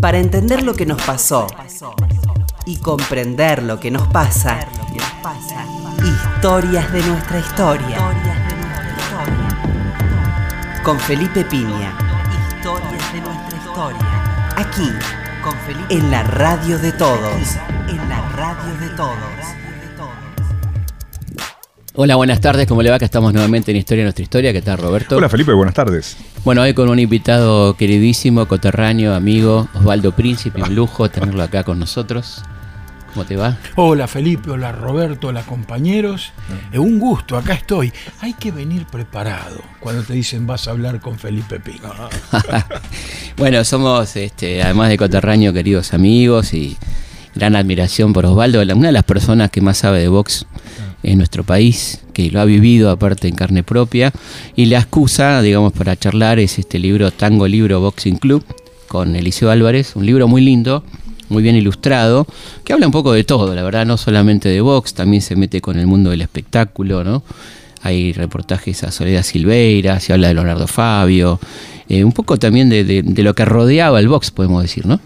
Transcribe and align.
Para 0.00 0.18
entender 0.18 0.62
lo 0.62 0.74
que 0.74 0.86
nos 0.86 1.02
pasó 1.02 1.48
y 2.64 2.76
comprender 2.76 3.62
lo 3.62 3.80
que 3.80 3.90
nos 3.90 4.06
pasa, 4.08 4.60
historias 6.04 6.92
de 6.92 7.02
nuestra 7.02 7.38
historia. 7.40 7.98
Con 10.84 11.00
Felipe 11.00 11.44
Piña. 11.44 11.98
Historias 12.48 13.12
de 13.12 13.20
nuestra 13.20 13.58
historia. 13.58 14.52
Aquí, 14.56 14.90
con 15.42 15.54
Felipe. 15.66 15.94
En 15.94 16.10
la 16.10 16.22
radio 16.22 16.78
de 16.78 16.92
todos. 16.92 17.56
En 17.88 18.08
la 18.08 18.20
radio 18.36 18.74
de 18.80 18.88
todos. 18.96 19.58
Hola, 22.00 22.14
buenas 22.14 22.40
tardes, 22.40 22.68
¿cómo 22.68 22.80
le 22.80 22.90
va? 22.90 22.98
Que 23.00 23.06
estamos 23.06 23.32
nuevamente 23.32 23.72
en 23.72 23.76
Historia 23.76 24.02
de 24.02 24.04
Nuestra 24.04 24.22
Historia. 24.22 24.52
¿Qué 24.52 24.62
tal, 24.62 24.78
Roberto? 24.78 25.16
Hola, 25.16 25.28
Felipe, 25.28 25.52
buenas 25.52 25.74
tardes. 25.74 26.16
Bueno, 26.44 26.62
hoy 26.62 26.72
con 26.72 26.88
un 26.88 26.98
invitado 26.98 27.74
queridísimo, 27.74 28.46
coterráneo, 28.46 29.14
amigo, 29.14 29.68
Osvaldo 29.74 30.12
Príncipe, 30.12 30.62
un 30.62 30.74
lujo 30.74 31.10
tenerlo 31.10 31.42
acá 31.42 31.64
con 31.64 31.78
nosotros. 31.78 32.42
¿Cómo 33.12 33.24
te 33.24 33.36
va? 33.36 33.56
Hola 33.74 34.06
Felipe, 34.06 34.50
hola 34.50 34.70
Roberto, 34.70 35.28
hola 35.28 35.42
compañeros. 35.42 36.32
Es 36.72 36.78
un 36.78 36.98
gusto, 36.98 37.36
acá 37.36 37.54
estoy. 37.54 37.92
Hay 38.20 38.34
que 38.34 38.52
venir 38.52 38.86
preparado 38.86 39.60
cuando 39.80 40.02
te 40.02 40.12
dicen 40.12 40.46
vas 40.46 40.68
a 40.68 40.70
hablar 40.70 41.00
con 41.00 41.18
Felipe 41.18 41.58
Pino. 41.58 41.92
bueno, 43.36 43.64
somos, 43.64 44.14
este, 44.16 44.62
además 44.62 44.90
de 44.90 44.98
coterráneo, 44.98 45.52
queridos 45.52 45.92
amigos 45.92 46.54
y 46.54 46.76
gran 47.34 47.56
admiración 47.56 48.12
por 48.12 48.26
Osvaldo, 48.26 48.62
una 48.62 48.88
de 48.88 48.92
las 48.92 49.04
personas 49.04 49.50
que 49.50 49.60
más 49.60 49.78
sabe 49.78 50.00
de 50.00 50.08
box 50.08 50.46
en 51.02 51.18
nuestro 51.18 51.44
país, 51.44 52.00
que 52.12 52.30
lo 52.30 52.40
ha 52.40 52.44
vivido 52.44 52.90
aparte 52.90 53.28
en 53.28 53.34
carne 53.34 53.62
propia, 53.62 54.12
y 54.56 54.66
la 54.66 54.78
excusa, 54.78 55.40
digamos, 55.42 55.72
para 55.72 55.96
charlar 55.96 56.38
es 56.38 56.58
este 56.58 56.78
libro 56.78 57.10
Tango 57.10 57.46
Libro 57.46 57.80
Boxing 57.80 58.16
Club 58.16 58.44
con 58.88 59.14
Eliseo 59.14 59.50
Álvarez, 59.50 59.94
un 59.96 60.06
libro 60.06 60.26
muy 60.28 60.40
lindo, 60.40 60.82
muy 61.28 61.42
bien 61.42 61.56
ilustrado, 61.56 62.26
que 62.64 62.72
habla 62.72 62.86
un 62.86 62.92
poco 62.92 63.12
de 63.12 63.24
todo, 63.24 63.54
la 63.54 63.62
verdad, 63.62 63.86
no 63.86 63.96
solamente 63.96 64.48
de 64.48 64.60
box, 64.60 64.94
también 64.94 65.22
se 65.22 65.36
mete 65.36 65.60
con 65.60 65.78
el 65.78 65.86
mundo 65.86 66.10
del 66.10 66.22
espectáculo, 66.22 67.04
¿no? 67.04 67.22
Hay 67.82 68.12
reportajes 68.12 68.82
a 68.82 68.90
Soledad 68.90 69.22
Silveira, 69.22 70.00
se 70.00 70.12
habla 70.12 70.28
de 70.28 70.34
Leonardo 70.34 70.66
Fabio, 70.66 71.38
eh, 71.88 72.02
un 72.02 72.12
poco 72.12 72.38
también 72.38 72.68
de, 72.68 72.82
de 72.84 73.22
lo 73.22 73.34
que 73.34 73.44
rodeaba 73.44 74.00
el 74.00 74.08
box, 74.08 74.30
podemos 74.30 74.62
decir, 74.62 74.86
¿no? 74.86 75.00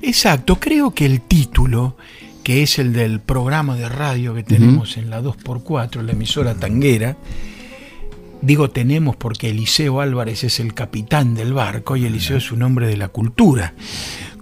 Exacto, 0.00 0.58
creo 0.58 0.94
que 0.94 1.04
el 1.04 1.20
título 1.20 1.96
que 2.44 2.62
es 2.62 2.78
el 2.78 2.92
del 2.92 3.20
programa 3.20 3.74
de 3.74 3.88
radio 3.88 4.34
que 4.34 4.42
tenemos 4.44 4.98
en 4.98 5.08
la 5.10 5.22
2x4, 5.22 6.02
la 6.02 6.12
emisora 6.12 6.54
tanguera. 6.54 7.16
Digo 8.42 8.68
tenemos 8.68 9.16
porque 9.16 9.48
Eliseo 9.48 10.02
Álvarez 10.02 10.44
es 10.44 10.60
el 10.60 10.74
capitán 10.74 11.34
del 11.34 11.54
barco 11.54 11.96
y 11.96 12.04
Eliseo 12.04 12.36
es 12.36 12.52
un 12.52 12.62
hombre 12.62 12.86
de 12.86 12.98
la 12.98 13.08
cultura, 13.08 13.72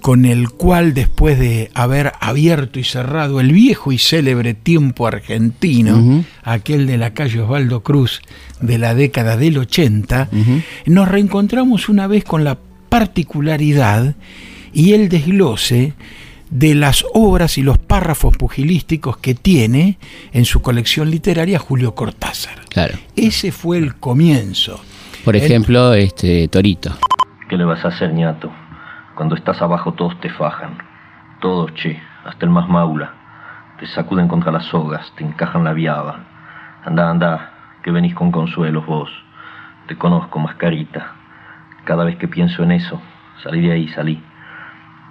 con 0.01 0.25
el 0.25 0.51
cual 0.51 0.95
después 0.95 1.39
de 1.39 1.71
haber 1.75 2.13
abierto 2.19 2.81
y 2.81 2.85
cerrado 2.85 3.39
el 3.39 3.53
viejo 3.53 3.93
y 3.93 3.99
célebre 3.99 4.55
tiempo 4.55 5.07
argentino, 5.07 6.25
aquel 6.43 6.89
de 6.89 6.99
la 6.99 7.15
calle 7.15 7.41
Osvaldo 7.41 7.85
Cruz 7.85 8.21
de 8.61 8.79
la 8.79 8.97
década 8.97 9.37
del 9.37 9.59
80, 9.59 10.29
nos 10.87 11.09
reencontramos 11.09 11.89
una 11.89 12.09
vez 12.09 12.25
con 12.25 12.43
la 12.43 12.59
particularidad 12.89 14.17
y 14.73 14.95
el 14.95 15.09
desglose 15.09 15.95
de 16.53 16.75
las 16.75 17.03
obras 17.15 17.57
y 17.57 17.63
los 17.63 17.79
párrafos 17.79 18.37
pugilísticos 18.37 19.17
que 19.17 19.35
tiene 19.35 19.99
en 20.33 20.45
su 20.45 20.61
colección 20.61 21.11
literaria 21.11 21.59
Julio 21.59 21.95
Cortázar. 21.95 22.67
Claro. 22.69 22.99
Ese 23.17 23.53
fue 23.53 23.79
el 23.79 23.97
comienzo. 23.97 24.79
Por 25.25 25.35
ejemplo, 25.35 25.95
este 25.95 26.47
Torito. 26.49 26.93
¿Qué 27.49 27.57
le 27.57 27.65
vas 27.65 27.83
a 27.87 27.89
hacer, 27.89 28.13
ñato? 28.13 28.53
Cuando 29.17 29.35
estás 29.35 29.63
abajo 29.63 29.95
todos 29.95 30.21
te 30.21 30.29
fajan. 30.29 30.77
Todos, 31.41 31.73
che, 31.75 31.99
hasta 32.25 32.45
el 32.45 32.51
más 32.51 32.69
maula. 32.69 33.15
Te 33.81 33.87
sacuden 33.87 34.29
contra 34.29 34.53
las 34.53 34.67
sogas, 34.67 35.11
te 35.17 35.25
encajan 35.25 35.65
la 35.65 35.73
viaba. 35.73 36.21
Anda, 36.85 37.09
anda, 37.09 37.53
que 37.83 37.91
venís 37.91 38.15
con 38.15 38.31
consuelos 38.31 38.85
vos. 38.85 39.11
Te 39.89 39.97
conozco, 39.97 40.39
mascarita. 40.39 41.13
Cada 41.85 42.05
vez 42.05 42.17
que 42.17 42.29
pienso 42.29 42.63
en 42.63 42.73
eso, 42.73 43.01
salí 43.43 43.63
de 43.63 43.73
ahí, 43.73 43.89
salí. 43.89 44.23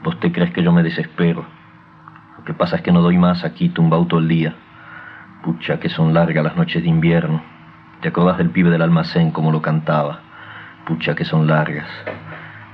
¿Vos 0.04 0.20
te 0.20 0.32
crees 0.32 0.52
que 0.52 0.64
yo 0.64 0.72
me 0.72 0.82
desespero? 0.82 1.46
Lo 2.40 2.44
que 2.44 2.56
pasa 2.56 2.78
es 2.78 2.82
que 2.82 2.92
no 2.92 3.02
doy 3.02 3.20
más 3.20 3.44
aquí 3.44 3.70
tumbado 3.70 4.08
todo 4.08 4.20
el 4.20 4.28
día. 4.28 4.56
Pucha, 5.44 5.80
que 5.80 5.90
son 5.90 6.12
largas 6.12 6.44
las 6.44 6.56
noches 6.56 6.82
de 6.82 6.90
invierno. 6.90 7.44
¿Te 8.02 8.08
acordás 8.08 8.40
del 8.40 8.50
pibe 8.50 8.72
del 8.72 8.82
almacén 8.82 9.30
como 9.30 9.52
lo 9.52 9.62
cantaba? 9.62 10.22
Pucha, 10.88 11.14
que 11.14 11.24
son 11.24 11.46
largas. 11.46 11.88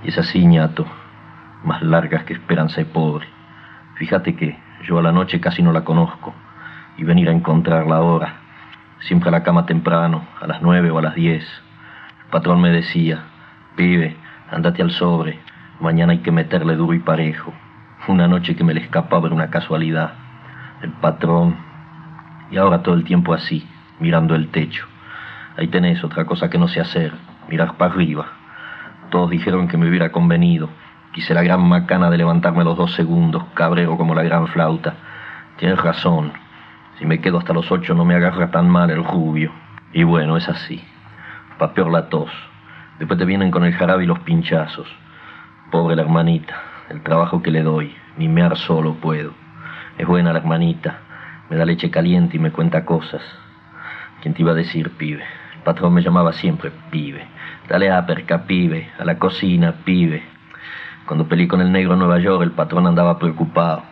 Y 0.05 0.07
es 0.07 0.17
así, 0.17 0.45
ñato, 0.45 0.85
más 1.65 1.81
largas 1.81 2.23
que 2.23 2.33
esperanza 2.33 2.77
de 2.77 2.85
pobre. 2.85 3.27
Fíjate 3.95 4.37
que 4.37 4.57
yo 4.87 4.99
a 4.99 5.01
la 5.01 5.11
noche 5.11 5.41
casi 5.41 5.61
no 5.61 5.73
la 5.73 5.83
conozco. 5.83 6.33
Y 6.97 7.03
venir 7.03 7.27
a 7.27 7.33
encontrarla 7.33 7.97
ahora, 7.97 8.35
siempre 8.99 9.27
a 9.27 9.33
la 9.33 9.43
cama 9.43 9.65
temprano, 9.65 10.25
a 10.41 10.47
las 10.47 10.61
nueve 10.61 10.91
o 10.91 10.99
a 10.99 11.01
las 11.01 11.15
diez. 11.15 11.43
El 12.23 12.29
patrón 12.31 12.61
me 12.61 12.69
decía, 12.69 13.19
pibe, 13.75 14.15
andate 14.49 14.81
al 14.81 14.91
sobre, 14.91 15.39
Mañana 15.79 16.13
hay 16.13 16.19
que 16.19 16.31
meterle 16.31 16.75
duro 16.75 16.93
y 16.93 16.99
parejo. 16.99 17.53
Una 18.07 18.27
noche 18.27 18.55
que 18.55 18.63
me 18.63 18.73
le 18.73 18.81
escapaba 18.81 19.27
era 19.27 19.35
una 19.35 19.51
casualidad. 19.51 20.13
El 20.81 20.91
patrón. 20.93 21.55
Y 22.49 22.57
ahora 22.57 22.81
todo 22.81 22.95
el 22.95 23.03
tiempo 23.03 23.33
así, 23.33 23.67
mirando 23.99 24.33
el 24.33 24.49
techo. 24.49 24.87
Ahí 25.55 25.67
tenés 25.67 26.03
otra 26.03 26.25
cosa 26.25 26.49
que 26.49 26.57
no 26.57 26.67
sé 26.67 26.79
hacer, 26.79 27.13
mirar 27.47 27.77
para 27.77 27.93
arriba. 27.93 28.25
Todos 29.11 29.29
dijeron 29.29 29.67
que 29.67 29.77
me 29.77 29.87
hubiera 29.87 30.11
convenido. 30.11 30.69
Quise 31.13 31.33
la 31.33 31.43
gran 31.43 31.61
macana 31.61 32.09
de 32.09 32.17
levantarme 32.17 32.63
los 32.63 32.75
dos 32.75 32.93
segundos, 32.93 33.43
cabrero 33.53 33.97
como 33.97 34.15
la 34.15 34.23
gran 34.23 34.47
flauta. 34.47 34.95
Tienes 35.57 35.79
razón. 35.79 36.31
Si 36.97 37.05
me 37.05 37.19
quedo 37.19 37.37
hasta 37.37 37.53
los 37.53 37.71
ocho 37.71 37.93
no 37.93 38.03
me 38.03 38.15
agarra 38.15 38.49
tan 38.49 38.67
mal 38.67 38.89
el 38.89 39.03
rubio. 39.03 39.51
Y 39.93 40.03
bueno, 40.03 40.37
es 40.37 40.49
así. 40.49 40.83
Pa' 41.59 41.73
peor 41.73 41.91
la 41.91 42.09
tos. 42.09 42.31
Después 42.97 43.19
te 43.19 43.25
vienen 43.25 43.51
con 43.51 43.63
el 43.63 43.73
jarabe 43.73 44.05
y 44.05 44.07
los 44.07 44.19
pinchazos. 44.19 44.87
Pobre 45.71 45.97
la 45.97 46.03
hermanita, 46.03 46.55
el 46.87 47.01
trabajo 47.01 47.41
que 47.41 47.51
le 47.51 47.61
doy, 47.61 47.93
ni 48.15 48.29
mear 48.29 48.55
solo 48.55 48.93
puedo. 48.93 49.33
Es 49.97 50.07
buena 50.07 50.31
la 50.31 50.39
hermanita, 50.39 50.99
me 51.49 51.57
da 51.57 51.65
leche 51.65 51.91
caliente 51.91 52.37
y 52.37 52.39
me 52.39 52.51
cuenta 52.51 52.85
cosas. 52.85 53.21
¿Quién 54.21 54.33
te 54.33 54.43
iba 54.43 54.53
a 54.53 54.55
decir, 54.55 54.91
pibe? 54.91 55.25
El 55.57 55.63
patrón 55.65 55.93
me 55.93 56.01
llamaba 56.01 56.31
siempre 56.31 56.71
pibe. 56.89 57.27
Dale 57.67 57.91
a 57.91 58.05
perca, 58.05 58.45
pibe, 58.45 58.89
a 58.97 59.03
la 59.03 59.19
cocina, 59.19 59.73
pibe. 59.83 60.23
Cuando 61.05 61.27
peleé 61.27 61.49
con 61.49 61.59
el 61.59 61.73
negro 61.73 61.93
en 61.93 61.99
Nueva 61.99 62.19
York, 62.19 62.43
el 62.43 62.51
patrón 62.51 62.87
andaba 62.87 63.19
preocupado. 63.19 63.83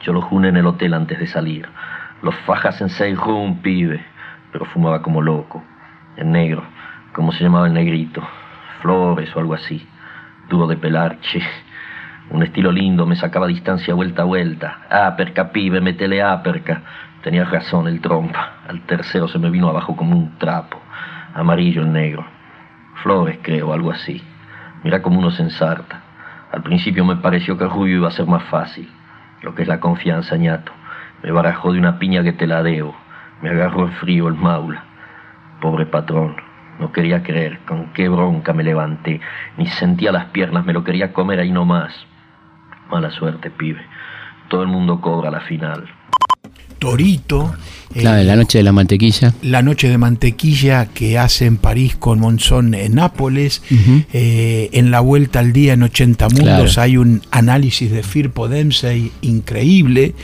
Yo 0.00 0.14
lo 0.14 0.22
juné 0.22 0.48
en 0.48 0.56
el 0.56 0.66
hotel 0.66 0.94
antes 0.94 1.18
de 1.18 1.26
salir. 1.26 1.68
Los 2.22 2.34
fajas 2.46 2.80
en 2.80 2.88
seis 2.88 3.18
room, 3.18 3.60
pibe. 3.60 4.02
Pero 4.52 4.64
fumaba 4.64 5.02
como 5.02 5.20
loco. 5.20 5.62
El 6.16 6.32
negro, 6.32 6.62
¿cómo 7.12 7.30
se 7.32 7.44
llamaba 7.44 7.66
el 7.66 7.74
negrito? 7.74 8.26
Flores 8.80 9.36
o 9.36 9.40
algo 9.40 9.52
así 9.52 9.86
duro 10.50 10.66
de 10.66 10.76
pelar, 10.76 11.20
che. 11.20 11.40
Un 12.28 12.42
estilo 12.42 12.70
lindo, 12.70 13.06
me 13.06 13.16
sacaba 13.16 13.46
distancia 13.46 13.94
vuelta 13.94 14.22
a 14.22 14.26
vuelta. 14.26 14.80
Aperca, 14.90 15.50
pibe, 15.50 15.80
metele 15.80 16.22
aperca. 16.22 16.82
Tenía 17.22 17.44
razón 17.44 17.88
el 17.88 18.00
trompa. 18.00 18.58
Al 18.68 18.82
tercero 18.82 19.26
se 19.28 19.38
me 19.38 19.50
vino 19.50 19.68
abajo 19.68 19.96
como 19.96 20.16
un 20.16 20.36
trapo. 20.38 20.78
Amarillo 21.34 21.82
el 21.82 21.92
negro. 21.92 22.26
Flores, 23.02 23.38
creo, 23.42 23.72
algo 23.72 23.90
así. 23.90 24.22
Mira 24.84 25.00
como 25.00 25.18
uno 25.18 25.30
se 25.30 25.42
ensarta. 25.42 26.02
Al 26.52 26.62
principio 26.62 27.04
me 27.04 27.16
pareció 27.16 27.56
que 27.56 27.64
el 27.64 27.70
rubio 27.70 27.96
iba 27.96 28.08
a 28.08 28.12
ser 28.12 28.26
más 28.26 28.42
fácil. 28.44 28.88
Lo 29.42 29.54
que 29.54 29.62
es 29.62 29.68
la 29.68 29.80
confianza, 29.80 30.36
ñato. 30.36 30.72
Me 31.22 31.30
barajó 31.30 31.72
de 31.72 31.78
una 31.78 31.98
piña 31.98 32.22
que 32.22 32.32
te 32.32 32.46
la 32.46 32.62
debo. 32.62 32.94
Me 33.40 33.50
agarró 33.50 33.86
el 33.86 33.92
frío 33.92 34.28
el 34.28 34.34
maula. 34.34 34.84
Pobre 35.60 35.86
patrón. 35.86 36.49
No 36.80 36.92
quería 36.92 37.22
creer 37.22 37.58
con 37.66 37.92
qué 37.92 38.08
bronca 38.08 38.52
me 38.52 38.64
levanté. 38.64 39.20
Ni 39.58 39.66
sentía 39.66 40.12
las 40.12 40.26
piernas, 40.26 40.64
me 40.64 40.72
lo 40.72 40.82
quería 40.82 41.12
comer 41.12 41.40
ahí 41.40 41.52
nomás. 41.52 41.92
Mala 42.90 43.10
suerte, 43.10 43.50
pibe. 43.50 43.80
Todo 44.48 44.62
el 44.62 44.68
mundo 44.68 45.00
cobra 45.00 45.30
la 45.30 45.40
final. 45.40 45.88
Torito. 46.80 47.54
Claro, 47.92 48.22
la 48.22 48.36
noche 48.36 48.58
de 48.58 48.64
la 48.64 48.72
mantequilla. 48.72 49.34
La 49.42 49.62
noche 49.62 49.88
de 49.88 49.98
mantequilla 49.98 50.86
que 50.86 51.18
hace 51.18 51.44
en 51.44 51.56
París 51.56 51.96
con 51.96 52.20
Monzón 52.20 52.74
en 52.74 52.94
Nápoles. 52.94 53.62
Eh, 54.12 54.70
en 54.72 54.90
la 54.90 55.00
vuelta 55.00 55.40
al 55.40 55.52
día 55.52 55.74
en 55.74 55.82
80 55.82 56.28
mundos 56.30 56.78
hay 56.78 56.96
un 56.96 57.20
análisis 57.30 57.90
de 57.90 58.02
Firpo 58.02 58.48
Dempsey 58.48 59.12
increíble. 59.20 60.14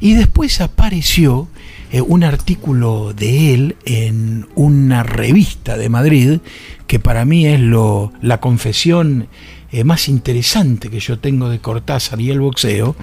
Y 0.00 0.14
después 0.14 0.60
apareció 0.60 1.48
eh, 1.92 2.00
un 2.00 2.24
artículo 2.24 3.12
de 3.14 3.54
él 3.54 3.76
en 3.84 4.46
una 4.54 5.02
revista 5.02 5.76
de 5.76 5.88
Madrid, 5.88 6.38
que 6.86 6.98
para 6.98 7.24
mí 7.24 7.46
es 7.46 7.60
lo, 7.60 8.12
la 8.22 8.40
confesión 8.40 9.28
eh, 9.72 9.84
más 9.84 10.08
interesante 10.08 10.88
que 10.88 10.98
yo 10.98 11.18
tengo 11.18 11.48
de 11.48 11.60
Cortázar 11.60 12.20
y 12.20 12.30
el 12.30 12.40
boxeo, 12.40 12.96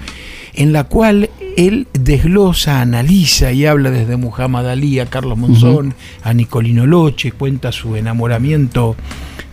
en 0.54 0.74
la 0.74 0.84
cual 0.86 1.30
él 1.56 1.88
desglosa, 1.94 2.82
analiza 2.82 3.52
y 3.54 3.66
habla 3.66 3.90
desde 3.90 4.18
Muhammad 4.18 4.70
Ali 4.70 5.00
a 5.00 5.06
Carlos 5.06 5.38
Monzón, 5.38 5.94
a 6.24 6.34
Nicolino 6.34 6.86
Loche, 6.86 7.32
cuenta 7.32 7.72
su 7.72 7.96
enamoramiento 7.96 8.96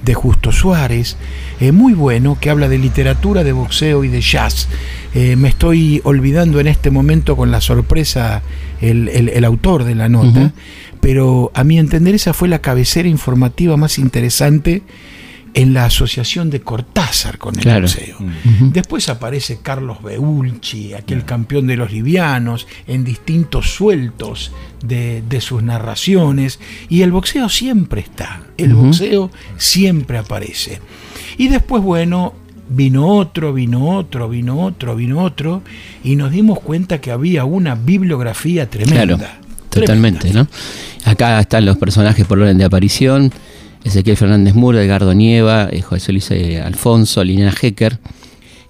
de 0.05 0.15
Justo 0.15 0.53
Suárez, 0.53 1.17
eh, 1.61 1.73
muy 1.73 1.95
bueno, 1.95 2.37
que 2.41 2.51
habla 2.51 2.69
de 2.69 2.79
literatura, 2.79 3.43
de 3.45 3.53
boxeo 3.53 4.05
y 4.05 4.09
de 4.09 4.21
jazz. 4.21 4.69
Eh, 5.15 5.37
me 5.37 5.49
estoy 5.49 6.01
olvidando 6.05 6.61
en 6.61 6.67
este 6.67 6.91
momento 6.91 7.37
con 7.37 7.51
la 7.51 7.61
sorpresa 7.61 8.43
el, 8.81 9.09
el- 9.09 9.29
el 9.31 9.45
autor 9.45 9.85
de 9.85 9.95
la 9.95 10.09
nota, 10.09 10.53
pero 11.01 11.51
a 11.55 11.65
mi 11.65 11.79
entender 11.79 12.15
esa 12.15 12.33
fue 12.35 12.49
la 12.49 12.61
cabecera 12.61 13.09
informativa 13.09 13.77
más 13.77 13.99
interesante 13.99 14.83
en 15.55 15.73
la 15.73 15.85
asociación 15.85 16.51
de 16.51 16.61
Cortázar 16.61 17.39
con 17.39 17.55
el 17.55 17.63
Claro. 17.63 17.83
boxeo. 17.83 18.19
Después 18.73 19.09
aparece 19.09 19.61
Carlos 19.63 20.03
Beulchi, 20.03 20.95
aquel 20.95 21.25
campeón 21.25 21.69
de 21.69 21.77
los 21.77 21.93
livianos, 21.93 22.67
en 22.89 23.05
distintos 23.05 23.73
sueltos 23.73 24.51
de, 24.85 25.23
de 25.29 25.41
sus 25.41 25.63
narraciones. 25.63 26.59
Y 26.89 27.03
el 27.03 27.13
boxeo 27.13 27.49
siempre 27.49 28.01
está, 28.01 28.43
el 28.59 28.75
boxeo 28.75 29.31
siempre 29.57 30.19
aparece. 30.19 30.81
Y 31.39 31.47
después, 31.49 31.83
bueno, 31.83 32.35
vino 32.69 33.07
otro, 33.07 33.53
vino 33.53 33.91
otro, 33.97 34.29
vino 34.29 34.61
otro, 34.61 34.97
vino 34.97 35.23
otro, 35.23 35.63
y 36.03 36.17
nos 36.17 36.33
dimos 36.33 36.59
cuenta 36.61 37.01
que 37.01 37.13
había 37.13 37.45
una 37.45 37.77
bibliografía 37.77 38.69
tremenda. 38.69 39.05
Claro, 39.17 39.19
totalmente. 39.71 40.33
¿no? 40.33 40.49
Acá 41.05 41.39
están 41.41 41.65
los 41.65 41.77
personajes 41.77 42.27
por 42.27 42.41
orden 42.41 42.59
de 42.59 42.65
aparición. 42.65 43.33
Ezequiel 43.85 44.17
Fernández 44.17 44.55
Muro, 44.55 44.81
Edgardo 44.81 45.15
Nieva, 45.15 45.69
eh, 45.71 45.83
José 45.83 46.13
Luis 46.13 46.31
eh, 46.31 46.61
Alfonso, 46.61 47.23
Liliana 47.23 47.55
Hecker. 47.61 47.99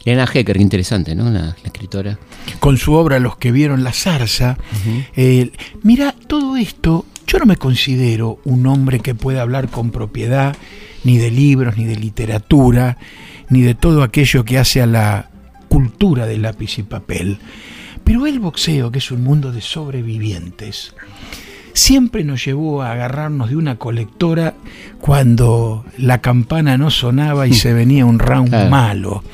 Liliana 0.05 0.29
Hecker, 0.33 0.57
qué 0.57 0.63
interesante, 0.63 1.15
¿no? 1.15 1.31
La, 1.31 1.41
la 1.41 1.57
escritora. 1.65 2.19
con 2.61 2.77
su 2.77 2.93
obra 2.93 3.19
Los 3.21 3.37
que 3.37 3.53
vieron 3.53 3.85
la 3.85 3.93
zarza. 3.93 4.59
Eh, 5.17 5.51
mira, 5.83 6.15
todo 6.27 6.57
esto, 6.57 7.07
yo 7.27 7.39
no 7.39 7.47
me 7.47 7.57
considero 7.57 8.39
un 8.45 8.67
hombre 8.67 9.01
que 9.01 9.15
pueda 9.15 9.43
hablar 9.43 9.69
con 9.69 9.91
propiedad 9.91 10.57
ni 11.05 11.19
de 11.19 11.31
libros, 11.31 11.77
ni 11.77 11.85
de 11.85 11.97
literatura, 11.97 12.99
ni 13.49 13.63
de 13.63 13.75
todo 13.75 14.03
aquello 14.03 14.45
que 14.45 14.59
hace 14.59 14.83
a 14.83 14.87
la 14.87 15.31
cultura 15.69 16.27
del 16.27 16.43
lápiz 16.43 16.79
y 16.79 16.83
papel. 16.83 17.39
Pero 18.05 18.27
el 18.27 18.39
boxeo, 18.41 18.91
que 18.91 18.99
es 18.99 19.11
un 19.11 19.23
mundo 19.23 19.53
de 19.53 19.63
sobrevivientes, 19.63 20.95
siempre 21.75 22.25
nos 22.25 22.43
llevó 22.45 22.83
a 22.83 22.93
agarrarnos 22.93 23.51
de 23.51 23.57
una 23.57 23.77
colectora 23.77 24.55
cuando 25.01 25.85
la 25.99 26.23
campana 26.23 26.79
no 26.79 26.91
sonaba 26.91 27.47
y 27.47 27.53
se 27.53 27.73
venía 27.75 28.07
un 28.07 28.19
round 28.19 28.49
Claro. 28.49 28.71
malo. 28.71 29.25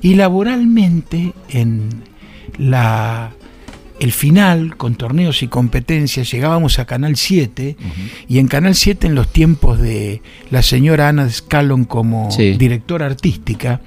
Y 0.00 0.14
laboralmente, 0.14 1.32
en 1.50 1.90
la 2.58 3.32
el 4.00 4.10
final, 4.10 4.76
con 4.76 4.96
torneos 4.96 5.44
y 5.44 5.48
competencias, 5.48 6.28
llegábamos 6.32 6.80
a 6.80 6.86
Canal 6.86 7.14
7, 7.14 7.76
y 8.28 8.38
en 8.40 8.48
Canal 8.48 8.74
7, 8.74 9.06
en 9.06 9.14
los 9.14 9.28
tiempos 9.32 9.78
de 9.78 10.22
la 10.50 10.62
señora 10.62 11.08
Ana 11.08 11.30
Scallon 11.30 11.84
como 11.84 12.28
Sí. 12.32 12.54
directora 12.54 13.06
artística, 13.06 13.80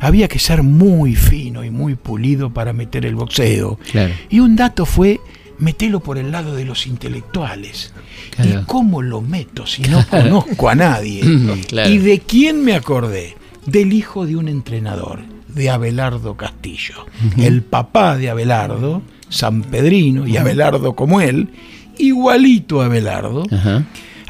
había 0.00 0.26
que 0.26 0.40
ser 0.40 0.64
muy 0.64 1.14
fino 1.14 1.62
y 1.62 1.70
muy 1.70 1.94
pulido 1.94 2.50
para 2.52 2.72
meter 2.72 3.06
el 3.06 3.14
boxeo. 3.14 3.78
Claro. 3.92 4.12
Y 4.28 4.40
un 4.40 4.56
dato 4.56 4.86
fue 4.86 5.20
metelo 5.60 6.00
por 6.00 6.18
el 6.18 6.32
lado 6.32 6.54
de 6.54 6.64
los 6.64 6.86
intelectuales. 6.86 7.92
Claro. 8.34 8.60
¿Y 8.60 8.64
cómo 8.64 9.02
lo 9.02 9.20
meto 9.20 9.66
si 9.66 9.82
no 9.82 10.04
conozco 10.08 10.68
a 10.68 10.74
nadie? 10.74 11.22
Claro. 11.68 11.90
¿Y 11.90 11.98
de 11.98 12.20
quién 12.20 12.64
me 12.64 12.74
acordé? 12.74 13.36
Del 13.66 13.92
hijo 13.92 14.26
de 14.26 14.36
un 14.36 14.48
entrenador, 14.48 15.20
de 15.48 15.70
Abelardo 15.70 16.36
Castillo. 16.36 17.06
El 17.36 17.62
papá 17.62 18.16
de 18.16 18.30
Abelardo, 18.30 19.02
San 19.28 19.62
Pedrino, 19.62 20.26
y 20.26 20.36
Abelardo 20.36 20.94
como 20.94 21.20
él, 21.20 21.50
igualito 21.98 22.80
a 22.80 22.86
Abelardo. 22.86 23.44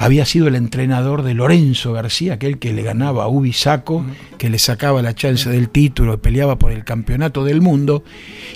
Había 0.02 0.24
sido 0.24 0.48
el 0.48 0.54
entrenador 0.54 1.22
de 1.22 1.34
Lorenzo 1.34 1.92
García, 1.92 2.32
aquel 2.32 2.58
que 2.58 2.72
le 2.72 2.82
ganaba 2.82 3.24
a 3.24 3.28
Ubisaco, 3.28 4.02
que 4.38 4.48
le 4.48 4.58
sacaba 4.58 5.02
la 5.02 5.14
chance 5.14 5.50
del 5.50 5.68
título 5.68 6.14
y 6.14 6.16
peleaba 6.16 6.58
por 6.58 6.72
el 6.72 6.84
campeonato 6.84 7.44
del 7.44 7.60
mundo. 7.60 8.02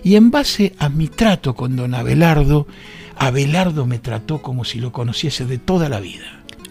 Y 0.02 0.16
en 0.16 0.30
base 0.30 0.72
a 0.78 0.88
mi 0.88 1.08
trato 1.08 1.54
con 1.54 1.76
don 1.76 1.94
Abelardo, 1.94 2.66
Abelardo 3.18 3.84
me 3.84 3.98
trató 3.98 4.40
como 4.40 4.64
si 4.64 4.80
lo 4.80 4.90
conociese 4.90 5.44
de 5.44 5.58
toda 5.58 5.90
la 5.90 6.00
vida. 6.00 6.24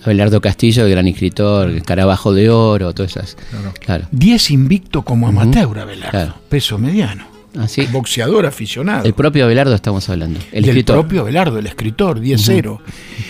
Abelardo 0.04 0.42
Castillo, 0.42 0.86
el 0.86 0.92
gran 0.92 1.08
escritor, 1.08 1.70
el 1.70 1.84
Carabajo 1.84 2.34
de 2.34 2.50
Oro, 2.50 2.94
todas 2.96 3.12
esas. 3.16 3.38
Claro. 3.80 4.08
10 4.12 4.50
invicto 4.50 5.04
como 5.04 5.28
amateur, 5.28 5.78
Abelardo, 5.78 6.10
Claro. 6.10 6.34
peso 6.50 6.80
mediano. 6.80 7.33
Así. 7.58 7.86
Boxeador 7.92 8.46
aficionado. 8.46 9.06
El 9.06 9.14
propio 9.14 9.46
Abelardo 9.46 9.76
estamos 9.76 10.10
hablando. 10.10 10.40
El 10.52 10.64
del 10.64 10.70
escritor. 10.72 11.00
propio 11.02 11.22
Abelardo, 11.22 11.60
el 11.60 11.68
escritor, 11.68 12.20
10-0. 12.20 12.80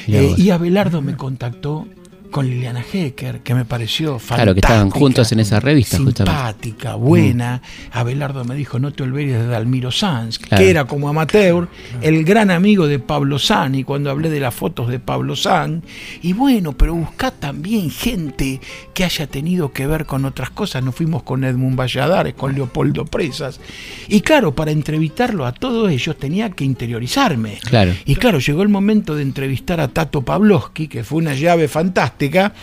Mirá 0.07 0.21
Eh, 0.21 0.35
y 0.37 0.49
Abelardo 0.49 1.01
me 1.01 1.15
contactó 1.15 1.87
con 2.33 2.49
Liliana 2.49 2.83
Hecker, 2.91 3.41
que 3.41 3.53
me 3.53 3.63
pareció 3.63 4.13
fantástica. 4.19 4.35
Claro, 4.35 4.53
que 4.55 4.59
estaban 4.59 4.89
juntos 4.89 5.31
en 5.31 5.39
esa 5.39 5.59
revista, 5.59 5.97
justamente. 5.97 6.31
Simpática, 6.37 6.95
buena. 6.95 7.61
Abelardo 7.91 8.43
me 8.43 8.55
dijo, 8.55 8.79
no 8.79 8.91
te 8.91 9.03
olvides 9.03 9.39
de 9.39 9.47
Dalmiro 9.47 9.91
Sanz, 9.91 10.39
Claro. 10.39 10.61
que 10.63 10.69
era 10.69 10.85
como 10.85 11.07
amateur, 11.07 11.69
el 12.01 12.25
gran 12.25 12.49
amigo 12.49 12.87
de 12.87 12.97
Pablo 12.97 13.37
San, 13.37 13.75
y 13.75 13.83
cuando 13.83 14.09
hablé 14.09 14.31
de 14.31 14.39
las 14.39 14.53
fotos 14.53 14.89
de 14.89 14.99
Pablo 14.99 15.35
San, 15.35 15.83
y 16.23 16.33
bueno, 16.33 16.73
pero 16.73 16.95
buscá 16.95 17.29
también 17.29 17.91
gente 17.91 18.59
que 18.95 19.03
haya 19.03 19.27
tenido 19.27 19.71
que 19.71 19.85
ver 19.85 20.05
con 20.07 20.25
otras 20.25 20.49
cosas. 20.49 20.83
Nos 20.83 20.95
fuimos 20.95 21.21
con 21.21 21.43
Edmund 21.43 21.79
Valladares, 21.79 22.33
con 22.33 22.55
Leopoldo 22.55 23.05
Presas. 23.05 23.59
Y 24.07 24.21
claro, 24.21 24.55
para 24.55 24.71
entrevistarlo 24.71 25.45
a 25.45 25.51
todos 25.51 25.91
ellos 25.91 26.17
tenía 26.17 26.49
que 26.49 26.63
interiorizarme. 26.65 27.59
Claro. 27.63 27.93
Y 28.05 28.15
claro, 28.15 28.39
llegó 28.39 28.63
el 28.63 28.69
momento 28.69 29.15
de 29.15 29.21
entrevistar 29.21 29.79
a 29.79 29.87
Tato 29.87 30.23
Pavlovsky, 30.23 30.87
que 30.87 31.03
fue 31.03 31.19
una 31.19 31.35
llave 31.35 31.67
fantástica, 31.67 32.22
práctica 32.29 32.53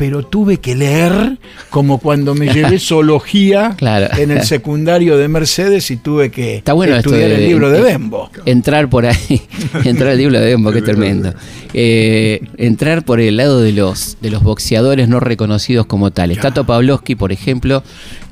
pero 0.00 0.22
tuve 0.22 0.56
que 0.56 0.74
leer 0.74 1.36
como 1.68 1.98
cuando 1.98 2.34
me 2.34 2.48
llevé 2.48 2.78
zoología 2.78 3.74
Claro. 3.76 4.06
en 4.16 4.30
el 4.30 4.44
secundario 4.44 5.18
de 5.18 5.28
Mercedes 5.28 5.90
y 5.90 5.98
tuve 5.98 6.30
que 6.30 6.56
Está 6.56 6.72
bueno 6.72 6.96
esto 6.96 7.10
estudiar 7.10 7.28
de- 7.28 7.36
el 7.36 7.46
libro 7.50 7.68
de 7.70 7.82
Bembo. 7.82 8.30
Entrar 8.46 8.88
por 8.88 9.04
ahí, 9.04 9.42
entrar 9.84 10.12
al 10.12 10.16
libro 10.18 10.40
de 10.40 10.46
Dembo, 10.46 10.72
qué 10.72 10.80
tremendo. 10.80 11.34
Eh, 11.74 12.40
entrar 12.56 13.04
por 13.04 13.20
el 13.20 13.36
lado 13.36 13.60
de 13.60 13.72
los 13.72 14.16
de 14.22 14.30
los 14.30 14.42
boxeadores 14.42 15.06
no 15.06 15.20
reconocidos 15.20 15.84
como 15.84 16.10
tales. 16.12 16.38
Claro. 16.38 16.54
Tato 16.54 16.64
Pavlovsky, 16.66 17.14
por 17.14 17.30
ejemplo. 17.30 17.82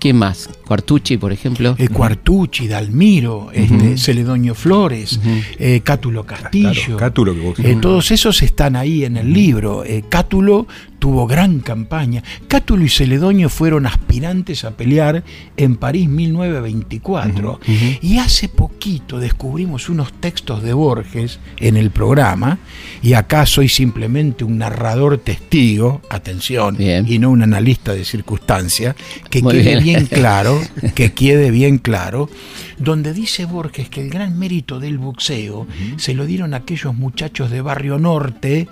¿Quién 0.00 0.16
más? 0.16 0.48
Cuartucci, 0.66 1.16
por 1.16 1.32
ejemplo. 1.32 1.74
Eh, 1.76 1.88
Cuartucci, 1.88 2.68
Dalmiro, 2.68 3.50
este, 3.52 3.98
Celedonio 3.98 4.54
Flores, 4.54 5.18
eh, 5.58 5.80
Cátulo 5.82 6.24
Castillo. 6.24 6.70
Claro, 6.72 6.96
Cátulo 6.96 7.34
que 7.34 7.40
boxea. 7.40 7.70
Eh, 7.70 7.78
todos 7.82 8.10
esos 8.12 8.40
están 8.42 8.76
ahí 8.76 9.04
en 9.04 9.16
el 9.16 9.32
libro. 9.32 9.84
Eh, 9.84 10.04
Cátulo 10.08 10.68
tuvo 10.98 11.26
gran 11.26 11.60
campaña. 11.60 12.22
Cátulo 12.48 12.84
y 12.84 12.88
Celedonio 12.88 13.48
fueron 13.48 13.86
aspirantes 13.86 14.64
a 14.64 14.72
pelear 14.72 15.22
en 15.56 15.76
París 15.76 16.08
1924. 16.08 17.60
Y 18.02 18.18
hace 18.18 18.48
poquito 18.48 19.18
descubrimos 19.18 19.88
unos 19.88 20.12
textos 20.14 20.62
de 20.62 20.72
Borges 20.72 21.38
en 21.58 21.76
el 21.76 21.90
programa. 21.90 22.58
Y 23.02 23.14
acá 23.14 23.46
soy 23.46 23.68
simplemente 23.68 24.44
un 24.44 24.58
narrador 24.58 25.18
testigo, 25.18 26.02
atención, 26.10 26.76
Bien. 26.76 27.04
y 27.08 27.18
no 27.18 27.30
un 27.30 27.42
analista 27.42 27.92
de 27.94 28.04
circunstancia, 28.04 28.96
que 29.30 29.42
Muy 29.42 29.54
quede 29.54 29.62
bien. 29.80 29.82
bien 29.84 30.06
claro, 30.10 30.60
que 30.94 31.12
quede 31.12 31.50
bien 31.50 31.78
claro, 31.78 32.28
donde 32.78 33.12
dice 33.12 33.44
Borges 33.44 33.88
que 33.88 34.02
el 34.02 34.10
gran 34.10 34.38
mérito 34.38 34.80
del 34.80 34.98
boxeo 34.98 35.66
se 35.96 36.14
lo 36.14 36.26
dieron 36.26 36.54
aquellos 36.54 36.94
muchachos 36.94 37.50
de 37.50 37.60
Barrio 37.60 37.98
Norte 37.98 38.68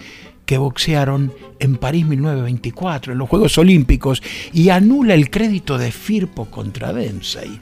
que 0.47 0.59
boxearon 0.59 1.33
en 1.59 1.77
París 1.77 2.07
1924, 2.07 3.13
en 3.13 3.19
los 3.19 3.29
Juegos 3.29 3.59
Olímpicos, 3.59 4.23
y 4.53 4.69
anula 4.69 5.15
el 5.15 5.31
crédito 5.31 5.77
de 5.77 5.91
Firpo 5.91 6.47
contra 6.47 6.93
Dempsey. 6.93 7.59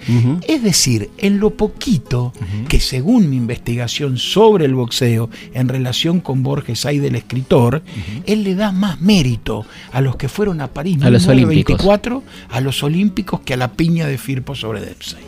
Es 0.46 0.62
decir, 0.62 1.10
en 1.18 1.40
lo 1.40 1.50
poquito 1.50 2.32
que 2.68 2.80
según 2.80 3.30
mi 3.30 3.36
investigación 3.36 4.18
sobre 4.18 4.66
el 4.66 4.74
boxeo 4.74 5.30
en 5.54 5.68
relación 5.68 6.20
con 6.20 6.42
Borges 6.42 6.84
hay 6.84 6.98
del 6.98 7.14
escritor, 7.14 7.82
él 8.26 8.44
le 8.44 8.54
da 8.54 8.70
más 8.70 9.00
mérito 9.00 9.64
a 9.92 10.00
los 10.00 10.16
que 10.16 10.28
fueron 10.28 10.60
a 10.60 10.68
París 10.68 10.98
A 11.02 11.10
los 11.10 11.22
1924 11.22 12.22
a 12.50 12.60
los 12.60 12.82
olímpicos 12.82 13.40
que 13.40 13.54
a 13.54 13.56
la 13.56 13.72
piña 13.72 14.06
de 14.06 14.18
Firpo 14.18 14.54
sobre 14.54 14.80
Dempsey. 14.80 15.20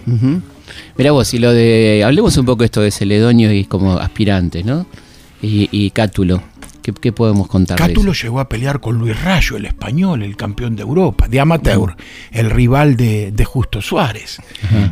Mirá 0.97 1.13
vos, 1.13 1.33
y 1.33 1.39
lo 1.39 1.53
de. 1.53 2.03
Hablemos 2.05 2.37
un 2.37 2.45
poco 2.45 2.65
esto 2.65 2.81
de 2.81 2.91
Celedonio 2.91 3.53
y 3.53 3.65
como 3.65 3.99
aspirantes, 3.99 4.65
¿no? 4.65 4.87
Y, 5.41 5.69
y 5.71 5.91
Cátulo. 5.91 6.43
¿Qué, 6.87 6.93
qué 6.93 7.11
podemos 7.11 7.49
contar? 7.49 7.76
Cátulo 7.76 8.12
llegó 8.12 8.38
a 8.38 8.49
pelear 8.49 8.78
con 8.78 8.97
Luis 8.97 9.21
Rayo, 9.21 9.57
el 9.57 9.64
español, 9.64 10.23
el 10.23 10.37
campeón 10.37 10.76
de 10.76 10.83
Europa, 10.83 11.26
de 11.26 11.40
amateur, 11.40 11.97
el 12.31 12.49
rival 12.49 12.97
de, 12.97 13.33
de 13.33 13.45
Justo 13.45 13.83
Suárez. 13.83 14.38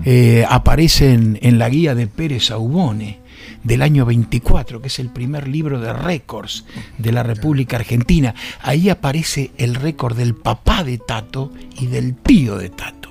Eh, 0.05 0.45
aparece 0.49 1.13
en, 1.13 1.39
en 1.41 1.61
la 1.61 1.69
guía 1.69 1.95
de 1.95 2.09
Pérez 2.09 2.51
Aubone 2.51 3.21
del 3.63 3.81
año 3.81 4.05
24, 4.07 4.81
que 4.81 4.89
es 4.89 4.99
el 4.99 5.11
primer 5.11 5.47
libro 5.47 5.79
de 5.79 5.93
récords 5.93 6.65
de 6.99 7.13
la 7.13 7.23
República 7.23 7.77
Argentina. 7.77 8.35
Ahí 8.61 8.89
aparece 8.89 9.53
el 9.57 9.77
récord 9.77 10.17
del 10.17 10.35
papá 10.35 10.83
de 10.83 10.99
Tato 10.99 11.53
y 11.79 11.87
del 11.87 12.17
tío 12.17 12.59
de 12.59 12.71
Tato. 12.71 13.04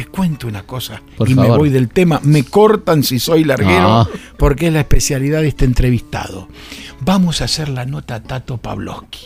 Te 0.00 0.06
cuento 0.06 0.48
una 0.48 0.62
cosa 0.62 1.02
Por 1.14 1.28
y 1.28 1.34
me 1.34 1.46
voy 1.48 1.68
del 1.68 1.90
tema. 1.90 2.20
Me 2.22 2.42
cortan 2.44 3.02
si 3.02 3.18
soy 3.18 3.44
larguero 3.44 3.82
No. 3.82 4.08
porque 4.38 4.68
es 4.68 4.72
la 4.72 4.80
especialidad 4.80 5.42
de 5.42 5.48
este 5.48 5.66
entrevistado. 5.66 6.48
Vamos 7.02 7.42
a 7.42 7.44
hacer 7.44 7.68
la 7.68 7.84
nota 7.84 8.14
a 8.14 8.22
Tato 8.22 8.56
Pavlovsky. 8.56 9.20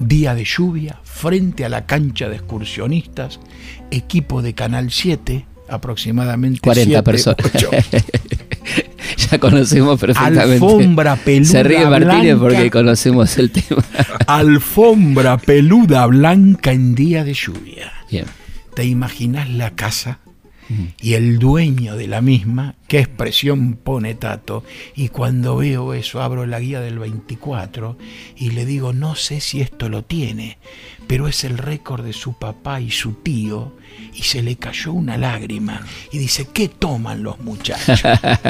Día 0.00 0.34
de 0.34 0.44
lluvia, 0.44 0.98
frente 1.04 1.64
a 1.64 1.68
la 1.68 1.86
cancha 1.86 2.28
de 2.28 2.34
excursionistas, 2.34 3.38
equipo 3.92 4.42
de 4.42 4.54
Canal 4.54 4.90
7, 4.90 5.46
aproximadamente 5.68 6.58
40 6.62 6.84
siete, 6.84 7.02
personas. 7.04 7.36
ya 9.30 9.38
conocemos 9.38 10.00
perfectamente. 10.00 10.64
Alfombra 10.64 11.14
peluda 11.14 11.48
Se 11.48 11.62
ríe 11.62 11.86
Martínez 11.86 12.36
blanca. 12.36 12.40
porque 12.40 12.70
conocemos 12.72 13.38
el 13.38 13.52
tema. 13.52 13.84
Alfombra 14.26 15.38
peluda 15.38 16.06
blanca 16.06 16.72
en 16.72 16.96
día 16.96 17.22
de 17.22 17.34
lluvia. 17.34 17.92
Bien. 18.10 18.24
¿Te 18.78 18.84
imaginas 18.84 19.50
la 19.50 19.74
casa 19.74 20.20
y 21.00 21.14
el 21.14 21.40
dueño 21.40 21.96
de 21.96 22.06
la 22.06 22.20
misma? 22.20 22.76
¿Qué 22.86 23.00
expresión 23.00 23.74
pone 23.74 24.14
Tato? 24.14 24.62
Y 24.94 25.08
cuando 25.08 25.56
veo 25.56 25.94
eso, 25.94 26.22
abro 26.22 26.46
la 26.46 26.60
guía 26.60 26.80
del 26.80 27.00
24 27.00 27.98
y 28.36 28.50
le 28.50 28.64
digo, 28.64 28.92
no 28.92 29.16
sé 29.16 29.40
si 29.40 29.60
esto 29.60 29.88
lo 29.88 30.04
tiene, 30.04 30.58
pero 31.08 31.26
es 31.26 31.42
el 31.42 31.58
récord 31.58 32.04
de 32.04 32.12
su 32.12 32.34
papá 32.34 32.80
y 32.80 32.92
su 32.92 33.14
tío. 33.14 33.72
Y 34.14 34.22
se 34.22 34.42
le 34.42 34.56
cayó 34.56 34.92
una 34.92 35.16
lágrima 35.18 35.80
y 36.12 36.18
dice, 36.18 36.46
¿qué 36.52 36.68
toman 36.68 37.22
los 37.24 37.40
muchachos? 37.40 38.00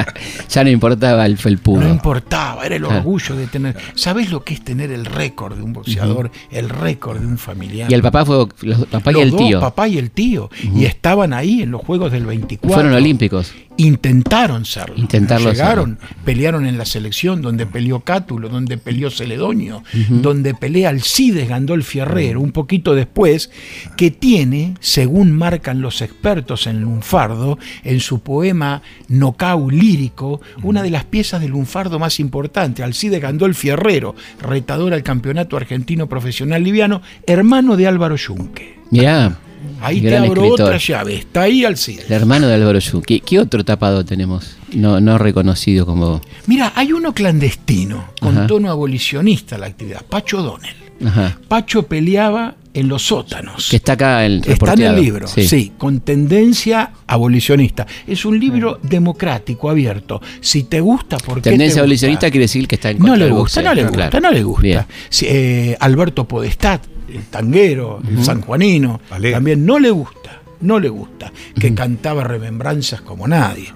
ya 0.50 0.64
no 0.64 0.68
importaba 0.70 1.24
el 1.26 1.38
felpudo. 1.38 1.80
No 1.82 1.88
importaba, 1.88 2.66
era 2.66 2.76
el 2.76 2.84
Ah. 2.84 2.88
orgullo 2.98 3.34
de 3.36 3.46
tener. 3.46 3.76
¿Sabés 3.94 4.30
lo 4.30 4.44
que 4.44 4.54
es 4.54 4.62
tener 4.64 4.90
el 4.90 5.04
récord 5.06 5.56
de 5.56 5.62
un 5.62 5.72
boxeador, 5.72 6.30
el 6.50 6.68
récord 6.68 7.20
de 7.20 7.26
un 7.26 7.38
familiar? 7.38 7.90
y 7.90 7.94
el 7.94 8.02
papá 8.02 8.24
fue 8.26 8.46
los, 8.62 8.86
papá 8.86 9.10
y 9.10 9.14
Los 9.14 9.22
el 9.22 9.30
dos, 9.30 9.40
tío. 9.40 9.60
papá 9.60 9.88
y 9.88 9.98
el 9.98 10.10
tío. 10.10 10.50
Y 10.74 10.84
estaban 10.84 11.32
ahí 11.32 11.62
en 11.62 11.70
los 11.70 11.80
Juegos 11.82 12.12
del 12.12 12.26
24. 12.26 12.74
Fueron 12.74 12.92
olímpicos. 12.94 13.54
Intentaron 13.78 14.64
serlo. 14.64 14.97
Intentarlo 14.97 15.52
Llegaron, 15.52 15.99
pelearon 16.25 16.66
en 16.66 16.76
la 16.76 16.85
selección 16.85 17.40
donde 17.40 17.64
peleó 17.64 18.00
Cátulo, 18.00 18.49
donde 18.49 18.76
peleó 18.76 19.08
Celedonio, 19.08 19.85
donde 20.08 20.52
pelea 20.54 20.88
Alcides 20.88 21.49
Gandolfi 21.49 22.00
Herrero, 22.00 22.40
un 22.40 22.50
poquito 22.50 22.97
después, 22.97 23.50
que 23.97 24.11
tiene, 24.11 24.75
según 24.80 25.30
marcan 25.30 25.80
los 25.80 26.02
expertos 26.02 26.66
en 26.66 26.80
lunfardo, 26.80 27.56
en 27.85 28.00
su 28.00 28.18
poema 28.18 28.82
Nocau 29.06 29.70
lírico, 29.70 30.40
una 30.64 30.82
de 30.82 30.90
las 30.90 31.04
piezas 31.04 31.40
de 31.40 31.49
lunfardo 31.49 32.00
más 32.00 32.18
importantes, 32.18 32.85
Alcides 32.85 33.23
Gandolfi 33.23 33.68
Herrero, 33.68 34.16
retador 34.42 34.92
al 34.92 35.04
campeonato 35.04 35.56
argentino 35.56 36.08
profesional 36.08 36.64
liviano, 36.64 37.00
hermano 37.28 37.76
de 37.76 37.87
Álvaro 37.87 38.16
Yunque. 38.16 38.80
Mirá. 38.90 39.38
Ahí 39.80 40.00
te 40.00 40.16
abro 40.16 40.42
escritor. 40.44 40.60
otra 40.66 40.78
llave, 40.78 41.16
está 41.16 41.42
ahí 41.42 41.64
Alcides. 41.64 42.06
El 42.06 42.12
hermano 42.12 42.46
de 42.48 42.54
Álvaro 42.54 42.78
Yu. 42.78 43.02
¿Qué, 43.02 43.20
qué 43.20 43.38
otro 43.38 43.64
tapado 43.64 44.04
tenemos? 44.04 44.56
No, 44.72 45.00
no 45.00 45.18
reconocido 45.18 45.86
como. 45.86 46.20
Mira, 46.46 46.72
hay 46.74 46.92
uno 46.92 47.12
clandestino, 47.14 48.06
con 48.20 48.36
Ajá. 48.36 48.46
tono 48.46 48.70
abolicionista 48.70 49.56
la 49.58 49.66
actividad, 49.66 50.04
Pacho 50.04 50.42
Donel. 50.42 50.74
Ajá. 51.04 51.38
Pacho 51.46 51.84
peleaba 51.84 52.56
en 52.74 52.88
los 52.88 53.02
sótanos. 53.02 53.68
Que 53.70 53.76
está 53.76 53.92
acá 53.92 54.24
el 54.26 54.42
Está 54.46 54.74
en 54.74 54.82
el 54.82 54.96
libro, 54.96 55.26
sí. 55.28 55.72
con 55.78 56.00
tendencia 56.00 56.90
abolicionista. 57.06 57.86
Es 58.06 58.24
un 58.24 58.38
libro 58.38 58.78
democrático, 58.82 59.70
abierto. 59.70 60.20
Si 60.40 60.64
te 60.64 60.80
gusta, 60.80 61.16
¿por 61.18 61.36
qué 61.40 61.50
Tendencia 61.50 61.76
te 61.76 61.80
abolicionista 61.80 62.26
gusta? 62.26 62.30
quiere 62.32 62.44
decir 62.44 62.68
que 62.68 62.74
está 62.74 62.90
en 62.90 62.98
No 62.98 63.06
contra 63.08 63.16
le 63.18 63.24
del 63.26 63.34
gusta, 63.34 63.60
boxeo, 63.60 63.62
no 63.64 63.74
le 63.74 63.82
gusta, 63.82 64.10
claro. 64.10 64.20
no 64.20 64.32
le 64.32 64.42
gusta. 64.42 64.86
Sí, 65.08 65.26
eh, 65.28 65.76
Alberto 65.80 66.26
Podestad, 66.26 66.80
el 67.18 67.25
tanguero, 67.26 68.00
el 68.08 68.25
sanjuanino, 68.25 69.00
Vale. 69.10 69.32
también 69.32 69.64
no 69.66 69.78
le 69.78 69.90
gusta, 69.90 70.40
no 70.60 70.78
le 70.78 70.88
gusta, 70.88 71.32
que 71.58 71.75
cantaba 71.75 72.25
remembranzas 72.25 73.00
como 73.02 73.26
nadie. 73.28 73.72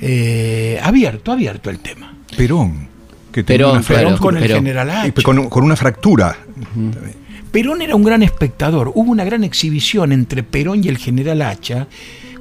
Eh, 0.00 0.80
abierto, 0.82 1.32
abierto 1.32 1.70
el 1.70 1.78
tema. 1.80 2.14
Perón. 2.36 2.88
Que 3.32 3.44
Perón, 3.44 3.84
Perón 3.84 4.16
con 4.16 4.36
el 4.36 4.46
general 4.48 4.88
Y 5.06 5.08
H. 5.10 5.22
con, 5.22 5.48
con 5.48 5.62
una 5.62 5.76
fractura. 5.76 6.36
Perón 7.52 7.82
era 7.82 7.94
un 7.96 8.04
gran 8.04 8.22
espectador. 8.22 8.92
Hubo 8.94 9.10
una 9.10 9.24
gran 9.24 9.44
exhibición 9.44 10.12
entre 10.12 10.42
Perón 10.42 10.82
y 10.84 10.88
el 10.88 10.98
general 10.98 11.42
Hacha, 11.42 11.86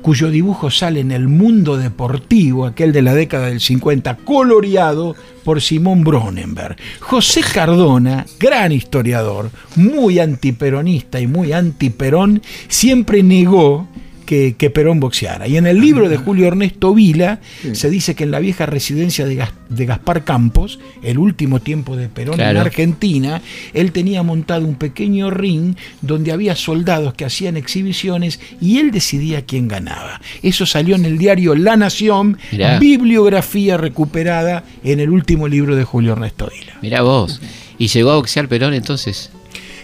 cuyo 0.02 0.30
dibujo 0.30 0.72
sale 0.72 1.00
en 1.00 1.12
el 1.12 1.28
mundo 1.28 1.78
deportivo, 1.78 2.66
aquel 2.66 2.92
de 2.92 3.02
la 3.02 3.14
década 3.14 3.48
del 3.48 3.60
50, 3.60 4.18
coloreado 4.18 5.16
por 5.44 5.62
Simón 5.62 6.04
Bronenberg. 6.04 6.78
José 7.00 7.42
Cardona, 7.42 8.26
gran 8.40 8.72
historiador, 8.72 9.50
muy 9.76 10.20
antiperonista 10.20 11.20
y 11.20 11.28
muy 11.28 11.54
antiperón, 11.54 12.42
siempre 12.68 13.24
negó 13.24 13.88
que, 14.30 14.54
que 14.56 14.70
Perón 14.70 15.00
boxeara. 15.00 15.48
Y 15.48 15.58
en 15.58 15.66
el 15.66 15.82
libro 15.82 16.08
de 16.08 16.18
Julio 16.18 16.46
Ernesto 16.46 16.94
Vila 16.94 17.40
se 17.74 17.90
dice 17.90 18.14
que 18.14 18.26
en 18.26 18.30
la 18.32 18.38
vieja 18.40 18.68
residencia 18.68 19.26
de, 19.26 19.34
Gas- 19.34 19.54
de 19.70 19.88
Gaspar 19.88 20.24
Campos, 20.24 20.80
el 21.02 21.18
último 21.18 21.62
tiempo 21.62 21.96
de 21.96 22.10
Perón 22.10 22.38
en. 22.38 22.62
Argentina, 22.62 23.42
él 23.74 23.92
tenía 23.92 24.22
montado 24.22 24.68
un 24.68 24.76
pequeño 24.76 25.32
ring 25.32 25.74
donde 26.04 26.32
había 26.32 26.56
soldados 26.56 27.16
que 27.16 27.26
hacían 27.26 27.58
exhibiciones 27.58 28.40
y 28.62 28.78
él 28.78 28.92
decidía 28.92 29.46
quién 29.48 29.68
ganaba. 29.68 30.22
Eso 30.44 30.68
salió 30.68 30.96
en 30.96 31.06
el 31.06 31.18
diario 31.18 31.56
La 31.56 31.76
Nación, 31.76 32.38
Mirá. 32.52 32.78
bibliografía 32.78 33.78
recuperada 33.78 34.64
en 34.84 35.00
el 35.00 35.10
último 35.10 35.48
libro 35.48 35.76
de 35.76 35.86
Julio 35.86 36.12
Ernesto 36.14 36.48
Vila. 36.54 36.78
Mirá 36.84 37.02
vos. 37.02 37.42
¿Y 37.80 37.88
llegó 37.88 38.12
a 38.12 38.16
boxear 38.18 38.48
Perón 38.48 38.76
entonces? 38.76 39.32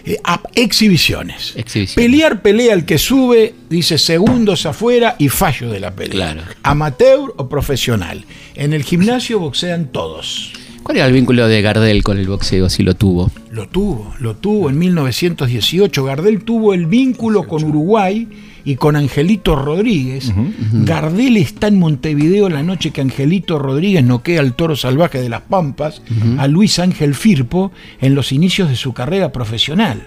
Eh, 0.06 0.20
a- 0.24 0.40
exhibiciones. 0.54 1.52
Exhibiciones. 1.56 1.94
Pelear 2.10 2.40
pelea 2.40 2.74
el 2.74 2.84
que 2.84 2.96
sube, 2.96 3.54
dice 3.68 3.98
segundos 3.98 4.64
afuera 4.64 5.16
y 5.18 5.28
fallo 5.28 5.68
de 5.70 5.80
la 5.80 5.90
pelea. 5.94 6.12
Claro. 6.12 6.42
Amateur 6.62 7.34
o 7.36 7.48
profesional. 7.48 8.24
En 8.54 8.72
el 8.72 8.84
gimnasio 8.84 9.40
boxean 9.40 9.86
todos. 9.90 10.52
¿Cuál 10.86 10.98
era 10.98 11.06
el 11.08 11.14
vínculo 11.14 11.48
de 11.48 11.62
Gardel 11.62 12.04
con 12.04 12.16
el 12.16 12.28
boxeo, 12.28 12.70
si 12.70 12.84
lo 12.84 12.94
tuvo? 12.94 13.32
Lo 13.50 13.68
tuvo, 13.68 14.14
lo 14.20 14.36
tuvo 14.36 14.70
en 14.70 14.78
1918. 14.78 16.04
Gardel 16.04 16.44
tuvo 16.44 16.74
el 16.74 16.86
vínculo 16.86 17.48
con 17.48 17.64
Uruguay 17.64 18.28
y 18.64 18.76
con 18.76 18.94
Angelito 18.94 19.56
Rodríguez. 19.56 20.32
Gardel 20.72 21.38
está 21.38 21.66
en 21.66 21.80
Montevideo 21.80 22.48
la 22.48 22.62
noche 22.62 22.92
que 22.92 23.00
Angelito 23.00 23.58
Rodríguez 23.58 24.04
noquea 24.04 24.38
al 24.38 24.54
toro 24.54 24.76
salvaje 24.76 25.20
de 25.20 25.28
las 25.28 25.40
Pampas, 25.40 26.02
a 26.38 26.46
Luis 26.46 26.78
Ángel 26.78 27.16
Firpo, 27.16 27.72
en 28.00 28.14
los 28.14 28.30
inicios 28.30 28.68
de 28.68 28.76
su 28.76 28.92
carrera 28.92 29.32
profesional. 29.32 30.04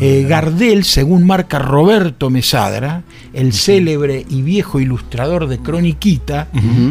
Eh, 0.00 0.26
Gardel, 0.28 0.82
según 0.82 1.24
marca 1.24 1.60
Roberto 1.60 2.30
Mesadra, 2.30 3.04
el 3.32 3.52
célebre 3.52 4.26
y 4.28 4.42
viejo 4.42 4.80
ilustrador 4.80 5.46
de 5.46 5.60
Croniquita, 5.60 6.48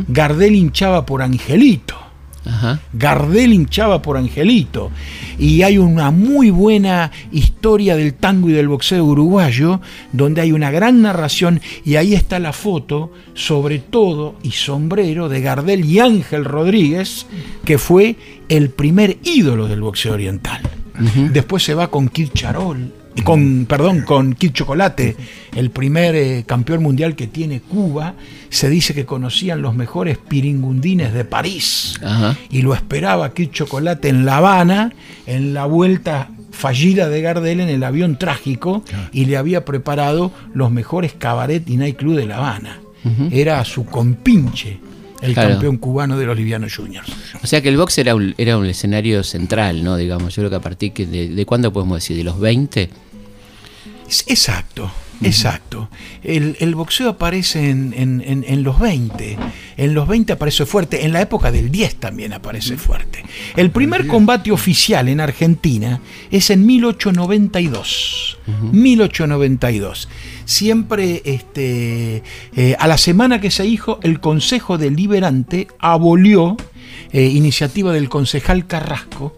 Gardel 0.08 0.56
hinchaba 0.56 1.06
por 1.06 1.22
Angelito. 1.22 2.09
Ajá. 2.46 2.80
Gardel 2.94 3.54
hinchaba 3.54 4.02
por 4.02 4.18
Angelito. 4.18 4.92
Y 5.38 5.62
hay 5.62 5.78
una 5.78 6.12
muy 6.12 6.50
buena 6.50 7.12
historia 7.32 7.96
del 7.96 8.14
tango 8.14 8.50
y 8.50 8.54
del 8.54 8.68
boxeo 8.68 9.04
uruguayo, 9.04 9.82
donde 10.12 10.42
hay 10.42 10.52
una 10.52 10.72
gran 10.72 11.02
narración 11.02 11.62
y 11.86 11.96
ahí 11.96 12.14
está 12.14 12.40
la 12.40 12.54
foto, 12.54 13.12
sobre 13.34 13.80
todo 13.80 14.36
y 14.44 14.52
sombrero, 14.52 15.30
de 15.30 15.42
Gardel 15.42 15.86
y 15.86 16.00
Ángel 16.00 16.46
Rodríguez, 16.46 17.26
que 17.66 17.78
fue 17.78 18.16
el 18.50 18.70
primer 18.70 19.18
ídolo 19.24 19.68
del 19.68 19.82
boxeo 19.82 20.14
oriental. 20.14 20.62
Después 21.32 21.64
se 21.64 21.74
va 21.74 21.90
con 21.90 22.10
Kid 22.10 22.30
Charol, 22.34 22.92
con, 23.24 23.66
perdón, 23.66 24.02
con 24.02 24.34
Kid 24.34 24.52
Chocolate, 24.52 25.16
el 25.56 25.72
primer 25.72 26.16
eh, 26.16 26.44
campeón 26.46 26.84
mundial 26.84 27.16
que 27.16 27.28
tiene 27.28 27.60
Cuba. 27.60 28.14
Se 28.50 28.70
dice 28.70 28.94
que 28.94 29.06
conocían 29.06 29.62
los 29.62 29.76
mejores 29.76 30.18
piringundines 30.18 31.14
de 31.14 31.26
París 31.26 32.00
Ajá. 32.04 32.38
y 32.50 32.62
lo 32.62 32.74
esperaba 32.74 33.34
Kid 33.34 33.50
Chocolate 33.52 34.10
en 34.10 34.26
La 34.26 34.38
Habana, 34.38 34.94
en 35.26 35.54
la 35.54 35.66
vuelta 35.66 36.30
fallida 36.52 37.10
de 37.10 37.22
Gardel 37.22 37.60
en 37.62 37.70
el 37.70 37.84
avión 37.84 38.18
trágico, 38.18 38.84
y 39.12 39.26
le 39.26 39.38
había 39.38 39.66
preparado 39.66 40.32
los 40.54 40.72
mejores 40.72 41.14
cabaret 41.14 41.68
y 41.70 41.78
nightclub 41.78 42.16
de 42.16 42.26
La 42.26 42.38
Habana. 42.38 42.80
Era 43.32 43.64
su 43.64 43.86
compinche, 43.86 44.80
el 45.22 45.34
Claro. 45.34 45.50
campeón 45.52 45.78
cubano 45.78 46.18
de 46.18 46.26
los 46.26 46.36
Livianos 46.38 46.76
Juniors. 46.76 47.10
O 47.44 47.48
sea 47.48 47.62
que 47.62 47.70
el 47.70 47.78
box 47.78 47.98
era 47.98 48.16
un, 48.16 48.34
era 48.38 48.58
un 48.58 48.66
escenario 48.66 49.24
central, 49.24 49.84
¿no? 49.84 49.98
Digamos, 49.98 50.36
yo 50.36 50.42
creo 50.42 50.50
que 50.50 50.56
a 50.56 50.62
partir 50.62 50.94
que 50.94 51.06
de, 51.06 51.30
de 51.30 51.46
cuándo 51.46 51.72
podemos 51.74 51.98
decir, 51.98 52.16
de 52.18 52.24
los 52.24 52.40
20. 52.40 52.90
Es- 54.10 54.24
Exacto, 54.28 54.92
exacto. 55.22 55.90
El, 56.24 56.56
el 56.60 56.76
boxeo 56.76 57.10
aparece 57.10 57.70
en, 57.70 57.94
en- 57.96 58.22
en- 58.26 58.46
en 58.48 58.64
los 58.64 58.80
20. 58.80 59.38
En 59.78 59.94
los 59.94 60.08
20 60.08 60.34
aparece 60.34 60.66
fuerte. 60.66 61.06
En 61.06 61.14
la 61.14 61.22
época 61.22 61.52
del 61.52 61.72
10 61.72 61.96
también 61.96 62.34
aparece 62.34 62.78
fuerte. 62.78 63.24
El 63.56 63.72
primer 63.72 64.08
combate 64.08 64.52
oficial 64.52 65.08
en 65.10 65.20
Argentina 65.20 66.02
es 66.32 66.50
en 66.50 66.66
1892. 66.66 68.38
1892. 68.72 70.10
Siempre 70.46 71.22
este, 71.26 72.24
eh, 72.56 72.76
a 72.80 72.88
la 72.88 72.98
semana 72.98 73.40
que 73.40 73.52
se 73.52 73.66
hizo, 73.66 74.00
el 74.04 74.20
Consejo 74.20 74.78
Deliberante 74.78 75.68
abolió, 75.80 76.58
eh, 77.12 77.24
iniciativa 77.26 77.92
del 77.94 78.10
concejal 78.10 78.66
Carrasco, 78.68 79.36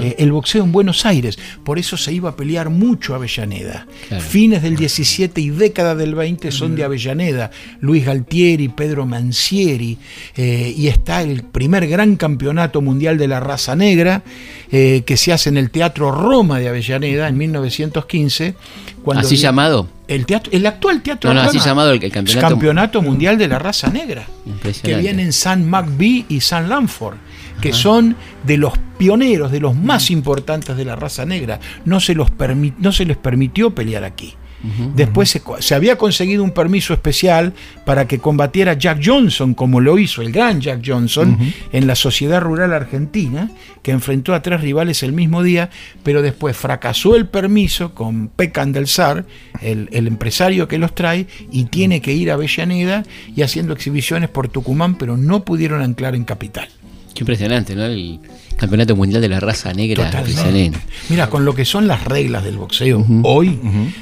eh, 0.00 0.16
el 0.18 0.32
boxeo 0.32 0.64
en 0.64 0.72
Buenos 0.72 1.06
Aires. 1.06 1.38
Por 1.64 1.78
eso 1.78 1.96
se 1.96 2.12
iba 2.12 2.30
a 2.30 2.36
pelear 2.36 2.70
mucho 2.70 3.14
Avellaneda. 3.14 3.86
Claro. 4.08 4.22
Fines 4.22 4.62
del 4.62 4.76
17 4.76 5.40
y 5.40 5.50
década 5.50 5.94
del 5.94 6.14
20 6.14 6.50
son 6.52 6.74
de 6.76 6.84
Avellaneda. 6.84 7.50
Luis 7.80 8.04
Galtieri, 8.04 8.68
Pedro 8.68 9.06
Mancieri. 9.06 9.98
eh, 10.36 10.74
y 10.76 10.88
está 10.88 11.22
el 11.22 11.42
primer 11.44 11.86
gran 11.86 12.16
campeonato 12.16 12.80
mundial 12.82 13.18
de 13.18 13.28
la 13.28 13.40
raza 13.40 13.74
negra 13.76 14.22
eh, 14.72 15.02
que 15.06 15.16
se 15.16 15.32
hace 15.32 15.48
en 15.48 15.56
el 15.56 15.70
Teatro 15.70 16.10
Roma 16.10 16.58
de 16.58 16.68
Avellaneda 16.68 17.28
en 17.28 17.36
1915. 17.38 18.54
Cuando 19.02 19.20
¿Así 19.26 19.36
llamado? 19.36 19.88
El, 20.08 20.26
teatro, 20.26 20.52
el 20.52 20.66
actual 20.66 21.02
Teatro 21.02 21.30
No, 21.30 21.34
no, 21.34 21.40
Roma. 21.46 21.50
así 21.58 21.58
llamado 21.68 21.92
el- 21.92 22.02
el 22.02 22.10
campeonato- 22.12 22.48
Campeonato 22.48 23.02
Mundial 23.02 23.38
de 23.38 23.48
la 23.48 23.58
Raza 23.58 23.88
Negra. 23.88 24.26
Que 24.44 24.50
Impresionante. 24.50 25.02
vienen 25.02 25.32
San 25.32 25.68
McBee 25.68 26.24
y 26.28 26.40
San 26.40 26.68
Lanford, 26.68 27.16
que 27.60 27.72
son 27.72 28.16
de 28.44 28.56
los 28.56 28.72
pioneros, 28.98 29.50
de 29.52 29.60
los 29.60 29.74
más 29.76 30.10
importantes 30.10 30.76
de 30.76 30.84
la 30.84 30.96
raza 30.96 31.24
negra. 31.24 31.60
No 31.84 32.00
se, 32.00 32.14
los 32.14 32.30
permi- 32.32 32.74
no 32.78 32.92
se 32.92 33.04
les 33.04 33.16
permitió 33.16 33.74
pelear 33.74 34.04
aquí. 34.04 34.34
Después 34.96 35.28
se, 35.30 35.42
se 35.60 35.74
había 35.76 35.96
conseguido 35.96 36.42
un 36.42 36.50
permiso 36.50 36.92
especial 36.92 37.52
para 37.84 38.08
que 38.08 38.18
combatiera 38.18 38.72
Jack 38.72 39.00
Johnson, 39.04 39.54
como 39.54 39.80
lo 39.80 39.96
hizo 39.96 40.22
el 40.22 40.32
gran 40.32 40.60
Jack 40.60 40.80
Johnson, 40.84 41.38
en 41.72 41.86
la 41.86 41.94
Sociedad 41.94 42.40
Rural 42.40 42.72
Argentina, 42.72 43.48
que 43.82 43.92
enfrentó 43.92 44.34
a 44.34 44.42
tres 44.42 44.60
rivales 44.62 45.04
el 45.04 45.12
mismo 45.12 45.44
día, 45.44 45.70
pero 46.02 46.20
después 46.20 46.56
fracasó 46.56 47.14
el 47.14 47.26
permiso 47.26 47.94
con 47.94 48.26
Pecan 48.28 48.72
del 48.72 48.88
Sar, 48.88 49.24
el, 49.60 49.88
el 49.92 50.08
empresario 50.08 50.66
que 50.66 50.78
los 50.78 50.94
trae, 50.96 51.28
y 51.52 51.66
tiene 51.66 52.00
que 52.00 52.14
ir 52.14 52.30
a 52.30 52.34
Avellaneda 52.34 53.04
y 53.36 53.42
haciendo 53.42 53.72
exhibiciones 53.72 54.30
por 54.30 54.48
Tucumán, 54.48 54.96
pero 54.96 55.16
no 55.16 55.44
pudieron 55.44 55.80
anclar 55.82 56.16
en 56.16 56.24
capital. 56.24 56.68
Qué 57.16 57.22
impresionante, 57.22 57.74
¿no? 57.74 57.84
El 57.86 58.20
campeonato 58.56 58.94
mundial 58.94 59.20
de 59.22 59.28
la 59.28 59.40
raza 59.40 59.72
negra. 59.72 60.10
Totalmente. 60.10 60.78
Mira, 61.08 61.28
con 61.30 61.44
lo 61.44 61.54
que 61.54 61.64
son 61.64 61.86
las 61.86 62.04
reglas 62.04 62.44
del 62.44 62.58
boxeo, 62.58 63.04
hoy 63.22 63.58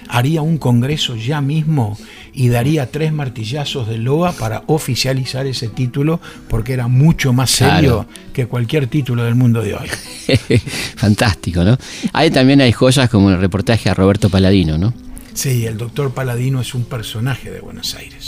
haría 0.09 0.43
un 0.43 0.59
congreso 0.59 1.17
ya 1.17 1.41
mismo 1.41 1.97
y 2.33 2.49
daría 2.49 2.91
tres 2.91 3.13
martillazos 3.13 3.89
de 3.89 3.99
loa 3.99 4.33
para 4.33 4.65
oficializar 4.67 5.47
ese 5.47 5.69
título, 5.69 6.21
porque 6.49 6.73
era 6.73 6.89
mucho 6.89 7.33
más 7.33 7.51
serio 7.51 8.05
Claro. 8.05 8.07
que 8.33 8.47
cualquier 8.47 8.89
título 8.89 9.23
del 9.25 9.37
mundo 9.37 9.63
de 9.63 9.75
hoy. 9.75 9.89
Fantástico, 10.97 11.65
¿no? 11.65 11.77
Ahí 12.13 12.31
también 12.31 12.61
hay 12.61 12.73
joyas 12.73 13.09
como 13.11 13.31
el 13.31 13.39
reportaje 13.41 13.89
a 13.91 13.95
Roberto 13.95 14.29
Paladino, 14.29 14.77
¿no? 14.79 14.93
Sí, 15.35 15.67
el 15.67 15.79
doctor 15.79 16.13
Paladino 16.15 16.61
es 16.61 16.75
un 16.75 16.85
personaje 16.85 17.51
de 17.51 17.61
Buenos 17.61 17.95
Aires. 17.97 18.27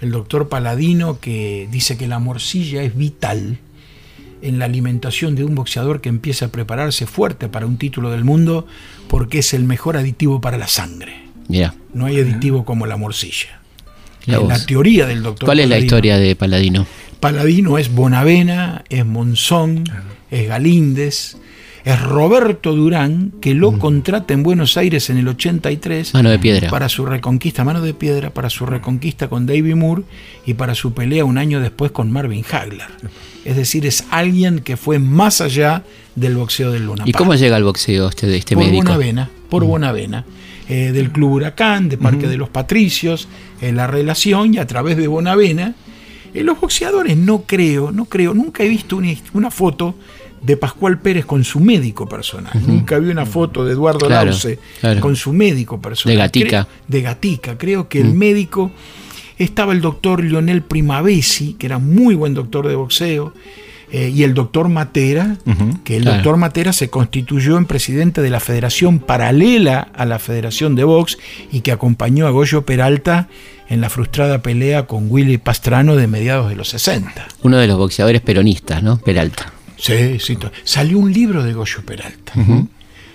El 0.00 0.10
doctor 0.10 0.48
Paladino 0.48 1.18
que 1.20 1.68
dice 1.70 1.96
que 1.98 2.06
la 2.08 2.18
morcilla 2.18 2.82
es 2.82 2.96
vital 2.96 3.58
en 4.42 4.58
la 4.58 4.66
alimentación 4.66 5.34
de 5.34 5.44
un 5.44 5.54
boxeador 5.54 6.00
que 6.00 6.08
empieza 6.08 6.46
a 6.46 6.48
prepararse 6.48 7.06
fuerte 7.06 7.48
para 7.48 7.66
un 7.66 7.78
título 7.78 8.10
del 8.10 8.24
mundo 8.24 8.66
porque 9.08 9.38
es 9.38 9.54
el 9.54 9.64
mejor 9.64 9.96
aditivo 9.96 10.40
para 10.40 10.58
la 10.58 10.68
sangre. 10.68 11.22
No 11.94 12.06
hay 12.06 12.20
aditivo 12.20 12.64
como 12.64 12.86
la 12.86 12.96
morcilla. 12.96 13.60
La 14.26 14.38
vos. 14.38 14.66
teoría 14.66 15.06
del 15.06 15.22
doctor 15.22 15.46
¿cuál 15.46 15.60
es 15.60 15.68
la 15.68 15.78
historia 15.78 16.16
de 16.16 16.36
Paladino? 16.36 16.86
Paladino 17.18 17.78
es 17.78 17.92
Bonavena, 17.92 18.84
es 18.88 19.04
Monzón, 19.04 19.84
es 20.30 20.48
Galíndez, 20.48 21.36
es 21.84 22.00
Roberto 22.00 22.74
Durán, 22.74 23.32
que 23.40 23.54
lo 23.54 23.78
contrata 23.78 24.34
en 24.34 24.42
Buenos 24.42 24.76
Aires 24.76 25.10
en 25.10 25.18
el 25.18 25.26
83 25.28 26.14
Mano 26.14 26.30
de 26.30 26.38
piedra. 26.38 26.70
para 26.70 26.88
su 26.88 27.04
reconquista, 27.06 27.64
mano 27.64 27.80
de 27.80 27.92
piedra, 27.94 28.30
para 28.30 28.50
su 28.50 28.66
reconquista 28.66 29.28
con 29.28 29.46
David 29.46 29.74
Moore 29.74 30.02
y 30.46 30.54
para 30.54 30.74
su 30.74 30.92
pelea 30.94 31.24
un 31.24 31.38
año 31.38 31.60
después 31.60 31.90
con 31.90 32.10
Marvin 32.12 32.44
Hagler. 32.50 32.86
Es 33.44 33.56
decir, 33.56 33.84
es 33.86 34.04
alguien 34.10 34.60
que 34.60 34.76
fue 34.76 34.98
más 35.00 35.40
allá 35.40 35.82
del 36.14 36.36
boxeo 36.36 36.70
del 36.70 36.86
Luna 36.86 37.02
¿Y 37.06 37.12
Park. 37.12 37.18
cómo 37.24 37.34
llega 37.34 37.56
al 37.56 37.64
boxeo 37.64 38.08
este, 38.08 38.26
de 38.28 38.36
este 38.36 38.54
por 38.54 38.64
médico? 38.64 38.84
Bonavena, 38.84 39.28
por 39.48 39.64
Bonavena, 39.64 40.24
eh, 40.68 40.92
del 40.92 41.10
Club 41.10 41.32
Huracán, 41.32 41.88
de 41.88 41.98
Parque 41.98 42.28
de 42.28 42.36
los 42.36 42.48
Patricios, 42.48 43.26
eh, 43.60 43.72
la 43.72 43.88
relación 43.88 44.54
y 44.54 44.58
a 44.58 44.66
través 44.66 44.96
de 44.96 45.08
Bonavena. 45.08 45.74
eh, 46.32 46.44
los 46.44 46.60
boxeadores 46.60 47.16
no 47.16 47.42
creo, 47.42 47.90
no 47.90 48.04
creo, 48.04 48.34
nunca 48.34 48.62
he 48.62 48.68
visto 48.68 48.96
una, 48.96 49.12
una 49.32 49.50
foto 49.50 49.96
de 50.42 50.56
Pascual 50.56 50.98
Pérez 51.00 51.24
con 51.24 51.44
su 51.44 51.60
médico 51.60 52.08
personal. 52.08 52.52
Nunca 52.66 52.98
vi 52.98 53.10
una 53.10 53.26
foto 53.26 53.64
de 53.64 53.72
Eduardo 53.72 54.06
Claro, 54.06 54.30
Lauce 54.30 54.58
claro. 54.80 55.00
con 55.00 55.14
su 55.16 55.32
médico 55.32 55.80
personal. 55.80 56.16
De 56.16 56.22
Gatica. 56.22 56.68
De 56.88 57.00
Gatica. 57.02 57.56
Creo 57.58 57.88
que 57.88 58.00
el 58.00 58.12
médico 58.14 58.72
estaba 59.38 59.72
el 59.72 59.80
doctor 59.80 60.22
Lionel 60.22 60.62
Primavesi, 60.62 61.54
que 61.54 61.66
era 61.66 61.78
muy 61.78 62.14
buen 62.14 62.34
doctor 62.34 62.66
de 62.68 62.74
boxeo, 62.74 63.32
eh, 63.92 64.08
y 64.08 64.22
el 64.22 64.32
doctor 64.34 64.68
Matera, 64.68 65.36
que 65.84 65.96
el 65.96 66.02
Claro. 66.02 66.16
doctor 66.18 66.36
Matera 66.38 66.72
se 66.72 66.88
constituyó 66.88 67.58
en 67.58 67.66
presidente 67.66 68.22
de 68.22 68.30
la 68.30 68.40
federación 68.40 68.98
paralela 69.00 69.88
a 69.94 70.06
la 70.06 70.18
Federación 70.18 70.74
de 70.74 70.84
Box 70.84 71.18
y 71.52 71.60
que 71.60 71.72
acompañó 71.72 72.26
a 72.26 72.30
Goyo 72.30 72.62
Peralta 72.62 73.28
en 73.68 73.80
la 73.80 73.90
frustrada 73.90 74.40
pelea 74.42 74.86
con 74.86 75.06
Willy 75.10 75.38
Pastrano 75.38 75.94
de 75.94 76.06
mediados 76.06 76.48
de 76.48 76.56
los 76.56 76.68
60. 76.70 77.28
Uno 77.42 77.58
de 77.58 77.66
los 77.66 77.76
boxeadores 77.78 78.22
peronistas, 78.22 78.82
¿no? 78.82 78.98
Peralta. 78.98 79.52
Sí, 79.82 80.20
sí. 80.20 80.38
Salió 80.62 80.98
un 80.98 81.12
libro 81.12 81.42
de 81.42 81.52
Goyo 81.54 81.84
Peralta. 81.84 82.34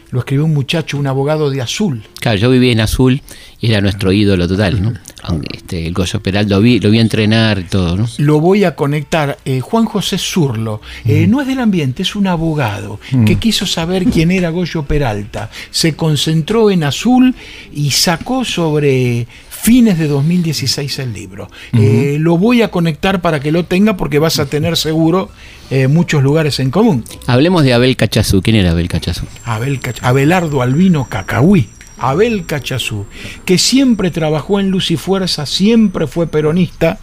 Lo 0.10 0.20
escribió 0.20 0.46
un 0.46 0.54
muchacho, 0.54 0.98
un 0.98 1.08
abogado 1.08 1.50
de 1.50 1.62
azul. 1.62 2.04
Claro, 2.20 2.38
yo 2.38 2.50
viví 2.50 2.72
en 2.72 2.80
Azul 2.80 3.22
y 3.60 3.70
era 3.70 3.82
nuestro 3.82 4.12
ídolo 4.14 4.48
total, 4.48 4.82
¿no? 4.82 4.94
Aunque 5.24 5.58
este, 5.58 5.86
el 5.86 5.94
Goyo 5.94 6.22
Peralta 6.22 6.56
lo 6.56 6.62
vi, 6.62 6.80
lo 6.80 6.90
vi 6.90 7.00
entrenar 7.00 7.60
y 7.60 7.64
todo, 7.64 7.98
¿no? 7.98 8.08
lo 8.18 8.40
voy 8.40 8.64
a 8.64 8.76
conectar. 8.76 9.38
Eh, 9.44 9.60
Juan 9.60 9.86
José 9.86 10.18
Zurlo 10.18 10.82
eh, 11.06 11.26
no 11.28 11.42
es 11.42 11.48
del 11.48 11.60
ambiente, 11.60 12.04
es 12.04 12.16
un 12.16 12.28
abogado 12.28 13.00
que 13.26 13.36
quiso 13.38 13.66
saber 13.66 14.06
quién 14.06 14.32
era 14.32 14.50
Goyo 14.50 14.84
Peralta. 14.84 15.50
Se 15.72 15.96
concentró 15.96 16.70
en 16.70 16.84
azul 16.84 17.36
y 17.74 17.92
sacó 17.92 18.46
sobre 18.46 19.28
fines 19.62 19.98
de 20.00 20.08
2016 20.08 21.00
el 21.00 21.14
libro. 21.14 21.50
Eh, 21.74 22.18
lo 22.20 22.38
voy 22.38 22.62
a 22.62 22.70
conectar 22.72 23.22
para 23.22 23.40
que 23.40 23.52
lo 23.52 23.66
tenga 23.66 23.98
porque 23.98 24.20
vas 24.20 24.40
a 24.40 24.46
tener 24.46 24.78
seguro 24.78 25.30
eh, 25.70 25.88
muchos 25.88 26.24
lugares 26.24 26.60
en 26.60 26.72
común. 26.72 27.04
Hablemos 27.26 27.64
de 27.64 27.74
Abel 27.74 27.96
Cachazú. 27.98 28.42
¿Quién 28.42 28.56
era 28.56 28.72
Abel 28.72 28.88
Cachazú? 28.88 29.26
Abel 29.44 29.80
Cach- 29.82 30.00
Abelardo 30.02 30.62
Albino 30.62 31.08
Cacahuí. 31.10 31.68
Abel 31.98 32.46
Cachazú, 32.46 33.06
que 33.46 33.58
siempre 33.58 34.12
trabajó 34.12 34.60
en 34.60 34.70
Luz 34.70 34.92
y 34.92 34.98
Fuerza, 34.98 35.46
siempre 35.46 36.08
fue 36.08 36.28
peronista 36.28 37.00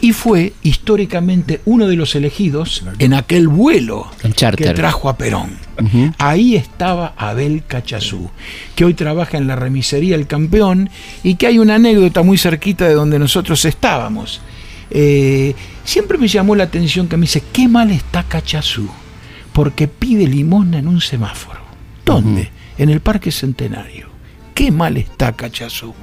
y 0.00 0.12
fue 0.12 0.54
históricamente 0.62 1.60
uno 1.64 1.86
de 1.86 1.96
los 1.96 2.14
elegidos 2.14 2.84
en 2.98 3.14
aquel 3.14 3.48
vuelo 3.48 4.10
que 4.56 4.70
trajo 4.72 5.08
a 5.08 5.16
Perón. 5.16 5.58
Ahí 6.18 6.56
estaba 6.56 7.14
Abel 7.16 7.64
Cachazú, 7.66 8.30
que 8.74 8.84
hoy 8.84 8.94
trabaja 8.94 9.38
en 9.38 9.46
la 9.46 9.56
remisería 9.56 10.14
El 10.14 10.26
Campeón 10.26 10.90
y 11.22 11.36
que 11.36 11.46
hay 11.46 11.58
una 11.58 11.76
anécdota 11.76 12.22
muy 12.22 12.38
cerquita 12.38 12.86
de 12.86 12.94
donde 12.94 13.18
nosotros 13.18 13.64
estábamos. 13.64 14.40
Eh, 14.90 15.54
siempre 15.84 16.18
me 16.18 16.28
llamó 16.28 16.56
la 16.56 16.64
atención 16.64 17.08
que 17.08 17.16
me 17.16 17.22
dice, 17.22 17.42
qué 17.52 17.68
mal 17.68 17.90
está 17.90 18.24
Cachazú, 18.24 18.88
porque 19.52 19.88
pide 19.88 20.26
limosna 20.26 20.78
en 20.78 20.88
un 20.88 21.00
semáforo. 21.00 21.60
¿Dónde? 22.04 22.50
En 22.76 22.90
el 22.90 23.00
Parque 23.00 23.30
Centenario. 23.30 24.09
Qué 24.60 24.70
mal 24.70 24.98
está 24.98 25.32
Cachazú. 25.32 25.94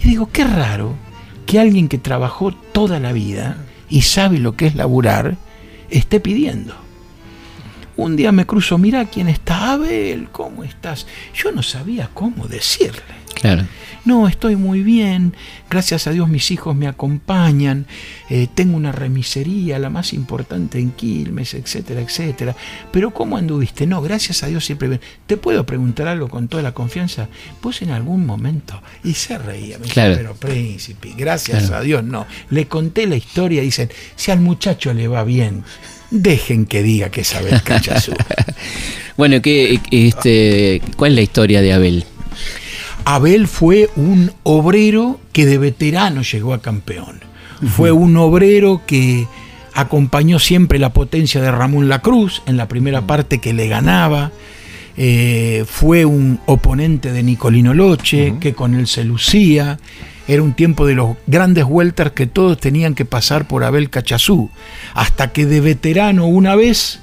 Y 0.00 0.08
digo, 0.08 0.28
qué 0.32 0.42
raro 0.42 0.96
que 1.46 1.60
alguien 1.60 1.86
que 1.86 1.98
trabajó 1.98 2.50
toda 2.50 2.98
la 2.98 3.12
vida 3.12 3.58
y 3.88 4.02
sabe 4.02 4.40
lo 4.40 4.56
que 4.56 4.66
es 4.66 4.74
laburar, 4.74 5.36
esté 5.88 6.18
pidiendo. 6.18 6.74
Un 7.96 8.16
día 8.16 8.32
me 8.32 8.44
cruzo, 8.44 8.76
mira 8.76 9.04
quién 9.04 9.28
está, 9.28 9.74
Abel, 9.74 10.30
¿cómo 10.32 10.64
estás? 10.64 11.06
Yo 11.32 11.52
no 11.52 11.62
sabía 11.62 12.10
cómo 12.12 12.48
decirle. 12.48 13.04
Claro. 13.40 13.66
No, 14.06 14.28
estoy 14.28 14.56
muy 14.56 14.82
bien, 14.82 15.34
gracias 15.68 16.06
a 16.06 16.12
Dios 16.12 16.28
mis 16.28 16.50
hijos 16.52 16.74
me 16.76 16.86
acompañan, 16.86 17.86
eh, 18.30 18.46
tengo 18.54 18.76
una 18.76 18.92
remisería, 18.92 19.78
la 19.80 19.90
más 19.90 20.12
importante 20.12 20.78
en 20.78 20.92
Quilmes, 20.92 21.54
etcétera, 21.54 22.00
etcétera. 22.00 22.54
Pero 22.92 23.12
¿cómo 23.12 23.36
anduviste? 23.36 23.86
No, 23.86 24.00
gracias 24.00 24.42
a 24.42 24.46
Dios 24.46 24.64
siempre 24.64 24.88
bien. 24.88 25.00
¿Te 25.26 25.36
puedo 25.36 25.66
preguntar 25.66 26.06
algo 26.08 26.28
con 26.28 26.48
toda 26.48 26.62
la 26.62 26.72
confianza? 26.72 27.28
Vos 27.60 27.82
en 27.82 27.90
algún 27.90 28.24
momento, 28.24 28.80
y 29.04 29.12
se 29.14 29.36
reía, 29.38 29.76
me 29.78 29.82
dice, 29.84 29.94
Claro. 29.94 30.14
pero 30.16 30.34
príncipe, 30.36 31.12
gracias 31.16 31.64
Claro. 31.64 31.76
a 31.76 31.80
Dios, 31.82 32.04
no. 32.04 32.26
Le 32.50 32.66
conté 32.68 33.06
la 33.06 33.16
historia, 33.16 33.60
dicen, 33.62 33.90
si 34.14 34.30
al 34.30 34.40
muchacho 34.40 34.94
le 34.94 35.08
va 35.08 35.24
bien, 35.24 35.64
dejen 36.10 36.64
que 36.64 36.82
diga 36.82 37.10
que 37.10 37.20
es 37.22 37.34
Abel 37.34 37.60
Cachazú. 37.62 38.12
Bueno, 39.16 39.40
¿qué, 39.40 39.80
este, 39.90 40.82
¿cuál 40.96 41.12
es 41.12 41.16
la 41.16 41.22
historia 41.22 41.62
de 41.62 41.72
Abel? 41.72 42.04
Abel 43.06 43.46
fue 43.46 43.88
un 43.94 44.32
obrero 44.42 45.20
que 45.32 45.46
de 45.46 45.58
veterano 45.58 46.22
llegó 46.22 46.52
a 46.52 46.60
campeón. 46.60 47.20
Fue 47.68 47.92
un 47.92 48.16
obrero 48.16 48.82
que 48.84 49.28
acompañó 49.74 50.40
siempre 50.40 50.80
la 50.80 50.92
potencia 50.92 51.40
de 51.40 51.52
Ramón 51.52 51.88
Lacruz 51.88 52.42
en 52.46 52.56
la 52.56 52.66
primera 52.66 53.02
parte 53.02 53.38
que 53.38 53.54
le 53.54 53.68
ganaba. 53.68 54.32
Eh, 54.96 55.64
fue 55.68 56.04
un 56.04 56.40
oponente 56.46 57.12
de 57.12 57.22
Nicolino 57.22 57.74
Loche, 57.74 58.34
que 58.40 58.54
con 58.54 58.74
él 58.74 58.88
se 58.88 59.04
lucía. 59.04 59.78
Era 60.26 60.42
un 60.42 60.54
tiempo 60.54 60.84
de 60.84 60.96
los 60.96 61.16
grandes 61.28 61.64
welters 61.64 62.10
que 62.10 62.26
todos 62.26 62.58
tenían 62.58 62.96
que 62.96 63.04
pasar 63.04 63.46
por 63.46 63.62
Abel 63.62 63.88
Cachazú. 63.88 64.50
Hasta 64.94 65.32
que 65.32 65.46
de 65.46 65.60
veterano 65.60 66.26
una 66.26 66.56
vez 66.56 66.98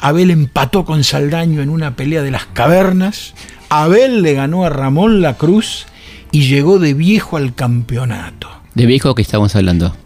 Abel 0.00 0.30
empató 0.30 0.84
con 0.84 1.04
Saldaño 1.04 1.62
en 1.62 1.70
una 1.70 1.96
pelea 1.96 2.22
de 2.22 2.30
las 2.30 2.46
cavernas, 2.46 3.34
Abel 3.68 4.22
le 4.22 4.34
ganó 4.34 4.64
a 4.64 4.70
Ramón 4.70 5.20
La 5.20 5.34
Cruz 5.34 5.86
y 6.32 6.48
llegó 6.48 6.78
de 6.78 6.94
viejo 6.94 7.36
al 7.36 7.54
campeonato. 7.54 8.48
¿De 8.74 8.86
viejo 8.86 9.14
que 9.14 9.22
estamos 9.22 9.56
hablando? 9.56 9.96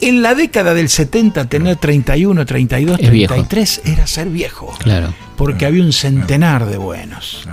En 0.00 0.22
la 0.22 0.34
década 0.34 0.74
del 0.74 0.88
70 0.88 1.48
tener 1.48 1.76
31, 1.76 2.44
32, 2.44 3.00
Es 3.00 3.10
viejo. 3.10 3.34
33 3.34 3.82
era 3.84 4.06
ser 4.06 4.28
viejo. 4.28 4.74
Claro. 4.78 5.14
Porque 5.36 5.64
había 5.64 5.82
un 5.82 5.92
centenar 5.92 6.66
de 6.66 6.76
buenos. 6.76 7.46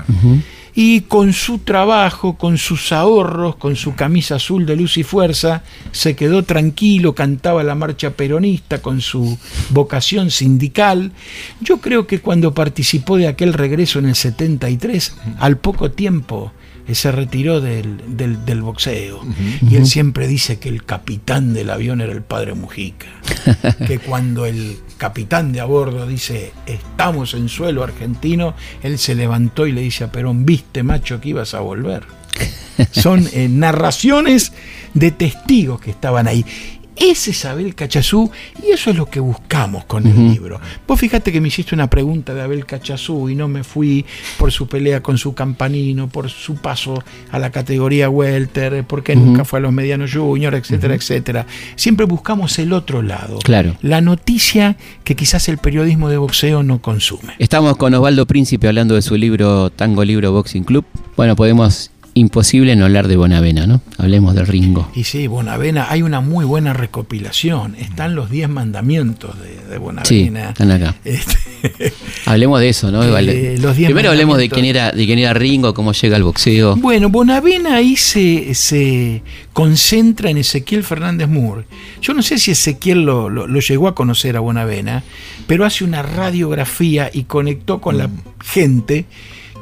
Y 0.75 1.01
con 1.01 1.33
su 1.33 1.59
trabajo, 1.59 2.36
con 2.38 2.57
sus 2.57 2.91
ahorros, 2.91 3.55
con 3.57 3.75
su 3.75 3.93
camisa 3.93 4.36
azul 4.36 4.65
de 4.65 4.75
luz 4.75 4.97
y 4.97 5.03
fuerza, 5.03 5.63
se 5.91 6.15
quedó 6.15 6.43
tranquilo, 6.43 7.13
cantaba 7.13 7.62
la 7.63 7.75
marcha 7.75 8.12
peronista 8.12 8.81
con 8.81 8.99
su 9.01 9.38
vocación 9.69 10.31
sindical. 10.31 11.12
Yo 11.62 11.77
creo 11.79 12.07
que 12.07 12.19
cuando 12.21 12.53
participó 12.55 13.17
de 13.17 13.27
aquel 13.27 13.53
regreso 13.53 13.99
en 13.99 14.05
el 14.07 14.15
73, 14.15 15.15
al 15.39 15.57
poco 15.57 15.91
tiempo 15.91 16.51
eh, 16.88 16.95
se 16.95 17.12
retiró 17.12 17.62
del, 17.62 18.17
del- 18.17 18.43
del 18.43 18.62
boxeo. 18.63 19.21
Y 19.69 19.75
él 19.75 19.86
siempre 19.86 20.27
dice 20.27 20.57
que 20.59 20.69
el 20.69 20.83
capitán 20.83 21.53
del 21.53 21.69
avión 21.69 22.01
era 22.01 22.12
el 22.13 22.23
padre 22.23 22.55
Mujica. 22.55 23.07
que 23.88 23.99
cuando 23.99 24.45
el 24.47 24.77
capitán 24.97 25.51
de 25.51 25.60
a 25.60 25.65
bordo 25.65 26.08
dice 26.08 26.53
estamos 26.65 27.34
en 27.34 27.49
suelo 27.49 27.84
argentino, 27.84 28.56
él 28.82 28.97
se 28.97 29.15
levantó 29.15 29.67
y 29.67 29.71
le 29.71 29.82
dice 29.82 30.06
a 30.06 30.12
Perón, 30.12 30.45
viste 30.45 30.84
macho 30.84 31.19
que 31.19 31.29
ibas 31.29 31.53
a 31.53 31.60
volver. 31.60 32.03
Son 32.91 33.27
eh, 33.34 33.47
narraciones 33.49 34.53
de 34.93 35.12
testigos 35.12 35.79
que 35.79 35.91
estaban 35.91 36.27
ahí. 36.27 36.45
Ese 36.95 37.32
es 37.32 37.45
Abel 37.45 37.75
Cachazú 37.75 38.29
y 38.62 38.71
eso 38.71 38.91
es 38.91 38.95
lo 38.95 39.10
que 39.10 39.19
buscamos 39.19 39.86
con 39.86 40.06
el 40.06 40.32
libro. 40.32 40.60
Vos 40.88 40.99
fíjate 40.99 41.32
que 41.32 41.41
me 41.41 41.47
hiciste 41.47 41.73
una 41.75 41.89
pregunta 41.89 42.34
de 42.34 42.41
Abel 42.41 42.65
Cachazú 42.65 43.29
y 43.29 43.36
no 43.36 43.47
me 43.47 43.63
fui 43.63 44.06
por 44.38 44.51
su 44.51 44.67
pelea 44.67 45.01
con 45.01 45.17
su 45.17 45.34
campanino, 45.34 46.08
por 46.08 46.29
su 46.29 46.56
paso 46.56 47.03
a 47.32 47.39
la 47.39 47.51
categoría 47.51 48.10
welter, 48.10 48.84
porque 48.86 49.15
nunca 49.15 49.45
fue 49.45 49.60
a 49.60 49.62
los 49.62 49.73
medianos 49.73 50.13
junior, 50.13 50.53
etcétera, 50.56 50.95
etcétera. 50.95 51.45
Siempre 51.75 52.06
buscamos 52.06 52.58
el 52.60 52.73
otro 52.73 53.01
lado. 53.01 53.39
Claro. 53.39 53.75
La 53.82 54.01
noticia 54.01 54.77
que 55.03 55.15
quizás 55.15 55.49
el 55.49 55.58
periodismo 55.58 56.10
de 56.10 56.17
boxeo 56.17 56.63
no 56.63 56.82
consume. 56.82 57.34
Estamos 57.39 57.77
con 57.77 57.93
Osvaldo 57.93 58.25
Príncipe 58.25 58.67
hablando 58.67 58.95
de 58.95 59.01
su 59.01 59.15
libro 59.15 59.69
Tango 59.69 60.03
Libro 60.03 60.32
Boxing 60.32 60.63
Club. 60.63 60.86
Bueno, 61.15 61.36
podemos 61.36 61.91
imposible 62.15 62.76
no 62.76 62.86
hablar 62.86 63.08
de 63.08 63.15
Bonavena, 63.17 63.65
¿no? 63.65 63.82
Hablemos 63.97 64.36
de 64.36 64.45
Ringo. 64.45 64.89
Y 64.95 65.04
sí, 65.06 65.26
Bonavena, 65.28 65.88
hay 65.89 66.02
una 66.04 66.21
muy 66.21 66.45
buena 66.45 66.71
recopilación. 66.73 67.76
Están 67.76 68.15
los 68.15 68.30
10 68.30 68.49
mandamientos 68.49 69.36
de, 69.39 69.49
de 69.56 69.73
Sí, 69.73 69.80
Bonavena. 69.80 70.49
están 70.49 70.71
acá. 70.71 70.95
Este, 71.06 71.93
Hablemos 72.26 72.60
de 72.60 72.69
eso, 72.69 72.91
¿no? 72.91 73.04
Eh, 73.17 73.58
los 73.58 73.76
Primero 73.76 74.10
hablemos 74.10 74.38
de 74.38 74.49
quién 74.49 74.65
era, 74.65 74.91
de 74.91 75.06
quién 75.06 75.17
era 75.17 75.34
Ringo, 75.34 75.73
cómo 75.73 75.93
llega 75.93 76.17
al 76.17 76.23
boxeo. 76.23 76.76
Bueno, 76.76 77.10
Bonavena 77.10 77.76
ahí 77.78 77.95
se, 77.95 78.54
se 78.54 79.21
concentra 79.54 80.30
en 80.30 80.38
Ezequiel 80.38 80.84
Fernández 80.84 81.30
Moore. 81.30 81.63
Yo 82.02 82.13
no 82.13 82.21
sé 82.21 82.38
si 82.38 82.52
Ezequiel 82.52 83.04
lo, 83.04 83.30
lo- 83.30 83.47
lo 83.47 83.60
llegó 83.62 83.88
a 83.88 83.95
conocer 83.95 84.36
a 84.36 84.41
Bonavena, 84.41 85.04
pero 85.47 85.63
hace 85.65 85.84
una 85.86 86.02
radiografía 86.02 87.10
y 87.13 87.23
conectó 87.23 87.80
con 87.80 87.97
la 87.97 88.10
gente 88.43 89.06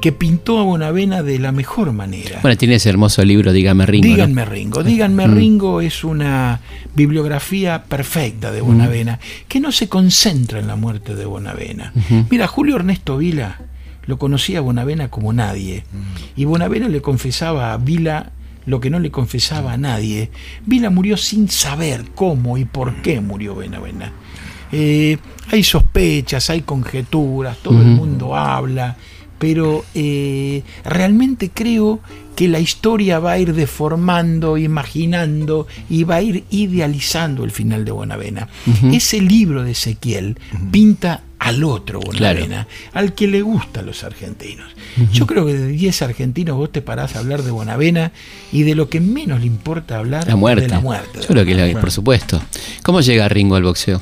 que 0.01 0.11
pintó 0.11 0.59
a 0.59 0.63
Bonavena 0.63 1.23
de 1.23 1.39
la 1.39 1.51
mejor 1.51 1.93
manera. 1.93 2.39
Bueno, 2.41 2.57
tiene 2.57 2.75
ese 2.75 2.89
hermoso 2.89 3.23
libro, 3.23 3.53
Dígame 3.53 3.85
Ringo. 3.85 4.07
¿no? 4.07 4.13
Díganme 4.13 4.45
Ringo, 4.45 4.83
díganme 4.83 5.27
Mm. 5.27 5.35
Ringo 5.35 5.81
es 5.81 6.03
una 6.03 6.59
bibliografía 6.95 7.83
perfecta 7.83 8.51
de 8.51 8.61
Bonavena, 8.61 9.19
que 9.47 9.59
no 9.59 9.71
se 9.71 9.87
concentra 9.87 10.59
en 10.59 10.67
la 10.67 10.75
muerte 10.75 11.15
de 11.15 11.25
Bonavena. 11.25 11.93
Mira, 12.29 12.47
Julio 12.47 12.75
Ernesto 12.75 13.17
Vila 13.17 13.61
lo 14.07 14.17
conocía 14.17 14.57
a 14.57 14.61
Bonavena 14.61 15.09
como 15.09 15.31
nadie, 15.31 15.83
y 16.35 16.45
Bonavena 16.45 16.89
le 16.89 17.01
confesaba 17.01 17.71
a 17.71 17.77
Vila 17.77 18.31
lo 18.65 18.79
que 18.79 18.89
no 18.89 18.99
le 18.99 19.11
confesaba 19.11 19.73
a 19.73 19.77
nadie. 19.77 20.31
Vila 20.65 20.89
murió 20.89 21.15
sin 21.17 21.49
saber 21.49 22.05
cómo 22.15 22.57
y 22.57 22.65
por 22.65 22.95
qué 23.01 23.21
murió 23.21 23.55
Bonavena. 23.55 24.11
Eh, 24.71 25.17
hay 25.51 25.63
sospechas, 25.63 26.49
hay 26.49 26.61
conjeturas, 26.61 27.57
todo 27.57 27.81
el 27.81 27.87
mundo 27.87 28.35
habla, 28.35 28.97
pero 29.41 29.83
eh, 29.95 30.61
realmente 30.85 31.49
creo 31.51 31.99
que 32.35 32.47
la 32.47 32.59
historia 32.59 33.17
va 33.17 33.31
a 33.31 33.39
ir 33.39 33.55
deformando, 33.55 34.55
imaginando 34.55 35.65
y 35.89 36.03
va 36.03 36.17
a 36.17 36.21
ir 36.21 36.43
idealizando 36.51 37.43
el 37.43 37.49
final 37.49 37.83
de 37.83 37.91
Bonavena. 37.91 38.47
Ese 38.91 39.19
libro 39.19 39.63
de 39.63 39.71
Ezequiel 39.71 40.37
pinta 40.71 41.23
al 41.39 41.63
otro 41.63 41.99
Bonavena, 42.01 42.67
al 42.93 43.15
que 43.15 43.27
le 43.27 43.41
gustan 43.41 43.87
los 43.87 44.03
argentinos. 44.03 44.67
Yo 45.11 45.25
creo 45.25 45.43
que 45.47 45.53
de 45.55 45.67
10 45.69 46.01
argentinos 46.03 46.55
vos 46.55 46.71
te 46.71 46.83
parás 46.83 47.15
a 47.15 47.19
hablar 47.19 47.41
de 47.41 47.49
Bonavena 47.49 48.11
y 48.51 48.61
de 48.61 48.75
lo 48.75 48.89
que 48.89 48.99
menos 49.01 49.39
le 49.39 49.47
importa 49.47 49.97
hablar 49.97 50.27
La 50.27 50.35
muerte. 50.35 50.61
de 50.63 50.69
la 50.69 50.79
muerte. 50.79 51.19
Yo 51.21 51.27
creo 51.29 51.45
que, 51.45 51.55
la- 51.55 51.79
por 51.81 51.89
supuesto. 51.91 52.39
¿Cómo 52.83 53.01
llega 53.01 53.27
Ringo 53.27 53.55
al 53.55 53.63
boxeo? 53.63 54.01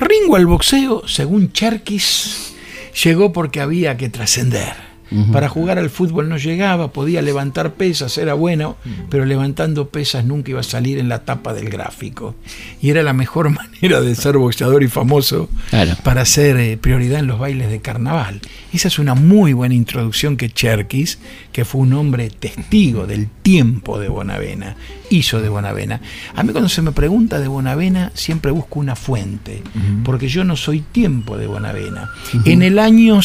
Ringo 0.00 0.36
al 0.36 0.46
boxeo, 0.46 1.02
según 1.06 1.52
Cherkis, 1.52 2.49
llegó 2.92 3.32
porque 3.32 3.60
había 3.60 3.96
que 3.96 4.08
trascender. 4.08 4.89
Para 5.32 5.48
jugar 5.48 5.78
al 5.78 5.90
fútbol 5.90 6.28
no 6.28 6.36
llegaba, 6.36 6.92
podía 6.92 7.20
levantar 7.20 7.72
pesas, 7.74 8.16
era 8.16 8.34
bueno, 8.34 8.76
pero 9.08 9.24
levantando 9.24 9.88
pesas 9.88 10.24
nunca 10.24 10.50
iba 10.52 10.60
a 10.60 10.64
salir 10.64 10.98
en 10.98 11.08
la 11.08 11.24
tapa 11.24 11.52
del 11.52 11.68
gráfico. 11.68 12.36
Y 12.80 12.90
era 12.90 13.02
la 13.02 13.12
mejor 13.12 13.50
manera 13.82 14.00
de 14.00 14.14
ser 14.14 14.36
boxeador 14.38 14.82
y 14.84 14.88
famoso 14.88 15.48
Claro. 15.70 15.96
para 16.04 16.24
ser 16.24 16.56
eh, 16.58 16.76
prioridad 16.76 17.18
en 17.18 17.26
los 17.26 17.38
bailes 17.40 17.70
de 17.70 17.80
carnaval. 17.80 18.40
Esa 18.72 18.86
es 18.88 18.98
una 19.00 19.14
muy 19.14 19.52
buena 19.52 19.74
introducción 19.74 20.36
que 20.36 20.48
Cherkis, 20.50 21.18
que 21.52 21.64
fue 21.64 21.80
un 21.80 21.92
hombre 21.94 22.30
testigo 22.30 23.06
del 23.08 23.26
tiempo 23.28 23.98
de 23.98 24.08
Bonavena, 24.08 24.76
hizo 25.10 25.40
de 25.42 25.48
Bonavena. 25.48 26.00
A 26.36 26.44
mí 26.44 26.52
cuando 26.52 26.68
se 26.68 26.82
me 26.82 26.92
pregunta 26.92 27.40
de 27.40 27.48
Bonavena, 27.48 28.12
siempre 28.14 28.52
busco 28.52 28.78
una 28.78 28.94
fuente, 28.94 29.62
porque 30.04 30.28
yo 30.28 30.44
no 30.44 30.54
soy 30.56 30.80
tiempo 30.82 31.36
de 31.36 31.48
Bonavena. 31.48 32.10
En 32.44 32.62
el 32.62 32.78
año 32.78 33.22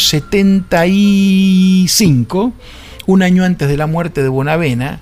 75, 1.84 2.54
un 3.08 3.22
año 3.22 3.44
antes 3.44 3.68
de 3.68 3.78
la 3.78 3.88
muerte 3.88 4.24
de 4.24 4.30
Bonavena, 4.30 5.00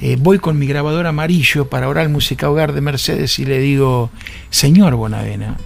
eh, 0.00 0.16
voy 0.18 0.38
con 0.38 0.58
mi 0.58 0.66
grabador 0.66 1.06
amarillo 1.06 1.68
para 1.68 1.88
Oral 1.88 2.08
Música 2.08 2.48
Hogar 2.48 2.72
de 2.72 2.80
Mercedes 2.80 3.38
y 3.38 3.44
le 3.44 3.58
digo, 3.58 4.10
señor 4.48 4.94
Bonavena, 4.94 5.58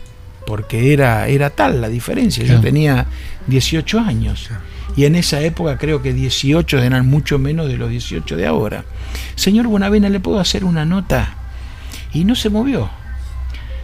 porque 0.46 0.92
era, 0.92 1.28
era 1.28 1.50
tal 1.50 1.80
la 1.80 1.88
diferencia, 1.88 2.44
yo 2.44 2.60
tenía 2.60 3.06
18 3.46 4.00
años. 4.00 4.50
Y 4.96 5.06
en 5.06 5.16
esa 5.16 5.40
época 5.40 5.78
creo 5.78 6.02
que 6.02 6.12
18 6.12 6.78
eran 6.78 7.06
mucho 7.06 7.38
menos 7.38 7.68
de 7.68 7.76
los 7.76 7.90
18 7.90 8.36
de 8.36 8.46
ahora. 8.46 8.84
Señor 9.36 9.66
Bonavena, 9.68 10.08
¿le 10.08 10.20
puedo 10.20 10.40
hacer 10.40 10.64
una 10.64 10.84
nota? 10.84 11.34
Y 12.12 12.24
no 12.24 12.34
se 12.34 12.50
movió. 12.50 12.90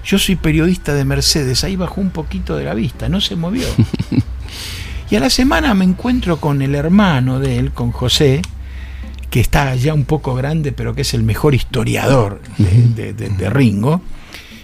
Yo 0.04 0.18
soy 0.18 0.36
periodista 0.36 0.94
de 0.94 1.04
Mercedes, 1.04 1.62
ahí 1.64 1.76
bajó 1.76 2.00
un 2.00 2.10
poquito 2.10 2.56
de 2.56 2.64
la 2.64 2.74
vista, 2.74 3.08
no 3.08 3.20
se 3.20 3.36
movió. 3.36 3.66
Y 5.10 5.16
a 5.16 5.20
la 5.20 5.30
semana 5.30 5.74
me 5.74 5.84
encuentro 5.84 6.38
con 6.38 6.62
el 6.62 6.74
hermano 6.74 7.40
de 7.40 7.58
él, 7.58 7.72
con 7.72 7.90
José, 7.90 8.42
que 9.28 9.40
está 9.40 9.74
ya 9.74 9.92
un 9.94 10.04
poco 10.04 10.34
grande, 10.34 10.72
pero 10.72 10.94
que 10.94 11.02
es 11.02 11.14
el 11.14 11.22
mejor 11.24 11.54
historiador 11.54 12.40
de, 12.58 12.70
de- 12.94 13.12
de- 13.12 13.28
de 13.30 13.50
Ringo. 13.50 14.02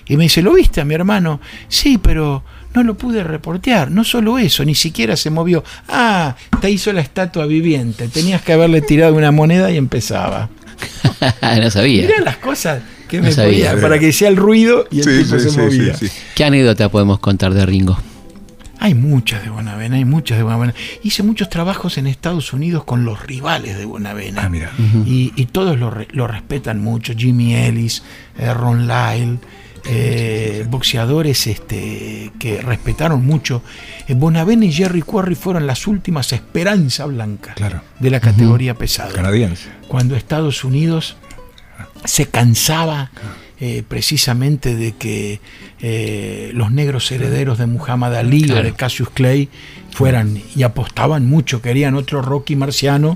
Y 0.09 0.16
me 0.16 0.24
dice, 0.24 0.40
¿lo 0.42 0.52
viste 0.54 0.80
a 0.80 0.85
mi 0.85 0.94
hermano? 0.94 1.40
Sí, 1.66 1.98
pero 1.98 2.44
no 2.74 2.85
lo 2.85 2.94
pude 2.96 3.24
reportear. 3.24 3.90
No 3.90 4.04
solo 4.04 4.38
eso, 4.38 4.64
ni 4.64 4.76
siquiera 4.76 5.16
se 5.16 5.30
movió. 5.30 5.64
Ah, 5.88 6.37
te 6.61 6.70
hizo 6.70 6.92
la 6.92 7.00
estatua 7.00 7.46
viviente. 7.46 8.06
Tenías 8.06 8.40
que 8.42 8.52
haberle 8.52 8.82
tirado 8.82 9.14
una 9.16 9.32
moneda 9.32 9.70
y 9.72 9.76
empezaba. 9.76 10.48
no 11.61 11.70
sabía. 11.70 12.06
Mirá 12.06 12.20
las 12.20 12.37
cosas 12.37 12.82
que 13.09 13.16
No 13.18 13.24
me 13.24 13.32
sabía. 13.32 13.70
ponía 13.70 13.82
para 13.82 13.98
que 13.98 14.12
sea 14.12 14.28
el 14.28 14.37
ruido 14.37 14.87
y 14.92 14.98
el 15.00 15.04
Sí, 15.04 15.24
tipo 15.24 15.38
sí, 15.40 15.44
se 15.44 15.50
sí, 15.50 15.59
movía. 15.59 15.94
sí, 15.96 16.06
sí. 16.06 16.16
¿Qué 16.37 16.44
anécdota 16.44 16.88
podemos 16.88 17.18
contar 17.18 17.52
de 17.52 17.66
Ringo? 17.66 17.98
Hay 18.79 18.95
muchas 18.95 19.43
de 19.43 19.51
Bonavena, 19.51 19.97
hay 19.97 20.05
muchas 20.05 20.37
de 20.39 20.45
Bonavena. 20.45 20.75
Hice 21.03 21.23
muchos 21.23 21.49
trabajos 21.49 21.99
en 21.99 22.07
Estados 22.07 22.53
Unidos 22.53 22.85
con 22.85 23.05
los 23.05 23.25
rivales 23.27 23.77
de 23.79 23.85
Bonavena. 23.85 24.43
Ah, 24.45 24.49
mira. 24.49 24.71
y, 25.07 25.33
y 25.37 25.47
todos 25.47 25.79
lo, 25.79 25.93
lo 26.11 26.27
respetan 26.27 26.81
mucho. 26.83 27.15
Jimmy 27.17 27.55
Ellis, 27.55 28.03
eh, 28.39 28.53
Ron 28.53 28.87
Lyle, 28.87 29.39
eh, 29.89 30.67
boxeadores 30.69 31.47
este, 31.47 32.33
que 32.39 32.61
respetaron 32.61 33.25
mucho. 33.25 33.62
Eh, 34.09 34.15
Bonavena 34.15 34.65
y 34.67 34.73
Jerry 34.73 35.03
Quarry 35.03 35.35
fueron 35.37 35.67
las 35.67 35.87
últimas 35.87 36.33
esperanza 36.33 37.07
blanca 37.07 37.55
Claro. 37.55 37.83
de 38.01 38.11
la 38.11 38.21
categoría 38.21 38.75
pesada 38.75 39.12
Canadiense. 39.12 39.69
cuando 39.89 40.17
Estados 40.17 40.65
Unidos 40.65 41.17
se 42.05 42.27
cansaba 42.27 43.11
eh, 43.61 43.83
precisamente 43.87 44.75
de 44.75 44.92
que 44.92 45.40
eh, 45.81 46.51
los 46.55 46.71
negros 46.73 47.11
herederos 47.11 47.59
de 47.59 47.66
Muhammad 47.66 48.14
Ali 48.16 48.51
o 48.51 48.62
de 48.62 48.73
Cassius 48.75 49.09
Clay 49.11 49.49
fueran 49.92 50.40
y 50.55 50.62
apostaban 50.62 51.27
mucho, 51.27 51.62
querían 51.62 51.95
otro 51.95 52.21
Rocky 52.23 52.55
marciano 52.57 53.14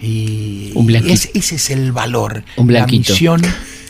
y, 0.00 0.72
Un 0.74 0.84
y 0.84 0.88
blanquito. 0.88 1.14
es- 1.14 1.30
ese 1.34 1.54
es 1.56 1.70
el 1.70 1.92
valor, 1.92 2.44
Un 2.56 2.72
la 2.72 2.86
misión 2.86 3.42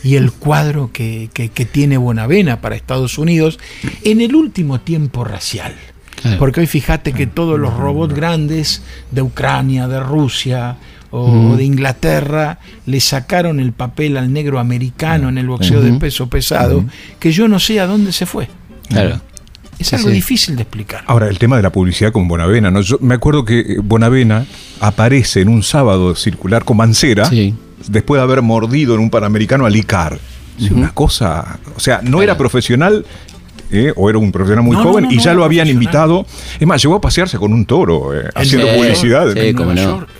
y 0.05 0.15
el 0.15 0.31
cuadro 0.33 0.91
que, 0.93 1.29
que- 1.33 1.49
que 1.51 1.65
tiene 1.65 1.97
Bonavena 1.99 2.61
para 2.61 2.77
Estados 2.77 3.19
Unidos 3.19 3.59
en 4.05 4.21
el 4.21 4.35
último 4.35 4.81
tiempo 4.81 5.25
racial. 5.25 5.75
Claro. 6.23 6.39
Porque 6.39 6.61
hoy 6.61 6.67
fíjate 6.67 7.13
que 7.13 7.27
todos 7.29 7.59
los 7.61 7.75
robots 7.75 8.13
grandes 8.15 8.83
de 9.13 9.23
Ucrania, 9.23 9.87
de 9.87 10.01
Rusia 10.01 10.77
o 11.11 11.57
de 11.57 11.65
Inglaterra 11.65 12.59
le 12.87 13.01
sacaron 13.01 13.61
el 13.61 13.73
papel 13.73 14.17
al 14.17 14.33
negro 14.33 14.59
americano 14.59 15.29
en 15.29 15.39
el 15.39 15.47
boxeo 15.49 15.81
de 15.81 15.93
peso 15.95 16.29
pesado, 16.29 16.85
que 17.19 17.33
yo 17.33 17.49
no 17.49 17.59
sé 17.59 17.81
a 17.81 17.87
dónde 17.87 18.13
se 18.13 18.27
fue. 18.27 18.49
Claro. 18.89 19.21
Es 19.79 19.89
Sí, 19.89 19.97
algo 19.97 20.09
sí. 20.09 20.15
difícil 20.15 20.57
de 20.57 20.63
explicar. 20.63 21.05
Ahora, 21.07 21.29
el 21.29 21.39
tema 21.39 21.57
de 21.57 21.63
la 21.63 21.71
publicidad 21.71 22.11
con 22.11 22.27
Bonavena. 22.27 22.69
¿no? 22.71 22.81
Yo 22.81 22.99
me 23.01 23.15
acuerdo 23.15 23.45
que 23.45 23.61
eh, 23.61 23.77
Bonavena 23.81 24.45
aparece 24.81 25.41
en 25.41 25.49
un 25.49 25.63
sábado 25.63 26.15
circular 26.17 26.65
con 26.65 26.79
Mancera 26.79 27.27
Sí. 27.27 27.55
después 27.87 28.19
de 28.19 28.25
haber 28.25 28.43
mordido 28.43 28.95
en 28.95 29.01
un 29.01 29.09
panamericano 29.11 29.67
a 29.67 29.71
Licar. 29.71 30.19
Es 30.61 30.73
Una 30.73 30.93
cosa. 30.93 31.61
O 31.77 31.81
sea, 31.81 32.01
no 32.03 32.23
era 32.23 32.37
profesional. 32.37 33.05
eh, 33.71 33.93
o 33.97 34.09
era 34.11 34.19
un 34.19 34.33
profesional 34.33 34.65
muy 34.65 34.77
No, 34.77 34.83
joven 34.83 35.05
no, 35.05 35.11
y 35.13 35.19
ya 35.21 35.33
lo 35.35 35.45
habían 35.45 35.69
invitado. 35.69 36.27
Es 36.59 36.67
más, 36.67 36.83
llegó 36.83 36.95
a 36.97 37.01
pasearse 37.01 37.37
con 37.39 37.53
un 37.53 37.65
toro 37.67 38.19
eh, 38.19 38.29
haciendo 38.35 38.67
publicidad. 38.75 39.33
Sí, 39.35 39.39
en 39.39 39.57
cómo 39.57 39.75
Nueva 39.75 39.91
no. 39.91 39.97
York, 39.99 40.11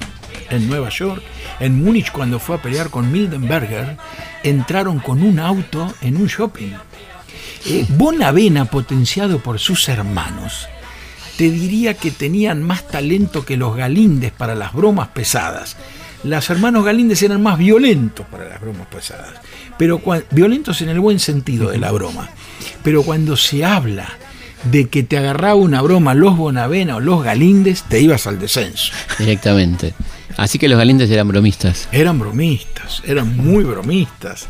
en 0.51 0.69
Nueva 0.69 0.89
York, 0.91 1.23
en 1.61 1.83
Múnich 1.83 2.11
cuando 2.13 2.39
fue 2.39 2.57
a 2.57 2.63
pelear 2.63 2.91
con 2.91 3.11
Mildenberger, 3.11 3.97
entraron 4.43 4.99
con 4.99 5.23
un 5.23 5.39
auto 5.39 5.93
en 6.01 6.17
un 6.17 6.27
shopping. 6.27 6.73
Eh, 7.67 7.87
Bonavena, 7.91 8.67
potenciado 8.67 9.41
por 9.41 9.59
sus 9.59 9.89
hermanos, 9.89 10.69
te 11.37 11.51
diría 11.51 11.95
que 11.95 12.11
tenían 12.11 12.63
más 12.63 12.87
talento 12.87 13.45
que 13.45 13.57
los 13.57 13.77
Galíndez 13.77 14.33
para 14.33 14.55
las 14.55 14.73
bromas 14.73 15.09
pesadas. 15.09 15.77
Los 16.25 16.51
hermanos 16.51 16.85
Galíndez 16.85 17.23
eran 17.23 17.43
más 17.43 17.59
violentos 17.59 18.27
para 18.27 18.49
las 18.49 18.61
bromas 18.61 18.89
pesadas, 18.89 19.35
pero 19.79 20.03
violentos 20.31 20.81
en 20.81 20.89
el 20.89 20.99
buen 20.99 21.21
sentido 21.21 21.71
de 21.71 21.79
la 21.79 21.93
broma. 21.93 22.29
Pero 22.83 23.05
cuando 23.05 23.37
se 23.37 23.65
habla 23.65 24.09
de 24.65 24.89
que 24.89 25.05
te 25.05 25.17
agarraba 25.17 25.55
una 25.55 25.81
broma 25.81 26.15
los 26.15 26.37
Bonavena 26.37 26.97
o 26.97 27.01
los 27.01 27.23
Galíndez, 27.23 27.85
te 27.85 28.01
ibas 28.01 28.27
al 28.27 28.41
descenso. 28.41 28.93
Directamente. 29.19 29.95
Así 30.39 30.61
que 30.61 30.69
los 30.69 30.79
Galíndez 30.79 31.11
eran 31.11 31.27
bromistas. 31.27 31.89
Eran 31.91 32.21
bromistas, 32.21 33.03
eran 33.05 33.37
muy 33.37 33.65
bromistas. 33.65 34.47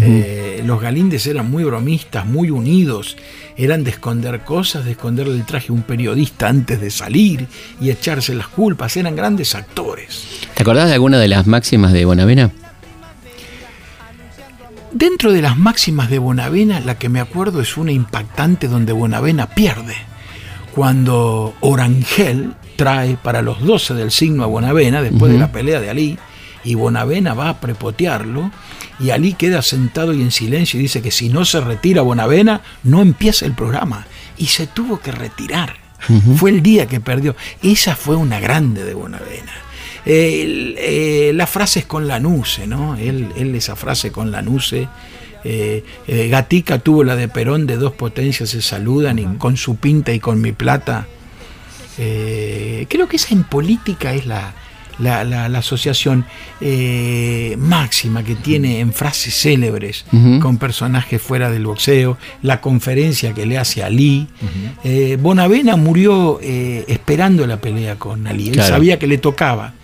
Eh, 0.00 0.62
los 0.66 0.80
Galíndez 0.82 1.28
eran 1.28 1.48
muy 1.48 1.62
bromistas, 1.62 2.26
muy 2.26 2.50
unidos. 2.50 3.16
Eran 3.56 3.84
de 3.84 3.90
esconder 3.90 4.40
cosas, 4.40 4.84
de 4.84 4.90
esconderle 4.90 5.34
el 5.34 5.46
traje 5.46 5.68
a 5.68 5.74
un 5.74 5.82
periodista 5.82 6.48
antes 6.48 6.80
de 6.80 6.90
salir 6.90 7.46
y 7.80 7.90
echarse 7.90 8.34
las 8.34 8.48
culpas. 8.48 8.96
Eran 8.96 9.14
grandes 9.14 9.54
actores. 9.54 10.26
¿Te 10.54 10.62
acordás 10.64 10.88
de 10.88 10.94
alguna 10.94 11.20
de 11.20 11.28
las 11.28 11.46
máximas 11.46 11.92
de 11.92 12.04
Bonavena? 12.04 12.50
Dentro 14.90 15.30
de 15.30 15.40
las 15.40 15.56
máximas 15.56 16.10
de 16.10 16.18
Bonavena, 16.18 16.80
la 16.80 16.98
que 16.98 17.08
me 17.08 17.20
acuerdo 17.20 17.60
es 17.60 17.76
una 17.76 17.92
impactante 17.92 18.66
donde 18.66 18.92
Bonavena 18.92 19.46
pierde. 19.50 19.94
Cuando 20.74 21.54
Orangel 21.60 22.54
trae 22.78 23.16
para 23.20 23.42
los 23.42 23.60
12 23.60 23.94
del 23.94 24.12
signo 24.12 24.44
a 24.44 24.46
Bonavena, 24.46 25.02
después 25.02 25.32
de 25.32 25.38
la 25.38 25.50
pelea 25.50 25.80
de 25.80 25.90
Ali, 25.90 26.18
y 26.62 26.76
Bonavena 26.76 27.34
va 27.34 27.48
a 27.48 27.60
prepotearlo, 27.60 28.52
y 29.00 29.10
Ali 29.10 29.34
queda 29.34 29.62
sentado 29.62 30.12
y 30.12 30.22
en 30.22 30.30
silencio 30.30 30.78
y 30.78 30.84
dice 30.84 31.02
que 31.02 31.10
si 31.10 31.28
no 31.28 31.44
se 31.44 31.60
retira 31.60 32.02
Bonavena, 32.02 32.60
no 32.84 33.02
empieza 33.02 33.46
el 33.46 33.54
programa. 33.54 34.06
Y 34.36 34.46
se 34.46 34.68
tuvo 34.68 35.00
que 35.00 35.10
retirar. 35.10 35.76
Fue 36.36 36.50
el 36.50 36.62
día 36.62 36.86
que 36.86 37.00
perdió. 37.00 37.34
Esa 37.60 37.96
fue 37.96 38.14
una 38.14 38.38
grande 38.38 38.84
de 38.84 38.94
Bonavena. 38.94 39.52
Eh, 40.06 41.32
la 41.34 41.48
frase 41.48 41.80
es 41.80 41.86
con 41.86 42.06
Lanuse, 42.06 42.68
¿no? 42.68 42.96
Él, 42.96 43.32
él 43.36 43.56
esa 43.56 43.74
frase 43.74 44.12
con 44.12 44.30
Lanuse. 44.30 44.88
Eh, 45.42 45.82
eh, 46.06 46.28
Gatica 46.28 46.78
tuvo 46.78 47.02
la 47.02 47.16
de 47.16 47.26
Perón 47.26 47.66
de 47.66 47.76
dos 47.76 47.92
potencias 47.92 48.50
se 48.50 48.62
saludan 48.62 49.18
y 49.18 49.24
con 49.38 49.56
su 49.56 49.76
pinta 49.76 50.12
y 50.12 50.20
con 50.20 50.40
mi 50.40 50.52
plata. 50.52 51.08
Eh, 51.98 52.86
creo 52.88 53.08
que 53.08 53.16
esa 53.16 53.34
en 53.34 53.44
política 53.44 54.14
es 54.14 54.24
la, 54.26 54.52
la, 54.98 55.24
la- 55.24 55.48
la 55.48 55.58
asociación 55.58 56.24
eh, 56.60 57.56
máxima 57.58 58.22
que 58.22 58.34
tiene 58.34 58.80
en 58.80 58.92
frases 58.92 59.34
célebres 59.34 60.04
con 60.40 60.58
personajes 60.58 61.20
fuera 61.20 61.50
del 61.50 61.66
boxeo, 61.66 62.18
la 62.42 62.60
conferencia 62.60 63.32
que 63.34 63.46
le 63.46 63.58
hace 63.58 63.82
a 63.82 63.86
Ali. 63.86 64.26
Eh, 64.84 65.16
Bonavena 65.20 65.76
murió 65.76 66.40
esperando 66.40 67.46
la 67.46 67.60
pelea 67.60 67.96
con 67.96 68.26
Ali, 68.26 68.48
él 68.48 68.52
Claro. 68.54 68.68
sabía 68.74 68.98
que 68.98 69.06
le 69.06 69.18
tocaba. 69.18 69.74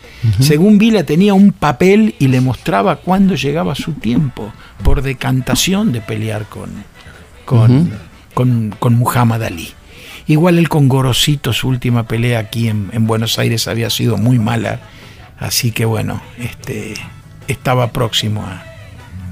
Según 0.40 0.78
Vila 0.78 1.04
tenía 1.04 1.34
un 1.34 1.52
papel 1.52 2.14
y 2.18 2.28
le 2.28 2.40
mostraba 2.40 2.96
cuándo 2.96 3.34
llegaba 3.34 3.74
su 3.74 3.92
tiempo 3.92 4.50
por 4.82 5.02
decantación 5.02 5.92
de 5.92 6.00
pelear 6.00 6.46
con, 6.48 6.70
con, 7.44 7.92
con, 8.32 8.74
con 8.78 8.94
Muhammad 8.94 9.42
Ali. 9.42 9.68
Igual 10.26 10.58
él 10.58 10.68
con 10.68 10.88
Gorosito, 10.88 11.52
su 11.52 11.68
última 11.68 12.04
pelea 12.08 12.38
aquí 12.38 12.68
en, 12.68 12.88
en 12.92 13.06
Buenos 13.06 13.38
Aires 13.38 13.68
había 13.68 13.90
sido 13.90 14.16
muy 14.16 14.38
mala, 14.38 14.80
así 15.38 15.70
que 15.70 15.84
bueno, 15.84 16.22
este, 16.38 16.94
estaba 17.46 17.90
próximo 17.92 18.42
a- 18.42 18.62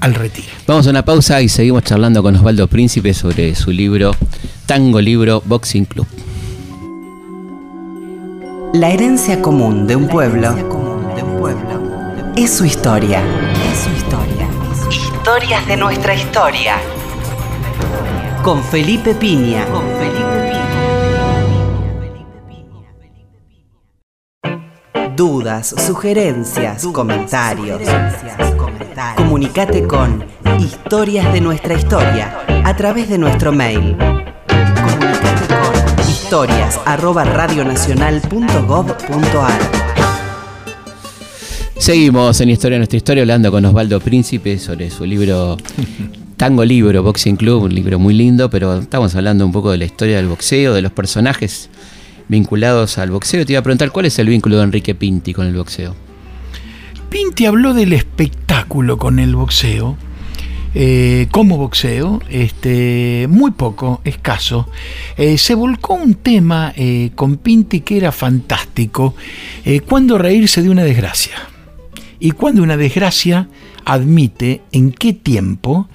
al 0.01 0.13
retiro. 0.13 0.47
Vamos 0.67 0.85
a 0.85 0.89
una 0.91 1.03
pausa 1.03 1.41
y 1.41 1.49
seguimos 1.49 1.83
charlando 1.83 2.21
con 2.21 2.35
Osvaldo 2.35 2.67
Príncipe 2.67 3.13
sobre 3.13 3.55
su 3.55 3.71
libro 3.71 4.15
Tango 4.67 5.01
Libro 5.01 5.41
Boxing 5.45 5.85
Club. 5.85 6.05
La 8.73 8.89
herencia 8.91 9.41
común 9.41 9.87
de 9.87 9.95
un 9.95 10.07
pueblo 10.07 10.55
es 12.35 12.51
su 12.53 12.65
historia. 12.65 13.21
Es 13.71 13.79
su 13.79 13.89
historia. 13.91 14.47
Historias 14.91 15.65
de 15.67 15.77
nuestra 15.77 16.15
historia. 16.15 16.75
Con 18.43 18.63
Felipe 18.63 19.13
Piña. 19.15 19.65
Con 19.67 19.83
Felipe 19.99 20.22
Dudas, 25.15 25.75
sugerencias, 25.85 26.83
comentarios. 26.87 27.83
Comunicate 29.15 29.83
con 29.83 30.25
Historias 30.59 31.31
de 31.33 31.41
nuestra 31.41 31.75
historia 31.75 32.39
a 32.63 32.75
través 32.75 33.09
de 33.09 33.19
nuestro 33.19 33.51
mail. 33.51 33.95
Comunicate 33.97 35.45
con 35.47 35.73
historias 36.09 36.79
arroba 36.85 37.25
radionacional.gov.ar. 37.25 39.59
Seguimos 41.77 42.41
en 42.41 42.49
Historia 42.49 42.73
de 42.75 42.79
nuestra 42.79 42.97
historia 42.97 43.21
hablando 43.21 43.51
con 43.51 43.63
Osvaldo 43.65 43.99
Príncipe 43.99 44.57
sobre 44.57 44.89
su 44.89 45.05
libro 45.05 45.57
Tango 46.37 46.65
Libro 46.65 47.03
Boxing 47.03 47.35
Club, 47.35 47.61
un 47.63 47.75
libro 47.75 47.99
muy 47.99 48.15
lindo, 48.15 48.49
pero 48.49 48.79
estamos 48.79 49.13
hablando 49.15 49.45
un 49.45 49.51
poco 49.51 49.69
de 49.71 49.77
la 49.77 49.85
historia 49.85 50.17
del 50.17 50.27
boxeo, 50.27 50.73
de 50.73 50.81
los 50.81 50.91
personajes 50.91 51.69
vinculados 52.27 52.97
al 52.97 53.11
boxeo. 53.11 53.45
Te 53.45 53.53
iba 53.53 53.59
a 53.59 53.63
preguntar 53.63 53.91
cuál 53.91 54.05
es 54.05 54.19
el 54.19 54.27
vínculo 54.27 54.57
de 54.57 54.63
Enrique 54.63 54.95
Pinti 54.95 55.33
con 55.33 55.47
el 55.47 55.55
boxeo. 55.55 55.95
Pinti 57.09 57.45
habló 57.45 57.73
del 57.73 57.93
espectáculo 57.93 58.97
con 58.97 59.19
el 59.19 59.35
boxeo, 59.35 59.97
eh, 60.73 61.27
como 61.29 61.57
boxeo, 61.57 62.21
este, 62.29 63.27
muy 63.29 63.51
poco, 63.51 64.01
escaso. 64.03 64.67
Eh, 65.17 65.37
se 65.37 65.53
volcó 65.53 65.93
un 65.93 66.15
tema 66.15 66.73
eh, 66.75 67.11
con 67.13 67.37
Pinti 67.37 67.81
que 67.81 67.97
era 67.97 68.11
fantástico, 68.11 69.15
eh, 69.63 69.81
cuando 69.81 70.17
reírse 70.17 70.63
de 70.63 70.69
una 70.69 70.83
desgracia. 70.83 71.35
Y 72.19 72.31
cuando 72.31 72.63
una 72.63 72.77
desgracia 72.77 73.47
admite 73.85 74.61
en 74.71 74.91
qué 74.91 75.13
tiempo 75.13 75.87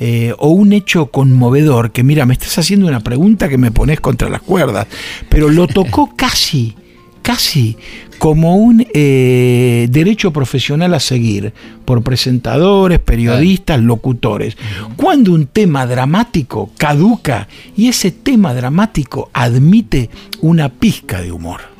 eh, 0.00 0.34
o 0.38 0.48
un 0.48 0.72
hecho 0.72 1.06
conmovedor, 1.06 1.92
que 1.92 2.02
mira, 2.02 2.26
me 2.26 2.32
estás 2.32 2.58
haciendo 2.58 2.86
una 2.86 3.00
pregunta 3.00 3.48
que 3.48 3.58
me 3.58 3.70
pones 3.70 4.00
contra 4.00 4.28
las 4.28 4.42
cuerdas, 4.42 4.86
pero 5.28 5.48
lo 5.48 5.66
tocó 5.66 6.12
casi, 6.16 6.74
casi 7.22 7.76
como 8.18 8.56
un 8.56 8.86
eh, 8.92 9.86
derecho 9.90 10.32
profesional 10.32 10.94
a 10.94 11.00
seguir 11.00 11.52
por 11.84 12.02
presentadores, 12.02 12.98
periodistas, 12.98 13.80
locutores. 13.80 14.56
Cuando 14.96 15.32
un 15.32 15.46
tema 15.46 15.86
dramático 15.86 16.70
caduca 16.76 17.48
y 17.76 17.88
ese 17.88 18.10
tema 18.10 18.54
dramático 18.54 19.30
admite 19.32 20.10
una 20.40 20.68
pizca 20.68 21.22
de 21.22 21.32
humor. 21.32 21.77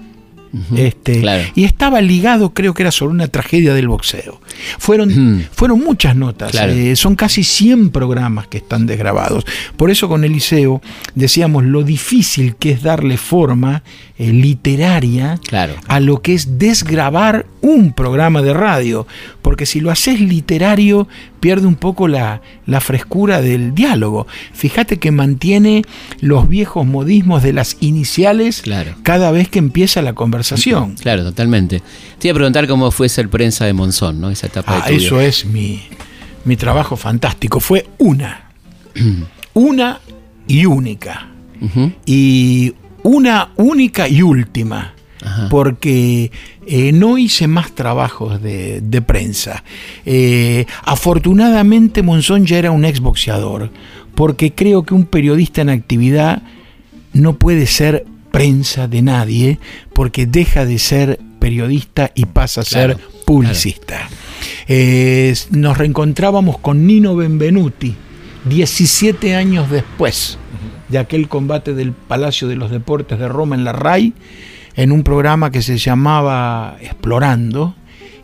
Este, 0.77 1.21
claro. 1.21 1.45
Y 1.55 1.65
estaba 1.65 2.01
ligado, 2.01 2.55
creo 2.55 2.75
que 2.75 2.83
era 2.83 2.91
sobre 2.91 3.13
una 3.15 3.29
tragedia 3.29 3.75
del 3.75 3.89
boxeo. 3.89 4.41
Fueron, 4.79 5.47
fueron 5.53 5.81
muchas 5.81 6.17
notas, 6.17 6.51
Claro. 6.53 6.73
eh, 6.73 6.97
son 6.97 7.15
casi 7.17 7.45
100 7.45 7.91
programas 7.91 8.47
que 8.49 8.59
están 8.59 8.87
desgrabados. 8.87 9.45
Por 9.77 9.91
eso 9.91 10.09
con 10.09 10.25
Eliseo 10.25 10.81
decíamos 11.15 11.65
lo 11.65 11.83
difícil 11.83 12.57
que 12.57 12.71
es 12.73 12.83
darle 12.83 13.17
forma 13.17 13.83
eh, 14.19 14.33
literaria 14.33 15.39
Claro. 15.47 15.75
a 15.87 16.01
lo 16.01 16.23
que 16.23 16.35
es 16.35 16.59
desgrabar 16.59 17.47
un 17.61 17.93
programa 17.93 18.43
de 18.43 18.55
radio. 18.55 19.07
Porque 19.43 19.67
si 19.67 19.81
lo 19.81 19.91
haces 19.91 20.21
literario, 20.21 21.09
pierde 21.41 21.67
un 21.67 21.75
poco 21.77 22.09
la, 22.09 22.41
la 22.67 22.81
frescura 22.81 23.41
del 23.41 23.75
diálogo. 23.75 24.27
Fíjate 24.53 24.99
que 24.99 25.11
mantiene 25.11 25.83
los 26.21 26.49
viejos 26.49 26.87
modismos 26.87 27.43
de 27.43 27.53
las 27.53 27.77
iniciales 27.81 28.63
Claro. 28.63 28.95
cada 29.03 29.31
vez 29.31 29.49
que 29.49 29.59
empieza 29.59 30.03
la 30.03 30.13
conversación. 30.15 30.95
Claro, 30.97 31.23
totalmente. 31.25 31.83
Te 32.19 32.29
iba 32.29 32.33
a 32.33 32.37
preguntar 32.37 32.67
cómo 32.67 32.91
fue 32.91 33.09
ser 33.09 33.29
prensa 33.29 33.65
de 33.65 33.73
Monzón, 33.73 34.21
¿no? 34.21 34.31
Esa 34.31 34.47
etapa 34.49 34.73
Ah, 34.73 34.89
de 34.89 34.95
tu 34.95 34.99
vida. 34.99 35.07
eso 35.07 35.21
es 35.21 35.45
mi, 35.47 35.83
mi 36.45 36.57
trabajo 36.57 36.97
fantástico. 36.97 37.61
Fue 37.61 37.87
una. 37.99 38.51
una 39.55 40.01
y 40.47 40.65
única. 40.67 41.29
Y 42.07 42.75
una 43.03 43.51
única 43.57 44.09
y 44.09 44.23
última. 44.23 44.95
Ajá. 45.23 45.49
Porque 45.51 46.31
eh, 46.67 46.93
no 46.93 47.19
hice 47.19 47.49
más 47.49 47.73
trabajos 47.73 48.41
de, 48.43 48.81
de 48.81 49.03
prensa. 49.03 49.65
Eh, 50.07 50.67
afortunadamente 50.85 52.03
Monzón 52.03 52.47
ya 52.47 52.59
era 52.59 52.71
un 52.71 52.85
exboxeador, 52.85 53.71
porque 54.15 54.55
creo 54.55 54.85
que 54.85 54.95
un 54.95 55.07
periodista 55.07 55.63
en 55.63 55.71
actividad 55.71 56.43
no 57.13 57.35
puede 57.35 57.67
ser 57.67 58.05
prensa 58.31 58.87
de 58.89 59.03
nadie, 59.03 59.59
porque 59.93 60.27
deja 60.27 60.65
de 60.65 60.79
ser 60.79 61.19
periodista 61.41 62.13
y 62.15 62.27
pasa 62.27 62.61
a 62.61 62.65
ser 62.65 62.97
Claro, 62.97 63.11
publicista. 63.25 64.09
Eh, 64.69 65.35
nos 65.51 65.79
reencontrábamos 65.79 66.59
con 66.59 66.87
Nino 66.87 67.17
Benvenuti 67.17 67.95
17 68.45 69.35
años 69.35 69.71
después 69.71 70.39
de 70.89 70.99
aquel 70.99 71.29
combate 71.29 71.75
del 71.75 71.93
Palacio 71.93 72.49
de 72.49 72.57
los 72.57 72.71
Deportes 72.71 73.19
de 73.19 73.29
Roma 73.29 73.57
en 73.57 73.65
la 73.65 73.73
RAI, 73.73 74.15
en 74.79 74.93
un 74.93 75.03
programa 75.03 75.51
que 75.51 75.61
se 75.61 75.77
llamaba 75.77 76.77
Explorando 76.81 77.75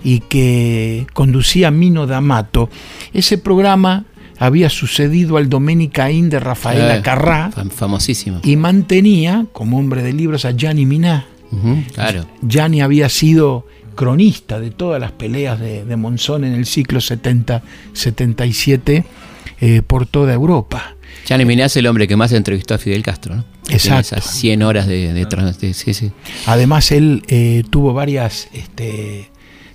y 0.05 0.21
que 0.21 1.07
conducía 1.13 1.71
Mino 1.73 2.07
D'Amato. 2.07 2.71
Ese 3.13 3.37
programa 3.39 4.05
había 4.39 4.69
sucedido 4.71 5.37
al 5.37 5.49
Domenicaín 5.49 6.29
de 6.31 6.39
Rafaela 6.41 6.97
Eh, 6.99 7.03
Carrá 7.03 7.51
famosísimo. 7.71 8.41
y 8.45 8.55
mantenía 8.57 9.47
como 9.53 9.79
hombre 9.79 10.03
de 10.03 10.13
libros 10.13 10.45
a 10.45 10.53
Gianni. 10.53 10.85
Ujú, 10.87 11.83
claro. 11.93 12.25
Gianni 12.43 12.83
había 12.83 13.09
sido 13.09 13.67
cronista 13.97 14.61
de 14.61 14.71
todas 14.71 15.01
las 15.01 15.11
peleas 15.13 15.59
de, 15.61 15.85
de 15.85 15.97
Monzón 15.97 16.45
en 16.45 16.53
el 16.53 16.67
ciclo 16.67 17.01
70-77 17.01 19.05
eh, 19.61 19.83
por 19.87 20.07
toda 20.07 20.33
Europa. 20.35 20.97
Gianni 21.27 21.45
Minás 21.45 21.73
es 21.73 21.77
el 21.79 21.87
hombre 21.87 22.07
que 22.09 22.17
más 22.17 22.33
entrevistó 22.33 22.75
a 22.75 22.79
Fidel 22.79 23.03
Castro, 23.03 23.37
¿no? 23.37 23.45
Exacto. 23.69 24.17
Esas 24.17 24.31
100 24.35 24.63
horas 24.63 24.87
de, 24.87 25.13
de 25.13 25.75
sí, 25.75 25.95
sí. 25.95 26.11
Además, 26.47 26.93
él 26.93 27.23
eh, 27.29 27.63
tuvo 27.71 27.93
varias, 27.93 28.49
este, 28.53 29.31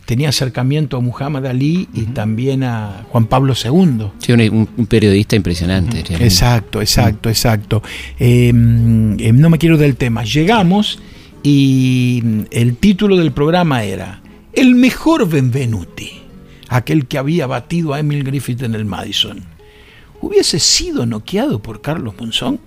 tenía 0.06 0.30
acercamiento 0.30 0.98
a 0.98 1.02
Muhammad 1.02 1.46
Ali 1.48 1.88
y 1.94 2.04
también 2.06 2.64
a 2.64 3.06
Juan 3.10 3.26
Pablo 3.26 3.54
II. 3.54 4.08
Sí, 4.20 4.32
un, 4.32 4.68
periodista 4.88 5.36
impresionante. 5.36 6.04
realmente. 6.04 6.26
Exacto, 6.26 6.82
exacto, 6.82 7.30
exacto. 7.30 7.84
Eh, 8.20 8.52
mm, 8.54 9.20
eh, 9.20 9.34
no 9.34 9.50
me 9.50 9.58
quiero 9.58 9.78
del 9.78 9.96
tema. 9.96 10.24
Llegamos 10.24 11.00
y 11.44 12.22
mm, 12.24 12.42
el 12.52 12.78
título 12.78 13.18
del 13.18 13.32
programa 13.32 13.84
era 13.84 14.22
El 14.54 14.76
mejor 14.76 15.28
Benvenuti, 15.28 16.12
aquel 16.68 17.08
que 17.08 17.18
había 17.18 17.48
batido 17.48 17.94
a 17.94 18.00
Emil 18.00 18.24
Griffith 18.24 18.62
en 18.64 18.76
el 18.76 18.86
Madison. 18.86 19.44
¿Hubiese 20.22 20.60
sido 20.60 21.06
noqueado 21.06 21.60
por 21.60 21.82
Carlos 21.82 22.14
Monzón? 22.20 22.60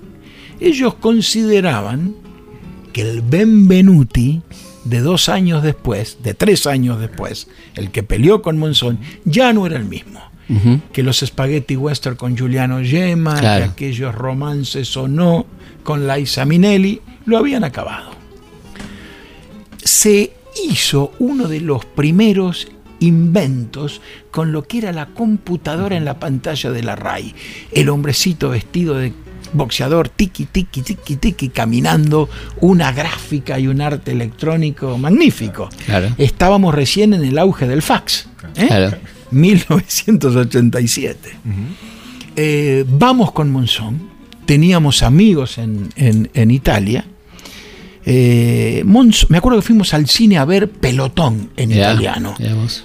Ellos 0.63 0.95
consideraban 0.95 2.15
que 2.93 3.03
el 3.03 3.23
Benvenuti 3.23 4.43
de 4.85 5.01
dos 5.01 5.29
años 5.29 5.63
después, 5.63 6.19
de 6.23 6.35
tres 6.35 6.67
años 6.67 7.01
después, 7.01 7.49
el 7.75 7.91
que 7.91 8.03
peleó 8.03 8.43
con 8.43 8.59
Monzón, 8.59 8.99
ya 9.25 9.53
no 9.53 9.67
era 9.67 9.77
el 9.77 9.85
mismo 9.85 10.21
que 10.93 11.03
los 11.03 11.21
spaghetti 11.21 11.77
western 11.77 12.15
con 12.15 12.37
Giuliano 12.37 12.81
Gemma, 12.85 13.39
Claro. 13.39 13.65
que 13.65 13.71
aquellos 13.71 14.15
romances 14.15 14.95
o 14.99 15.09
no 15.09 15.47
con 15.83 16.07
Liza 16.07 16.45
Minnelli, 16.45 17.01
lo 17.25 17.39
habían 17.39 17.65
acabado. 17.65 18.11
Se 19.83 20.33
hizo 20.69 21.13
uno 21.19 21.49
de 21.49 21.61
los 21.61 21.87
primeros 21.87 22.69
inventos 23.01 24.01
con 24.31 24.53
lo 24.53 24.65
que 24.65 24.79
era 24.79 24.93
la 24.93 25.07
computadora 25.07 25.97
en 25.97 26.05
la 26.05 26.19
pantalla 26.21 26.71
de 26.71 26.83
la 26.83 26.97
RAI. 26.97 27.35
El 27.73 27.89
hombrecito 27.89 28.51
vestido 28.51 28.95
de 28.97 29.13
boxeador, 29.53 30.09
tiki, 30.09 30.47
tiki, 30.47 30.83
tiki, 30.83 31.17
tiki, 31.17 31.49
caminando, 31.51 32.29
una 32.61 32.93
gráfica 32.93 33.59
y 33.59 33.67
un 33.67 33.81
arte 33.81 34.13
electrónico 34.13 34.97
magnífico. 34.99 35.69
Claro. 35.87 36.09
Estábamos 36.19 36.75
recién 36.75 37.15
en 37.15 37.25
el 37.25 37.39
auge 37.39 37.67
del 37.67 37.83
fax. 37.83 38.29
¿eh? 38.57 38.67
Claro. 38.67 38.97
1987. 39.31 41.31
Eh, 42.37 42.85
vamos 42.89 43.33
con 43.33 43.51
Monzón. 43.51 44.11
Teníamos 44.47 45.03
amigos 45.03 45.59
en, 45.59 45.89
en- 45.97 46.31
en 46.35 46.51
Italia. 46.51 47.05
Eh, 48.05 48.83
Monzón- 48.85 49.27
me 49.29 49.39
acuerdo 49.39 49.61
que 49.61 49.67
fuimos 49.67 49.95
al 49.95 50.09
cine 50.09 50.39
a 50.39 50.45
ver 50.45 50.69
Pelotón 50.69 51.51
en 51.57 51.71
italiano. 51.71 52.35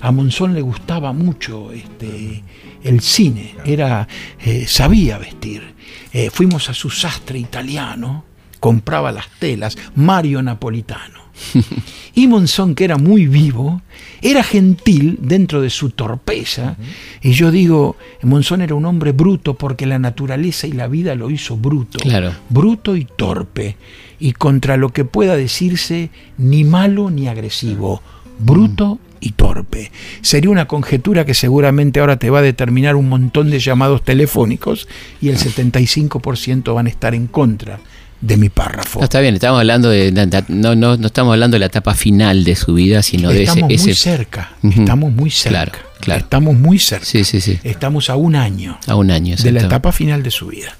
A 0.01 0.11
Monzón 0.11 0.53
le 0.53 0.61
gustaba 0.61 1.11
mucho 1.13 1.71
este, 1.71 2.43
el 2.83 3.01
cine, 3.01 3.55
era, 3.65 4.07
eh, 4.39 4.65
sabía 4.67 5.17
vestir. 5.17 5.75
Eh, 6.13 6.29
fuimos 6.29 6.69
a 6.69 6.73
su 6.73 6.89
sastre 6.89 7.39
italiano, 7.39 8.25
compraba 8.59 9.11
las 9.11 9.29
telas, 9.39 9.77
Mario 9.95 10.41
Napolitano. 10.41 11.27
Y 12.17 12.25
Monzón, 12.25 12.73
que 12.73 12.83
era 12.83 12.97
muy 12.97 13.27
vivo, 13.27 13.83
era 14.23 14.41
gentil 14.41 15.19
dentro 15.21 15.61
de 15.61 15.69
su 15.69 15.91
torpeza. 15.91 16.75
Y 17.21 17.33
yo 17.33 17.51
digo, 17.51 17.95
Monzón 18.23 18.63
era 18.63 18.73
un 18.73 18.85
hombre 18.85 19.11
bruto 19.11 19.53
porque 19.53 19.85
la 19.85 19.99
naturaleza 19.99 20.65
y 20.65 20.71
la 20.71 20.87
vida 20.87 21.13
lo 21.13 21.29
hizo 21.29 21.57
bruto. 21.57 21.99
Claro. 21.99 22.33
Bruto 22.49 22.95
y 22.95 23.05
torpe. 23.05 23.77
Y 24.17 24.31
contra 24.31 24.77
lo 24.77 24.89
que 24.89 25.05
pueda 25.05 25.37
decirse, 25.37 26.09
ni 26.39 26.63
malo 26.63 27.11
ni 27.11 27.27
agresivo. 27.27 28.01
Bruto 28.39 28.97
y 29.19 29.31
torpe. 29.31 29.91
Sería 30.21 30.49
una 30.49 30.67
conjetura 30.67 31.25
que 31.25 31.33
seguramente 31.33 31.99
ahora 31.99 32.17
te 32.17 32.29
va 32.29 32.39
a 32.39 32.41
determinar 32.41 32.95
un 32.95 33.09
montón 33.09 33.49
de 33.49 33.59
llamados 33.59 34.03
telefónicos 34.03 34.87
y 35.21 35.29
el 35.29 35.37
75% 35.37 36.73
van 36.73 36.87
a 36.87 36.89
estar 36.89 37.13
en 37.15 37.27
contra 37.27 37.79
de 38.19 38.35
mi 38.35 38.49
párrafo. 38.49 38.99
No, 38.99 39.03
está 39.03 39.19
bien, 39.19 39.35
estamos 39.35 39.59
hablando 39.59 39.89
de. 39.89 40.11
No, 40.47 40.75
no, 40.75 40.97
no 40.97 41.05
estamos 41.07 41.33
hablando 41.33 41.55
de 41.55 41.59
la 41.59 41.65
etapa 41.67 41.93
final 41.93 42.43
de 42.43 42.55
su 42.55 42.73
vida, 42.73 43.03
sino 43.03 43.29
de 43.29 43.43
ese. 43.43 43.51
estamos 43.51 43.67
muy 43.67 43.75
ese- 43.75 43.93
cerca, 43.93 44.51
estamos 44.63 45.11
muy 45.11 45.29
cerca. 45.29 45.49
Claro, 45.49 45.71
claro. 45.99 46.21
Estamos 46.21 46.55
muy 46.55 46.79
cerca. 46.79 47.05
Sí, 47.05 47.23
sí, 47.23 47.41
sí. 47.41 47.59
Estamos 47.63 48.09
a 48.09 48.15
un 48.15 48.35
año 48.35 48.79
A 48.87 48.95
un 48.95 49.11
año. 49.11 49.35
de 49.35 49.51
la 49.51 49.61
etapa 49.61 49.91
final 49.91 50.23
de 50.23 50.31
su 50.31 50.47
vida. 50.47 50.75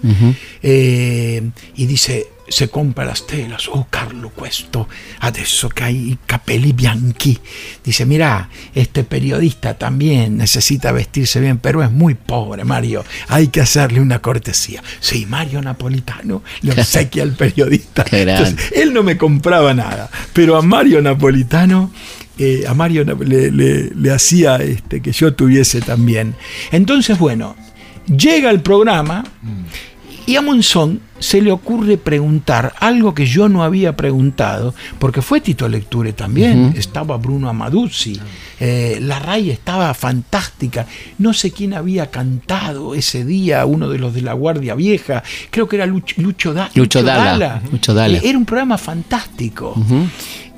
Eh, 0.64 1.44
y 1.76 1.86
dice, 1.86 2.26
se 2.50 2.70
compra 2.70 3.04
las 3.06 3.26
telas, 3.28 3.68
oh 3.68 3.88
Carlo, 3.90 4.30
questo, 4.30 4.88
adesso 5.20 5.68
che 5.70 5.84
hai 5.84 6.12
i 6.12 6.18
capelli 6.26 6.72
bianchi. 6.74 7.38
Dice, 7.84 8.06
mira, 8.06 8.48
este 8.74 9.04
periodista 9.04 9.74
también 9.78 10.38
necesita 10.38 10.92
vestirse 10.92 11.40
bien, 11.40 11.58
pero 11.60 11.84
es 11.84 11.92
muy 11.92 12.14
pobre, 12.16 12.64
Mario, 12.64 13.04
hay 13.28 13.48
que 13.48 13.62
hacerle 13.62 14.00
una 14.00 14.20
cortesía. 14.20 14.82
Sí, 15.00 15.26
Mario 15.26 15.62
Napolitano 15.62 16.42
le 16.62 16.72
obsequia 16.72 17.24
al 17.24 17.34
periodista. 17.34 18.06
Entonces, 18.12 18.72
él 18.74 18.94
no 18.94 19.04
me 19.04 19.18
compraba 19.18 19.74
nada, 19.74 20.10
pero 20.34 20.56
a 20.58 20.62
Mario 20.62 21.02
Napolitano... 21.02 21.92
eh, 22.40 22.66
a 22.68 22.74
Mario 22.76 23.04
le, 23.04 23.50
le- 23.52 23.90
le 23.96 24.12
hacía 24.12 24.58
este, 24.58 25.02
que 25.02 25.12
yo 25.12 25.34
tuviese 25.34 25.82
también. 25.82 26.36
Entonces, 26.72 27.18
bueno, 27.18 27.56
llega 28.06 28.52
el 28.52 28.62
programa 28.62 29.24
y 30.28 30.36
a 30.36 30.42
Monzón 30.42 31.00
se 31.20 31.42
le 31.42 31.52
ocurre 31.52 31.98
preguntar 31.98 32.74
algo 32.80 33.16
que 33.16 33.26
yo 33.26 33.50
no 33.50 33.64
había 33.64 33.96
preguntado, 33.96 34.76
porque 35.00 35.24
fue 35.24 35.42
Tito 35.42 35.68
Lecture 35.68 36.14
también, 36.14 36.76
estaba 36.78 37.18
Bruno 37.18 37.50
Amaduzzi, 37.50 38.20
eh, 38.60 39.00
la 39.02 39.18
RAI 39.18 39.50
estaba 39.50 39.92
fantástica, 39.96 40.86
no 41.18 41.34
sé 41.34 41.52
quién 41.52 41.74
había 41.74 42.12
cantado 42.12 42.94
ese 42.94 43.26
día, 43.26 43.66
uno 43.66 43.90
de 43.90 43.98
los 43.98 44.14
de 44.14 44.22
la 44.22 44.34
Guardia 44.34 44.76
Vieja, 44.76 45.24
creo 45.50 45.68
que 45.68 45.78
era 45.78 45.88
Luch- 45.88 46.18
Lucho, 46.18 46.54
Da- 46.54 46.70
Lucho 46.76 47.00
Dalla. 47.34 47.62
Eh, 48.18 48.22
Era 48.30 48.38
un 48.38 48.46
programa 48.46 48.78
fantástico. 48.78 49.74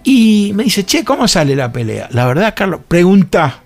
Y 0.04 0.52
me 0.56 0.64
dice, 0.64 0.84
che, 0.86 1.04
¿cómo 1.06 1.28
sale 1.28 1.56
la 1.56 1.72
pelea? 1.72 2.10
La 2.12 2.26
verdad, 2.26 2.54
Carlos, 2.58 2.82
pregunta, 2.88 3.62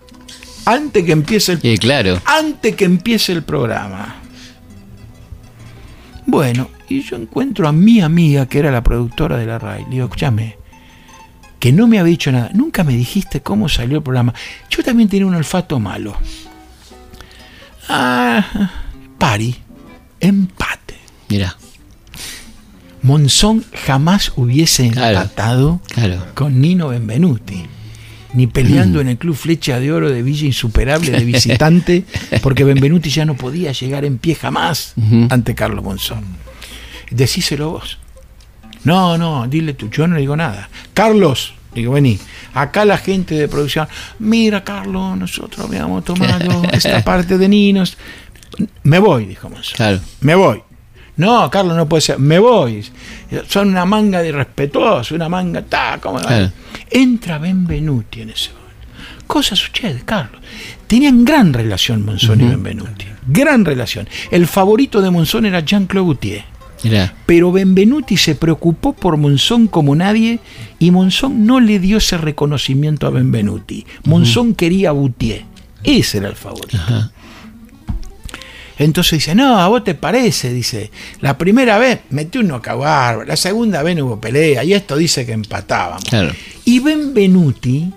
antes 0.65 1.03
que 1.05 1.11
empiece 1.11 1.53
el 1.53 1.59
Y 1.63 1.77
claro. 1.77 2.19
antes 2.25 2.75
que 2.75 2.85
empiece 2.85 3.31
el 3.31 3.43
programa. 3.43 4.17
Bueno, 6.25 6.69
y 6.89 7.01
yo 7.01 7.15
encuentro 7.17 7.67
a 7.67 7.71
mi 7.71 8.01
amiga, 8.01 8.45
que 8.47 8.59
era 8.59 8.71
la 8.71 8.83
productora 8.83 9.37
de 9.37 9.45
la 9.45 9.59
RAI. 9.59 9.83
Le 9.85 9.89
digo, 9.91 10.05
escúchame, 10.05 10.57
que 11.59 11.71
no 11.71 11.87
me 11.87 11.99
había 11.99 12.11
dicho 12.11 12.31
nada. 12.31 12.49
Nunca 12.53 12.83
me 12.83 12.93
dijiste 12.93 13.41
cómo 13.41 13.67
salió 13.69 13.97
el 13.97 14.03
programa. 14.03 14.33
Yo 14.69 14.83
también 14.83 15.09
tenía 15.09 15.25
un 15.27 15.35
olfato 15.35 15.79
malo. 15.79 16.15
Ah, 17.89 18.45
pari, 19.17 19.55
empate. 20.19 20.95
Mira, 21.29 21.57
Monzón 23.01 23.65
jamás 23.85 24.31
hubiese 24.37 24.89
Claro. 24.91 25.17
empatado 25.21 25.81
claro. 25.93 26.25
con 26.35 26.61
Nino 26.61 26.87
Benvenuti. 26.89 27.65
Ni 28.33 28.47
peleando 28.47 28.99
en 28.99 29.09
el 29.09 29.17
Club 29.17 29.35
Flecha 29.35 29.79
de 29.79 29.91
Oro 29.91 30.09
de 30.09 30.23
Villa 30.23 30.45
Insuperable 30.45 31.11
de 31.11 31.23
visitante, 31.25 32.03
porque 32.41 32.63
Benvenuti 32.63 33.09
ya 33.09 33.25
no 33.25 33.35
podía 33.35 33.71
llegar 33.71 34.05
en 34.05 34.17
pie 34.17 34.35
jamás 34.35 34.93
ante 35.29 35.55
Carlos 35.55 35.83
Monzón. 35.83 36.23
Decíselo 37.11 37.71
vos. 37.71 37.99
No, 38.83 39.17
no, 39.17 39.47
dile 39.47 39.73
tú, 39.73 39.89
yo 39.89 40.07
no 40.07 40.15
le 40.15 40.21
digo 40.21 40.35
nada. 40.35 40.69
Carlos, 40.93 41.53
digo, 41.73 41.93
vení, 41.93 42.19
acá 42.53 42.83
la 42.85 42.97
gente 42.97 43.35
de 43.35 43.47
producción, 43.47 43.87
mira 44.19 44.63
Carlos, 44.63 45.17
nosotros 45.17 45.65
habíamos 45.67 46.03
tomado 46.03 46.63
esta 46.71 47.03
parte 47.03 47.37
de 47.37 47.47
Ninos. 47.47 47.97
Me 48.83 48.99
voy, 48.99 49.25
dijo 49.25 49.49
Monzón. 49.49 49.75
Claro. 49.75 49.99
Me 50.21 50.35
voy. 50.35 50.61
No, 51.17 51.49
Carlos 51.49 51.77
no 51.77 51.87
puede 51.87 52.01
ser. 52.01 52.19
Me 52.19 52.39
voy. 52.39 52.83
Son 53.47 53.69
una 53.69 53.85
manga 53.85 54.21
de 54.21 54.29
irrespetuosos, 54.29 55.11
una 55.11 55.29
manga. 55.29 55.61
Ta, 55.61 55.99
¿cómo? 56.01 56.19
Claro. 56.19 56.51
Entra 56.89 57.37
Benvenuti 57.37 58.21
en 58.21 58.31
ese 58.31 58.49
momento. 58.49 58.63
Cosa 59.27 59.55
sucede, 59.55 60.01
Carlos. 60.05 60.41
Tenían 60.87 61.23
gran 61.23 61.53
relación 61.53 62.05
Monzón 62.05 62.41
y 62.41 62.45
Benvenuti. 62.45 63.05
Gran 63.27 63.65
relación. 63.65 64.07
El 64.31 64.47
favorito 64.47 65.01
de 65.01 65.09
Monzón 65.09 65.45
era 65.45 65.61
Jean-Claude 65.61 66.05
Gaultier. 66.05 66.45
Mirá. 66.83 67.13
Pero 67.25 67.51
Benvenuti 67.51 68.17
se 68.17 68.35
preocupó 68.35 68.93
por 68.93 69.15
Monzón 69.17 69.67
como 69.67 69.95
nadie 69.95 70.39
y 70.79 70.91
Monzón 70.91 71.45
no 71.45 71.59
le 71.59 71.79
dio 71.79 71.97
ese 71.97 72.17
reconocimiento 72.17 73.07
a 73.07 73.11
Benvenuti. 73.11 73.85
Monzón 74.03 74.53
quería 74.53 74.89
a 74.89 74.91
Boutier. 74.91 75.45
Ese 75.83 76.17
era 76.17 76.27
el 76.27 76.35
favorito. 76.35 76.77
Ajá. 76.77 77.11
Entonces 78.77 79.19
dice, 79.19 79.35
no, 79.35 79.59
a 79.59 79.67
vos 79.67 79.83
te 79.83 79.95
parece, 79.95 80.51
dice, 80.51 80.91
la 81.21 81.37
primera 81.37 81.77
vez 81.77 82.01
metí 82.09 82.39
un 82.39 82.47
bárbaro, 82.47 83.23
la 83.23 83.35
segunda 83.35 83.83
vez 83.83 83.95
no 83.95 84.05
hubo 84.05 84.19
pelea, 84.19 84.63
y 84.63 84.73
esto 84.73 84.97
dice 84.97 85.25
que 85.25 85.33
empatábamos. 85.33 86.03
Claro. 86.05 86.33
Y 86.65 86.79
Benvenuti, 86.79 87.91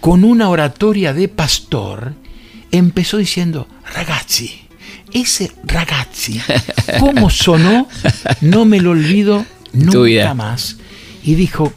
con 0.00 0.24
una 0.24 0.48
oratoria 0.48 1.12
de 1.12 1.28
pastor, 1.28 2.14
empezó 2.70 3.16
diciendo, 3.16 3.66
ragazzi, 3.92 4.62
ese 5.12 5.50
ragazzi, 5.64 6.40
¿cómo 7.00 7.30
sonó? 7.30 7.88
No 8.40 8.64
me 8.64 8.80
lo 8.80 8.90
olvido 8.90 9.44
nunca 9.72 10.34
más. 10.34 10.76
Y 11.22 11.34
dijo, 11.34 11.72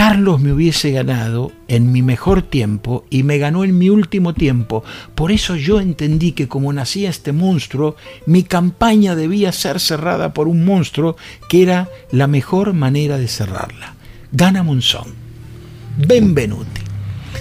Carlos 0.00 0.40
me 0.40 0.50
hubiese 0.50 0.92
ganado 0.92 1.52
en 1.68 1.92
mi 1.92 2.00
mejor 2.00 2.40
tiempo 2.40 3.04
y 3.10 3.22
me 3.22 3.36
ganó 3.36 3.64
en 3.64 3.76
mi 3.76 3.90
último 3.90 4.32
tiempo. 4.32 4.82
Por 5.14 5.30
eso 5.30 5.56
yo 5.56 5.78
entendí 5.78 6.32
que 6.32 6.48
como 6.48 6.72
nacía 6.72 7.10
este 7.10 7.32
monstruo, 7.32 7.96
mi 8.24 8.42
campaña 8.42 9.14
debía 9.14 9.52
ser 9.52 9.78
cerrada 9.78 10.32
por 10.32 10.48
un 10.48 10.64
monstruo 10.64 11.18
que 11.50 11.62
era 11.64 11.90
la 12.12 12.28
mejor 12.28 12.72
manera 12.72 13.18
de 13.18 13.28
cerrarla. 13.28 13.94
Gana 14.32 14.62
Monzón. 14.62 15.12
Benvenuti. 15.98 16.80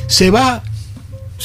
Se 0.07 0.29
va 0.29 0.61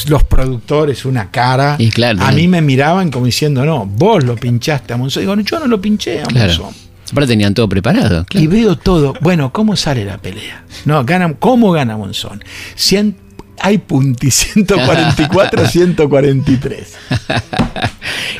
los 0.09 0.23
productores 0.25 1.05
una 1.05 1.31
cara. 1.31 1.77
Y 1.79 1.91
claro, 1.91 2.21
a 2.23 2.31
¿no? 2.31 2.35
mí 2.35 2.49
me 2.49 2.61
miraban 2.61 3.09
como 3.09 3.25
diciendo, 3.25 3.65
no, 3.65 3.85
vos 3.85 4.21
lo 4.25 4.35
pinchaste 4.35 4.91
a 4.91 4.97
Monzón. 4.97 5.23
Digo, 5.23 5.33
yo 5.39 5.59
no 5.61 5.67
lo 5.67 5.79
pinché 5.79 6.23
a 6.23 6.25
Claro. 6.25 6.73
Aparte 7.11 7.27
tenían 7.27 7.53
todo 7.53 7.69
preparado. 7.69 8.21
Y 8.21 8.25
Claro. 8.25 8.49
veo 8.49 8.75
todo. 8.77 9.13
Bueno, 9.21 9.51
¿cómo 9.53 9.75
sale 9.75 10.05
la 10.05 10.17
pelea? 10.17 10.63
No, 10.85 11.03
gana, 11.05 11.33
¿cómo 11.39 11.71
gana 11.71 11.97
Monzón? 11.97 12.43
Cien- 12.75 13.15
hay 13.59 13.77
punti 13.79 14.31
144, 14.31 15.67
143. 15.67 16.93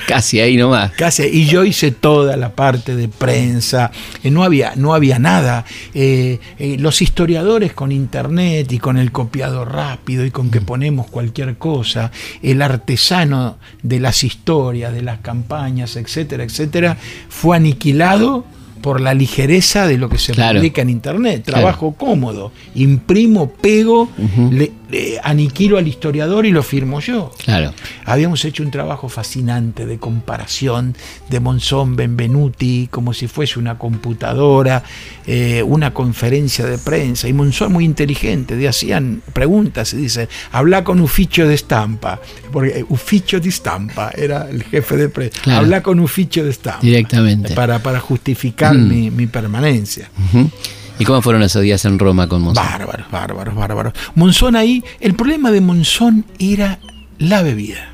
Casi 0.07 0.39
ahí 0.39 0.55
nomás. 0.57 0.91
Casi, 0.91 1.23
y 1.23 1.45
yo 1.45 1.63
hice 1.65 1.91
toda 1.91 2.37
la 2.37 2.53
parte 2.55 2.95
de 2.95 3.07
prensa, 3.07 3.91
eh, 4.23 4.29
no, 4.29 4.43
había, 4.43 4.73
no 4.75 4.93
había 4.93 5.17
nada. 5.19 5.65
Eh, 5.93 6.39
eh, 6.59 6.77
los 6.79 7.01
historiadores 7.01 7.73
con 7.73 7.91
internet 7.91 8.71
y 8.71 8.77
con 8.77 8.97
el 8.97 9.11
copiado 9.11 9.65
rápido 9.65 10.23
y 10.25 10.31
con 10.31 10.51
que 10.51 10.61
ponemos 10.61 11.07
cualquier 11.07 11.57
cosa, 11.57 12.11
el 12.43 12.61
artesano 12.61 13.57
de 13.81 13.99
las 13.99 14.23
historias, 14.23 14.93
de 14.93 15.01
las 15.01 15.19
campañas, 15.19 15.95
etcétera, 15.95 16.43
etcétera, 16.43 16.97
fue 17.29 17.57
aniquilado 17.57 18.45
por 18.81 19.01
la 19.01 19.15
ligereza 19.15 19.87
de 19.87 19.97
lo 19.97 20.09
que 20.09 20.19
se 20.19 20.33
Claro. 20.33 20.59
publica 20.59 20.83
en 20.83 20.91
internet. 20.91 21.43
Trabajo 21.43 21.95
cómodo, 21.97 22.51
imprimo, 22.75 23.49
pego, 23.49 24.09
le- 24.51 24.71
le 24.89 25.19
aniquilo 25.23 25.77
al 25.77 25.87
historiador 25.87 26.45
y 26.45 26.51
lo 26.51 26.61
firmo 26.63 26.99
yo. 26.99 27.31
Claro. 27.43 27.73
Habíamos 28.05 28.43
hecho 28.45 28.63
un 28.63 28.71
trabajo 28.71 29.09
fascinante 29.09 29.85
de 29.85 29.97
comparación 29.97 30.95
de 31.29 31.39
Monzón 31.39 31.95
Benvenuti, 31.95 32.87
como 32.91 33.13
si 33.13 33.27
fuese 33.27 33.59
una 33.59 33.77
computadora, 33.77 34.83
eh, 35.25 35.63
una 35.63 35.93
conferencia 35.93 36.65
de 36.65 36.77
prensa. 36.77 37.27
Y 37.27 37.33
Monzón 37.33 37.73
muy 37.73 37.85
inteligente, 37.85 38.55
de 38.55 38.67
hacían 38.67 39.21
preguntas 39.33 39.93
y 39.93 39.97
dice, 39.97 40.29
habla 40.51 40.83
con 40.83 40.99
Ufficio 41.01 41.47
de 41.47 41.55
Estampa, 41.55 42.19
porque 42.51 42.79
eh, 42.79 42.85
Ufficio 42.89 43.39
de 43.39 43.49
Estampa 43.49 44.11
era 44.15 44.49
el 44.49 44.63
jefe 44.63 44.97
de 44.97 45.09
prensa. 45.09 45.41
Claro. 45.41 45.59
Habla 45.61 45.81
con 45.83 45.99
Ufficio 45.99 46.43
de 46.43 46.51
Estampa. 46.51 46.79
Directamente. 46.81 47.53
Para, 47.55 47.79
para 47.79 47.99
justificar 47.99 48.73
Mm. 48.75 48.87
mi, 48.89 49.11
mi 49.11 49.27
permanencia. 49.27 50.09
¿Y 50.97 51.05
cómo 51.05 51.21
fueron 51.21 51.43
esos 51.43 51.61
días 51.61 51.83
en 51.85 51.99
Roma 51.99 52.27
con 52.27 52.41
Monzón? 52.41 52.63
Bárbaros, 52.63 53.11
bárbaros, 53.11 53.55
bárbaros. 53.55 53.93
Monzón 54.15 54.55
ahí, 54.55 54.83
el 54.99 55.13
problema 55.13 55.51
de 55.51 55.61
Monzón 55.61 56.25
era 56.39 56.79
la 57.17 57.41
bebida. 57.41 57.89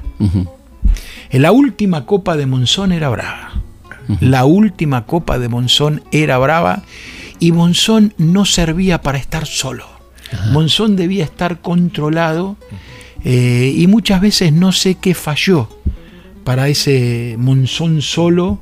La 1.32 1.52
última 1.52 2.06
copa 2.06 2.38
de 2.38 2.46
Monzón 2.46 2.92
era 2.92 3.10
brava. 3.10 3.52
La 4.20 4.46
última 4.46 5.06
copa 5.06 5.40
de 5.40 5.48
Monzón 5.48 6.04
era 6.12 6.38
brava 6.38 6.84
y 7.40 7.52
Monzón 7.52 8.14
no 8.18 8.46
servía 8.46 9.02
para 9.02 9.18
estar 9.18 9.46
solo. 9.46 9.86
Monzón 10.52 10.96
debía 10.96 11.24
estar 11.24 11.60
controlado 11.62 12.58
eh, 13.24 13.74
y 13.76 13.88
muchas 13.88 14.22
veces 14.22 14.54
no 14.54 14.72
sé 14.72 14.96
qué 14.96 15.14
falló 15.14 15.70
para 16.44 16.68
ese 16.68 17.36
Monzón 17.38 18.02
solo, 18.02 18.62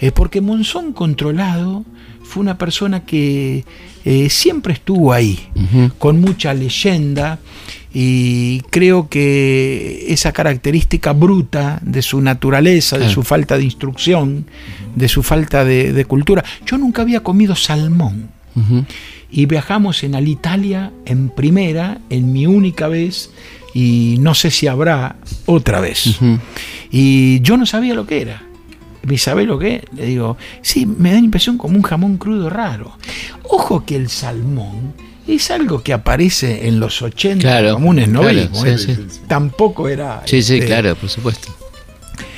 eh, 0.00 0.12
porque 0.12 0.40
Monzón 0.40 0.92
controlado 0.92 1.84
fue 2.30 2.40
una 2.42 2.56
persona 2.56 3.04
que 3.04 3.64
eh, 4.04 4.30
siempre 4.30 4.72
estuvo 4.72 5.12
ahí, 5.12 5.38
con 5.98 6.20
mucha 6.20 6.54
leyenda 6.54 7.40
y 7.92 8.60
creo 8.70 9.08
que 9.08 10.06
esa 10.08 10.32
característica 10.32 11.12
bruta 11.12 11.80
de 11.82 12.02
su 12.02 12.20
naturaleza, 12.20 12.98
de 12.98 13.10
su 13.10 13.24
falta 13.24 13.58
de 13.58 13.64
instrucción, 13.64 14.46
de 14.94 15.08
su 15.08 15.24
falta 15.24 15.64
de, 15.64 15.92
de 15.92 16.04
cultura. 16.04 16.44
Yo 16.64 16.78
nunca 16.78 17.02
había 17.02 17.20
comido 17.20 17.56
salmón 17.56 18.28
y 19.30 19.46
viajamos 19.46 20.04
en 20.04 20.14
Alitalia 20.14 20.92
en 21.06 21.30
primera, 21.30 21.98
en 22.10 22.32
mi 22.32 22.46
única 22.46 22.86
vez, 22.86 23.30
y 23.74 24.16
no 24.20 24.34
sé 24.34 24.50
si 24.52 24.68
habrá 24.68 25.16
otra 25.46 25.80
vez. 25.80 26.20
Y 26.92 27.40
yo 27.40 27.56
no 27.56 27.66
sabía 27.66 27.94
lo 27.94 28.06
que 28.06 28.22
era. 28.22 28.42
¿Me 29.02 29.16
sabe 29.18 29.44
lo 29.44 29.58
que? 29.58 29.82
Le 29.96 30.06
digo, 30.06 30.36
sí, 30.62 30.86
me 30.86 31.10
da 31.10 31.14
la 31.18 31.24
impresión 31.24 31.56
como 31.58 31.76
un 31.76 31.82
jamón 31.82 32.18
crudo 32.18 32.50
raro. 32.50 32.96
Ojo 33.44 33.84
que 33.84 33.96
el 33.96 34.08
salmón 34.10 34.94
es 35.26 35.50
algo 35.50 35.82
que 35.82 35.92
aparece 35.92 36.66
en 36.68 36.80
los 36.80 37.00
80 37.02 37.40
Claro, 37.40 37.74
como 37.74 37.90
un 37.90 37.96
claro, 37.96 38.30
esnovismo. 38.30 38.62
sí, 38.62 38.68
¿eh? 38.68 38.78
sí. 38.78 39.20
Tampoco 39.26 39.88
era. 39.88 40.22
Sí, 40.26 40.42
sí, 40.42 40.54
este, 40.54 40.66
claro, 40.66 40.94
por 40.96 41.08
supuesto. 41.08 41.48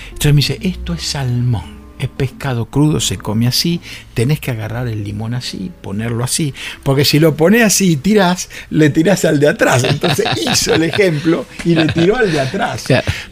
Entonces 0.09 0.33
me 0.35 0.37
dice, 0.37 0.59
esto 0.63 0.95
es 0.95 1.03
salmón. 1.03 1.72
Es 2.03 2.09
pescado 2.09 2.67
crudo, 2.67 2.99
se 3.01 3.17
come 3.17 3.47
así, 3.47 3.81
tenés 4.15 4.41
que 4.41 4.51
agarrar 4.51 4.89
el 4.89 5.05
limón 5.05 5.35
así, 5.35 5.71
ponerlo 5.83 6.25
así, 6.25 6.53
porque 6.83 7.05
si 7.05 7.21
lo 7.21 7.37
pones 7.37 7.63
así 7.63 7.93
y 7.93 7.97
tirás, 7.97 8.49
le 8.71 8.91
tirás 8.91 9.25
al 9.25 9.39
de 9.39 9.49
atrás. 9.49 9.85
Entonces 9.85 10.27
hizo 10.53 10.75
el 10.75 10.83
ejemplo 10.83 11.47
y 11.65 11.75
le 11.75 11.87
tiró 11.87 12.17
al 12.17 12.33
de 12.33 12.41
atrás. 12.41 12.87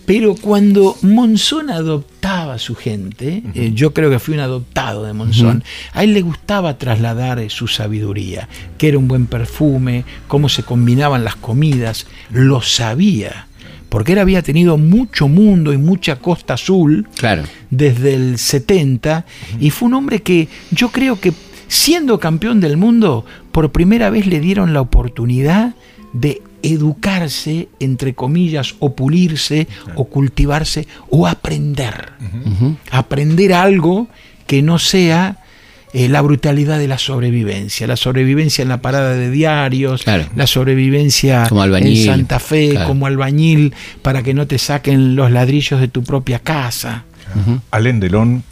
Pero 0.06 0.34
cuando 0.36 0.96
Monzón 1.02 1.70
adoptaba 1.70 2.54
a 2.54 2.58
su 2.58 2.74
gente, 2.74 3.42
eh, 3.54 3.72
yo 3.74 3.92
creo 3.92 4.10
que 4.10 4.18
fui 4.18 4.34
un 4.34 4.40
adoptado 4.40 5.04
de 5.04 5.12
Monzón, 5.12 5.64
a 5.92 6.04
él 6.04 6.14
le 6.14 6.22
gustaba 6.22 6.78
trasladar 6.78 7.38
eh, 7.38 7.50
su 7.50 7.66
sabiduría, 7.66 8.48
que 8.78 8.88
era 8.88 8.98
un 8.98 9.08
buen 9.08 9.26
perfume, 9.26 10.04
cómo 10.28 10.48
se 10.48 10.62
combinaban 10.62 11.24
las 11.24 11.36
comidas, 11.36 12.06
lo 12.30 12.62
sabía, 12.62 13.48
porque 13.90 14.12
él 14.12 14.18
había 14.20 14.40
tenido 14.40 14.78
mucho 14.78 15.28
mundo 15.28 15.74
y 15.74 15.76
mucha 15.76 16.16
costa 16.16 16.54
azul 16.54 17.06
Claro. 17.16 17.42
desde 17.70 18.14
el 18.14 18.38
70 18.38 19.26
y 19.60 19.68
fue 19.68 19.88
un 19.88 19.94
hombre 19.94 20.22
que 20.22 20.48
yo 20.70 20.88
creo 20.90 21.20
que 21.20 21.34
siendo 21.68 22.18
campeón 22.18 22.60
del 22.60 22.78
mundo, 22.78 23.26
por 23.52 23.70
primera 23.70 24.08
vez 24.08 24.26
le 24.26 24.40
dieron 24.40 24.72
la 24.72 24.80
oportunidad 24.80 25.74
de 26.14 26.40
educarse, 26.62 27.68
entre 27.78 28.14
comillas, 28.14 28.74
o 28.80 28.94
pulirse, 28.94 29.68
o 29.94 30.04
cultivarse, 30.06 30.86
o 31.10 31.26
aprender. 31.26 32.12
Aprender 32.90 33.52
algo 33.52 34.08
que 34.46 34.62
no 34.62 34.78
sea 34.78 35.38
eh, 35.92 36.08
la 36.08 36.20
brutalidad 36.22 36.78
de 36.78 36.86
la 36.88 36.98
sobrevivencia, 36.98 37.86
la 37.86 37.96
sobrevivencia 37.96 38.62
en 38.62 38.68
la 38.68 38.80
parada 38.80 39.14
de 39.14 39.30
diarios, 39.30 40.02
Claro. 40.04 40.26
la 40.36 40.46
sobrevivencia 40.46 41.46
Como 41.48 41.62
albañil, 41.62 41.98
en 41.98 42.06
Santa 42.06 42.38
Fe, 42.38 42.70
claro. 42.70 42.86
como 42.88 43.06
albañil, 43.06 43.74
para 44.02 44.22
que 44.22 44.34
no 44.34 44.46
te 44.46 44.58
saquen 44.58 45.16
los 45.16 45.30
ladrillos 45.30 45.80
de 45.80 45.88
tu 45.88 46.02
propia 46.04 46.38
casa. 46.38 47.04
Alain 47.70 48.00
Delon, 48.00 48.42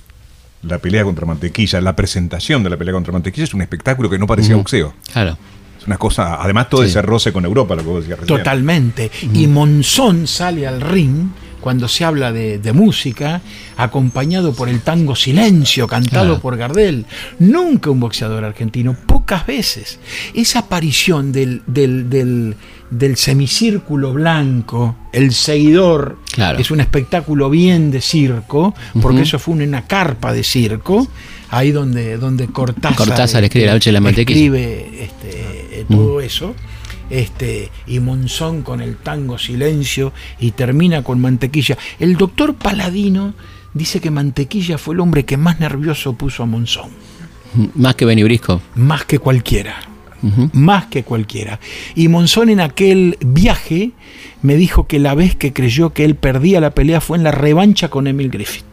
la 0.63 0.79
pelea 0.79 1.05
contra 1.05 1.27
Mantequilla, 1.27 1.81
la 1.81 1.95
presentación 1.97 2.63
de 2.63 2.71
la 2.71 2.77
pelea 2.77 2.95
contra 2.95 3.13
Mantequilla 3.13 3.45
es 3.45 3.55
un 3.55 3.63
espectáculo 3.63 4.11
que 4.11 4.19
no 4.19 4.27
parecía 4.27 4.55
Ujú. 4.55 4.63
boxeo. 4.63 4.95
Claro. 5.13 5.37
Es 5.81 5.87
una 5.87 5.97
cosa, 5.97 6.43
además 6.43 6.69
todo 6.69 6.83
Sí. 6.83 6.89
ese 6.89 7.03
roce 7.03 7.33
con 7.33 7.45
Europa, 7.45 7.77
lo 7.77 7.83
que 7.83 7.89
vos 7.89 8.01
decías 8.03 8.19
recién. 8.19 8.39
Totalmente. 8.39 9.11
Y 9.33 9.47
Monzón 9.47 10.27
sale 10.27 10.67
al 10.67 10.81
ring 10.81 11.29
cuando 11.61 11.89
se 11.89 12.05
habla 12.05 12.33
de, 12.33 12.59
de 12.59 12.73
música, 12.73 13.41
acompañado 13.77 14.53
por 14.55 14.69
el 14.69 14.81
tango 14.81 15.15
Silencio, 15.17 15.87
cantado 15.87 16.41
por 16.41 16.57
Gardel. 16.57 17.07
Nunca 17.39 17.91
un 17.91 18.01
boxeador 18.01 18.45
argentino, 18.45 18.97
pocas 19.07 19.47
veces. 19.47 19.99
Esa 20.35 20.61
aparición 20.61 21.33
del, 21.33 21.63
del, 21.67 22.09
del, 22.11 22.55
del 22.91 23.17
semicírculo 23.17 24.13
blanco, 24.13 24.97
el 25.13 25.33
seguidor, 25.33 26.19
Claro. 26.33 26.59
es 26.59 26.71
un 26.71 26.81
espectáculo 26.81 27.51
bien 27.51 27.91
de 27.91 28.01
circo, 28.01 28.75
porque 29.03 29.23
eso 29.23 29.39
fue 29.39 29.55
una 29.55 29.87
carpa 29.87 30.33
de 30.33 30.45
circo, 30.45 31.09
ahí 31.51 31.73
donde, 31.73 32.17
donde 32.19 32.47
Cortázar, 32.47 32.97
Cortázar 32.97 33.43
escribe 33.45 33.67
La 33.67 33.73
noche 33.73 33.91
de 33.91 33.95
la 33.95 34.01
mantequilla. 34.01 34.39
escribe 34.39 35.03
este, 35.03 35.81
eh, 35.81 35.85
todo 35.89 36.21
eso. 36.21 36.55
Este, 37.11 37.71
y 37.87 38.01
Monzón 38.01 38.63
con 38.63 38.81
el 38.81 38.97
tango 38.97 39.39
Silencio 39.39 40.13
y 40.39 40.51
termina 40.53 41.03
con 41.03 41.21
Mantequilla. 41.21 41.79
El 41.99 42.17
doctor 42.17 42.55
Paladino 42.55 43.35
dice 43.75 44.01
que 44.01 44.11
Mantequilla 44.11 44.79
fue 44.79 44.95
el 44.95 45.01
hombre 45.01 45.25
que 45.25 45.37
más 45.37 45.61
nervioso 45.61 46.15
puso 46.15 46.43
a 46.43 46.47
Monzón, 46.47 46.91
Más 47.75 47.95
que 47.95 48.05
Benny 48.05 48.25
Brisco. 48.25 48.61
más 48.75 49.05
que 49.05 49.19
cualquiera 49.19 49.89
más 50.53 50.87
que 50.87 51.05
cualquiera. 51.05 51.61
Y 51.95 52.09
Monzón 52.09 52.49
en 52.49 52.61
aquel 52.61 53.17
viaje 53.21 53.93
me 54.43 54.57
dijo 54.57 54.87
que 54.87 54.99
la 54.99 55.15
vez 55.15 55.37
que 55.37 55.53
creyó 55.53 55.93
que 55.93 56.05
él 56.05 56.17
perdía 56.17 56.61
la 56.61 56.71
pelea 56.71 57.01
fue 57.01 57.19
en 57.19 57.25
la 57.25 57.31
revancha 57.31 57.89
con 57.89 58.07
Emil 58.07 58.31
Griffith. 58.31 58.65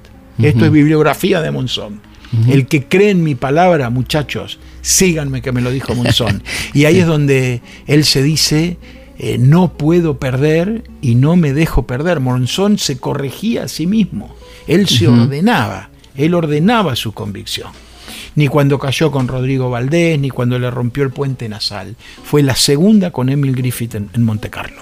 Esto 0.42 0.66
es 0.66 0.72
bibliografía 0.72 1.42
de 1.42 1.52
Monzón. 1.52 2.02
El 2.50 2.68
que 2.68 2.86
cree 2.86 3.12
en 3.12 3.24
mi 3.24 3.36
palabra, 3.36 3.90
muchachos, 3.90 4.60
síganme 4.86 5.42
que 5.42 5.52
me 5.52 5.62
lo 5.62 5.72
dijo 5.72 5.96
Monzón. 5.96 6.44
y 6.74 6.86
ahí 6.86 7.00
es 7.00 7.08
donde 7.08 7.62
él 7.88 8.06
se 8.06 8.22
dice, 8.22 8.78
eh, 9.18 9.38
no 9.40 9.74
puedo 9.74 10.20
perder 10.20 10.84
y 11.02 11.16
no 11.16 11.36
me 11.36 11.54
dejo 11.54 11.88
perder. 11.88 12.20
Monzón 12.20 12.78
se 12.78 12.98
corregía 12.98 13.64
a 13.64 13.68
sí 13.68 13.88
mismo. 13.88 14.36
Él 14.68 14.88
se 14.88 15.08
ordenaba, 15.08 15.90
él 16.16 16.34
ordenaba 16.34 16.96
su 16.96 17.14
convicción 17.14 17.70
ni 18.36 18.50
cuando 18.50 18.78
cayó 18.78 19.12
con 19.12 19.30
Rodrigo 19.30 19.70
Valdés, 19.70 20.20
ni 20.20 20.30
cuando 20.30 20.60
le 20.60 20.70
rompió 20.70 21.04
el 21.04 21.10
puente 21.10 21.48
nasal. 21.48 21.96
Fue 22.22 22.44
la 22.44 22.56
segunda 22.56 23.12
con 23.12 23.30
Emil 23.30 23.56
Griffith 23.56 23.96
en, 23.96 24.10
en 24.14 24.24
Monte 24.24 24.50
Carlo. 24.50 24.82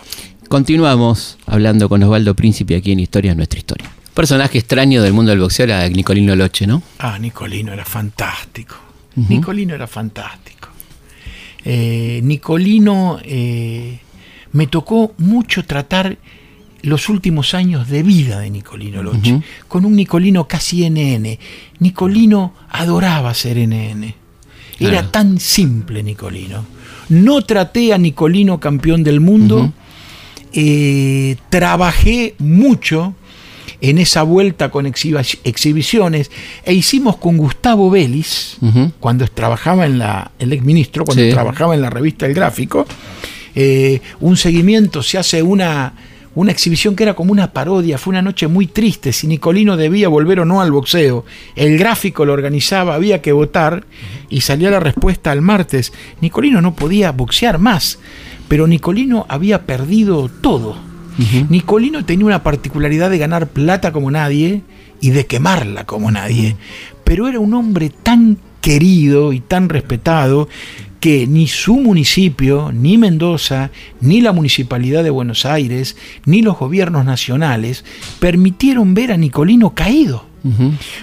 Continuamos 0.49 1.37
hablando 1.45 1.87
con 1.87 2.01
Osvaldo 2.01 2.33
Príncipe 2.33 2.75
aquí 2.75 2.91
en 2.91 2.99
Historia 2.99 3.31
es 3.31 3.37
Nuestra 3.37 3.59
Historia. 3.59 3.91
Personaje 4.15 4.57
extraño 4.57 5.03
del 5.03 5.13
mundo 5.13 5.29
del 5.29 5.39
boxeo 5.39 5.65
era 5.65 5.87
Nicolino 5.87 6.35
Loche, 6.35 6.65
¿no? 6.65 6.81
Ah, 6.97 7.19
Nicolino 7.19 7.73
era 7.73 7.85
fantástico. 7.85 8.75
Nicolino 9.15 9.73
era 9.75 9.87
fantástico. 9.87 10.69
Eh, 11.63 12.19
Nicolino 12.23 13.19
eh, 13.23 13.99
me 14.51 14.67
tocó 14.67 15.13
mucho 15.17 15.63
tratar 15.65 16.17
los 16.81 17.07
últimos 17.07 17.53
años 17.53 17.87
de 17.87 18.03
vida 18.03 18.39
de 18.39 18.49
Nicolino 18.49 19.01
Loche, 19.01 19.41
con 19.67 19.85
un 19.85 19.95
Nicolino 19.95 20.47
casi 20.47 20.89
NN. 20.89 21.37
Nicolino 21.79 22.53
adoraba 22.69 23.33
ser 23.33 23.57
NN. 23.57 24.13
Era 24.79 25.09
tan 25.09 25.39
simple 25.39 26.03
Nicolino. 26.03 26.65
No 27.09 27.41
traté 27.43 27.93
a 27.93 27.97
Nicolino 27.97 28.59
campeón 28.59 29.03
del 29.03 29.21
mundo. 29.21 29.71
Eh, 30.51 31.37
trabajé 31.49 32.35
mucho 32.37 33.15
en 33.83 33.97
esa 33.97 34.23
vuelta 34.23 34.71
con 34.71 34.85
exhibiciones 34.85 36.31
e 36.63 36.73
hicimos 36.73 37.17
con 37.17 37.35
Gustavo 37.37 37.89
Vélez, 37.91 38.55
cuando 39.01 39.27
trabajaba 39.27 39.85
en 39.85 39.99
la, 39.99 40.31
el 40.39 40.53
exministro, 40.53 41.03
cuando 41.03 41.21
Sí. 41.23 41.29
trabajaba 41.31 41.75
en 41.75 41.81
la 41.81 41.89
revista 41.89 42.25
El 42.25 42.33
Gráfico, 42.33 42.85
eh, 43.55 43.99
un 44.21 44.37
seguimiento, 44.37 45.03
se 45.03 45.17
hace 45.17 45.43
una, 45.43 45.93
una 46.33 46.51
exhibición 46.53 46.95
que 46.95 47.03
era 47.03 47.13
como 47.13 47.33
una 47.33 47.51
parodia, 47.51 47.97
fue 47.97 48.11
una 48.11 48.21
noche 48.21 48.47
muy 48.47 48.67
triste, 48.67 49.11
si 49.11 49.27
Nicolino 49.27 49.75
debía 49.75 50.07
volver 50.07 50.39
o 50.39 50.45
no 50.45 50.61
al 50.61 50.71
boxeo. 50.71 51.25
El 51.57 51.77
gráfico 51.77 52.23
lo 52.25 52.31
organizaba, 52.31 52.95
había 52.95 53.21
que 53.21 53.33
votar 53.33 53.83
y 54.29 54.41
salía 54.41 54.71
la 54.71 54.79
respuesta 54.79 55.29
al 55.31 55.41
martes. 55.41 55.91
Nicolino 56.21 56.61
no 56.61 56.73
podía 56.73 57.11
boxear 57.11 57.59
más, 57.59 57.99
pero 58.47 58.65
Nicolino 58.65 59.25
había 59.27 59.65
perdido 59.65 60.29
todo. 60.29 60.77
Nicolino 61.49 62.05
tenía 62.05 62.25
una 62.25 62.43
particularidad 62.43 63.09
de 63.09 63.17
ganar 63.17 63.47
plata 63.47 63.91
como 63.91 64.09
nadie 64.11 64.61
y 65.01 65.11
de 65.11 65.25
quemarla 65.25 65.85
como 65.85 66.11
nadie, 66.11 66.55
pero 67.03 67.27
era 67.27 67.39
un 67.39 67.53
hombre 67.53 67.89
tan 67.89 68.37
querido 68.61 69.33
y 69.33 69.41
tan 69.41 69.69
respetado 69.69 70.47
que 70.99 71.27
ni 71.27 71.47
su 71.47 71.75
municipio, 71.75 72.71
ni 72.71 72.97
Mendoza, 72.97 73.71
ni 73.99 74.21
la 74.21 74.31
Municipalidad 74.31 75.03
de 75.03 75.09
Buenos 75.09 75.45
Aires, 75.45 75.97
ni 76.25 76.41
los 76.41 76.57
gobiernos 76.57 77.03
nacionales 77.03 77.83
permitieron 78.19 78.93
ver 78.93 79.11
a 79.11 79.17
Nicolino 79.17 79.71
caído. 79.75 80.32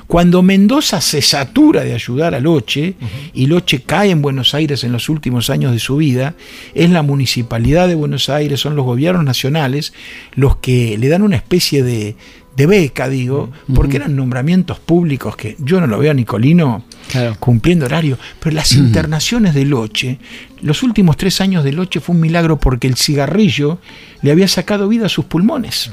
Cuando 0.07 0.43
Mendoza 0.43 1.01
se 1.01 1.23
satura 1.23 1.83
de 1.83 1.95
ayudar 1.95 2.35
a 2.35 2.41
Loche 2.41 2.95
y 3.33 3.47
Loche 3.47 3.83
cae 3.83 4.11
en 4.11 4.23
Buenos 4.23 4.55
Aires 4.55 4.85
en 4.85 4.93
los 4.93 5.09
últimos 5.09 5.51
años 5.51 5.73
de 5.73 5.79
su 5.79 5.97
vida, 5.97 6.35
es 6.75 6.91
la 6.91 7.03
municipalidad 7.03 7.89
de 7.89 7.95
Buenos 7.95 8.29
Aires, 8.29 8.61
son 8.61 8.77
los 8.77 8.85
gobiernos 8.85 9.25
nacionales 9.25 9.93
los 10.35 10.57
que 10.57 10.99
le 10.99 11.09
dan 11.09 11.23
una 11.23 11.37
especie 11.37 11.83
de, 11.83 12.17
de 12.57 12.67
beca, 12.67 13.09
digo, 13.09 13.51
porque 13.75 13.97
eran 13.97 14.15
nombramientos 14.17 14.79
públicos 14.79 15.37
que 15.37 15.57
yo 15.59 15.81
no 15.81 15.87
lo 15.87 15.99
veo 15.99 16.11
a 16.11 16.15
Nicolino 16.15 16.85
Claro. 17.11 17.37
cumpliendo 17.41 17.87
horario, 17.87 18.19
pero 18.41 18.55
las 18.55 18.73
internaciones 18.73 19.55
de 19.55 19.65
Loche, 19.65 20.19
los 20.63 20.83
últimos 20.83 21.17
tres 21.17 21.41
años 21.41 21.65
de 21.65 21.73
Loche 21.73 22.01
fue 22.01 22.15
un 22.15 22.21
milagro 22.21 22.59
porque 22.61 22.87
el 22.87 22.97
cigarrillo 22.97 23.79
le 24.23 24.31
había 24.31 24.47
sacado 24.49 24.87
vida 24.89 25.07
a 25.07 25.09
sus 25.09 25.25
pulmones. 25.25 25.91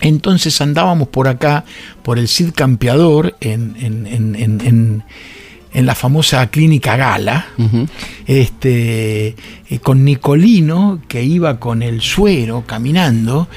Entonces 0.00 0.60
andábamos 0.60 1.08
por 1.08 1.28
acá, 1.28 1.64
por 2.02 2.18
el 2.18 2.28
Cid 2.28 2.50
Campeador, 2.54 3.36
en, 3.40 3.74
en- 3.80 4.06
en- 4.06 4.34
en- 4.36 4.60
en- 4.60 5.02
en 5.72 5.84
la 5.86 5.94
famosa 5.94 6.46
clínica 6.48 6.96
Gala, 6.96 7.46
este, 8.26 9.28
eh, 9.68 9.78
con 9.82 10.04
Nicolino, 10.04 11.00
que 11.08 11.22
iba 11.22 11.58
con 11.58 11.82
el 11.82 12.00
suero 12.00 12.64
caminando, 12.66 13.48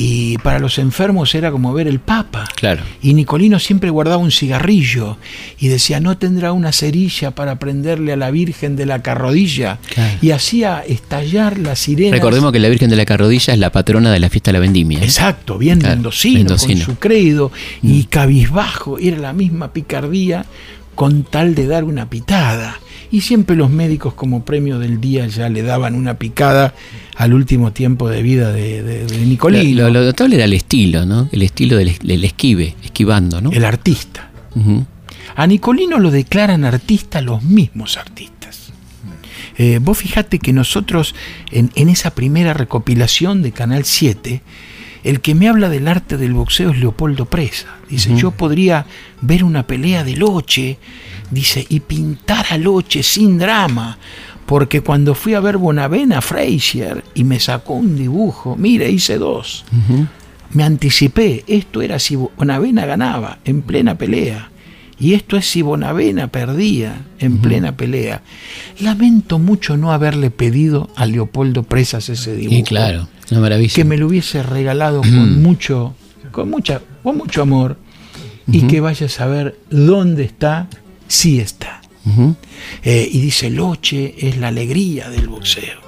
y 0.00 0.38
para 0.38 0.60
los 0.60 0.78
enfermos 0.78 1.34
era 1.34 1.50
como 1.50 1.72
ver 1.72 1.88
el 1.88 1.98
Papa. 1.98 2.44
Claro. 2.54 2.84
Y 3.02 3.14
Nicolino 3.14 3.58
siempre 3.58 3.90
guardaba 3.90 4.18
un 4.18 4.30
cigarrillo 4.30 5.16
y 5.58 5.66
decía, 5.66 5.98
no 5.98 6.16
tendrá 6.16 6.52
una 6.52 6.70
cerilla 6.70 7.32
para 7.32 7.58
prenderle 7.58 8.12
a 8.12 8.16
la 8.16 8.30
Virgen 8.30 8.76
de 8.76 8.86
la 8.86 9.02
carrodilla. 9.02 9.80
Claro. 9.92 10.18
Y 10.22 10.30
hacía 10.30 10.84
estallar 10.86 11.58
las 11.58 11.80
sirenas. 11.80 12.12
Recordemos 12.12 12.52
que 12.52 12.60
la 12.60 12.68
Virgen 12.68 12.90
de 12.90 12.94
la 12.94 13.04
Carrodilla 13.04 13.52
es 13.54 13.58
la 13.58 13.72
patrona 13.72 14.12
de 14.12 14.20
la 14.20 14.30
fiesta 14.30 14.50
de 14.50 14.52
la 14.52 14.60
vendimia. 14.60 15.00
¿eh? 15.00 15.04
Exacto, 15.04 15.58
bien 15.58 15.80
Claro, 15.80 15.96
mendocino, 15.96 16.38
mendocino. 16.38 16.74
Mm. 16.74 16.84
con 16.84 16.94
su 16.94 17.00
credo 17.00 17.50
y 17.82 18.04
cabizbajo, 18.04 18.98
era 19.00 19.18
la 19.18 19.32
misma 19.32 19.72
picardía 19.72 20.46
con 20.94 21.24
tal 21.24 21.56
de 21.56 21.66
dar 21.66 21.82
una 21.82 22.08
pitada. 22.08 22.78
Y 23.10 23.22
siempre 23.22 23.56
los 23.56 23.70
médicos 23.70 24.14
como 24.14 24.44
premio 24.44 24.78
del 24.78 25.00
día 25.00 25.26
ya 25.26 25.48
le 25.48 25.62
daban 25.62 25.94
una 25.94 26.14
picada 26.18 26.74
al 27.16 27.32
último 27.32 27.72
tiempo 27.72 28.08
de 28.08 28.22
vida 28.22 28.52
de, 28.52 28.82
de- 28.82 29.06
de 29.06 29.18
Nicolino, 29.26 29.84
Lo, 29.84 29.90
lo 29.90 30.04
notable 30.04 30.36
era 30.36 30.44
el 30.44 30.52
estilo, 30.52 31.06
¿no? 31.06 31.28
El 31.32 31.42
estilo 31.42 31.76
del, 31.76 31.96
del 32.02 32.24
esquive, 32.24 32.74
esquivando, 32.84 33.40
¿no? 33.40 33.50
el 33.50 33.64
artista. 33.64 34.30
A 35.36 35.46
Nicolino 35.46 35.98
lo 35.98 36.10
declaran 36.10 36.64
artista 36.64 37.20
los 37.20 37.42
mismos 37.44 37.96
artistas. 37.96 38.72
Eh, 39.56 39.78
vos 39.82 39.98
fijate 39.98 40.38
que 40.38 40.52
nosotros, 40.52 41.14
en, 41.50 41.70
en 41.76 41.88
esa 41.88 42.10
primera 42.14 42.54
recopilación 42.54 43.42
de 43.42 43.52
Canal 43.52 43.84
7, 43.84 44.40
el 45.04 45.20
que 45.20 45.34
me 45.34 45.48
habla 45.48 45.68
del 45.68 45.88
arte 45.88 46.16
del 46.16 46.34
boxeo 46.34 46.70
es 46.70 46.78
Leopoldo 46.78 47.26
Presa. 47.26 47.76
Dice, 47.88 48.14
yo 48.16 48.32
podría 48.32 48.86
ver 49.20 49.44
una 49.44 49.66
pelea 49.66 50.04
de 50.04 50.16
Loche, 50.16 50.78
dice, 51.30 51.66
y 51.68 51.80
pintar 51.80 52.46
a 52.50 52.58
Loche 52.58 53.02
sin 53.02 53.38
drama, 53.38 53.98
porque 54.46 54.80
cuando 54.80 55.14
fui 55.14 55.34
a 55.34 55.40
ver 55.40 55.58
Bonavena 55.58 56.20
Frazier 56.20 57.04
y 57.14 57.24
me 57.24 57.38
sacó 57.40 57.74
un 57.74 57.96
dibujo, 57.96 58.56
mire, 58.56 58.90
hice 58.90 59.18
dos. 59.18 59.64
Me 60.52 60.64
anticipé, 60.64 61.44
esto 61.46 61.82
era 61.82 61.98
si 61.98 62.16
Bonavena 62.16 62.86
ganaba 62.86 63.38
en 63.44 63.62
plena 63.62 63.96
pelea. 63.96 64.50
Y 65.00 65.14
esto 65.14 65.36
es 65.36 65.46
si 65.46 65.62
Bonavena 65.62 66.28
perdía 66.28 67.02
en 67.20 67.38
plena 67.38 67.76
pelea. 67.76 68.22
Lamento 68.80 69.38
mucho 69.38 69.76
no 69.76 69.92
haberle 69.92 70.30
pedido 70.30 70.90
a 70.96 71.06
Leopoldo 71.06 71.62
Presas 71.62 72.08
ese 72.08 72.34
dibujo. 72.34 72.56
Y 72.56 72.62
claro, 72.64 73.06
una 73.30 73.40
maravilla. 73.40 73.74
Que 73.74 73.84
me 73.84 73.96
lo 73.96 74.06
hubiese 74.06 74.42
regalado 74.42 75.00
con 75.00 75.42
mucho, 75.42 75.94
con 76.30 76.50
mucha, 76.50 76.80
con 77.02 77.16
mucho 77.16 77.42
amor. 77.42 77.78
Y 78.50 78.62
que 78.62 78.80
vaya 78.80 79.06
a 79.06 79.10
saber 79.10 79.58
dónde 79.68 80.24
está, 80.24 80.68
si 81.06 81.38
está. 81.38 81.82
Eh, 82.82 83.08
y 83.10 83.20
dice, 83.20 83.50
Loche 83.50 84.14
es 84.18 84.38
la 84.38 84.48
alegría 84.48 85.10
del 85.10 85.28
boxeo. 85.28 85.87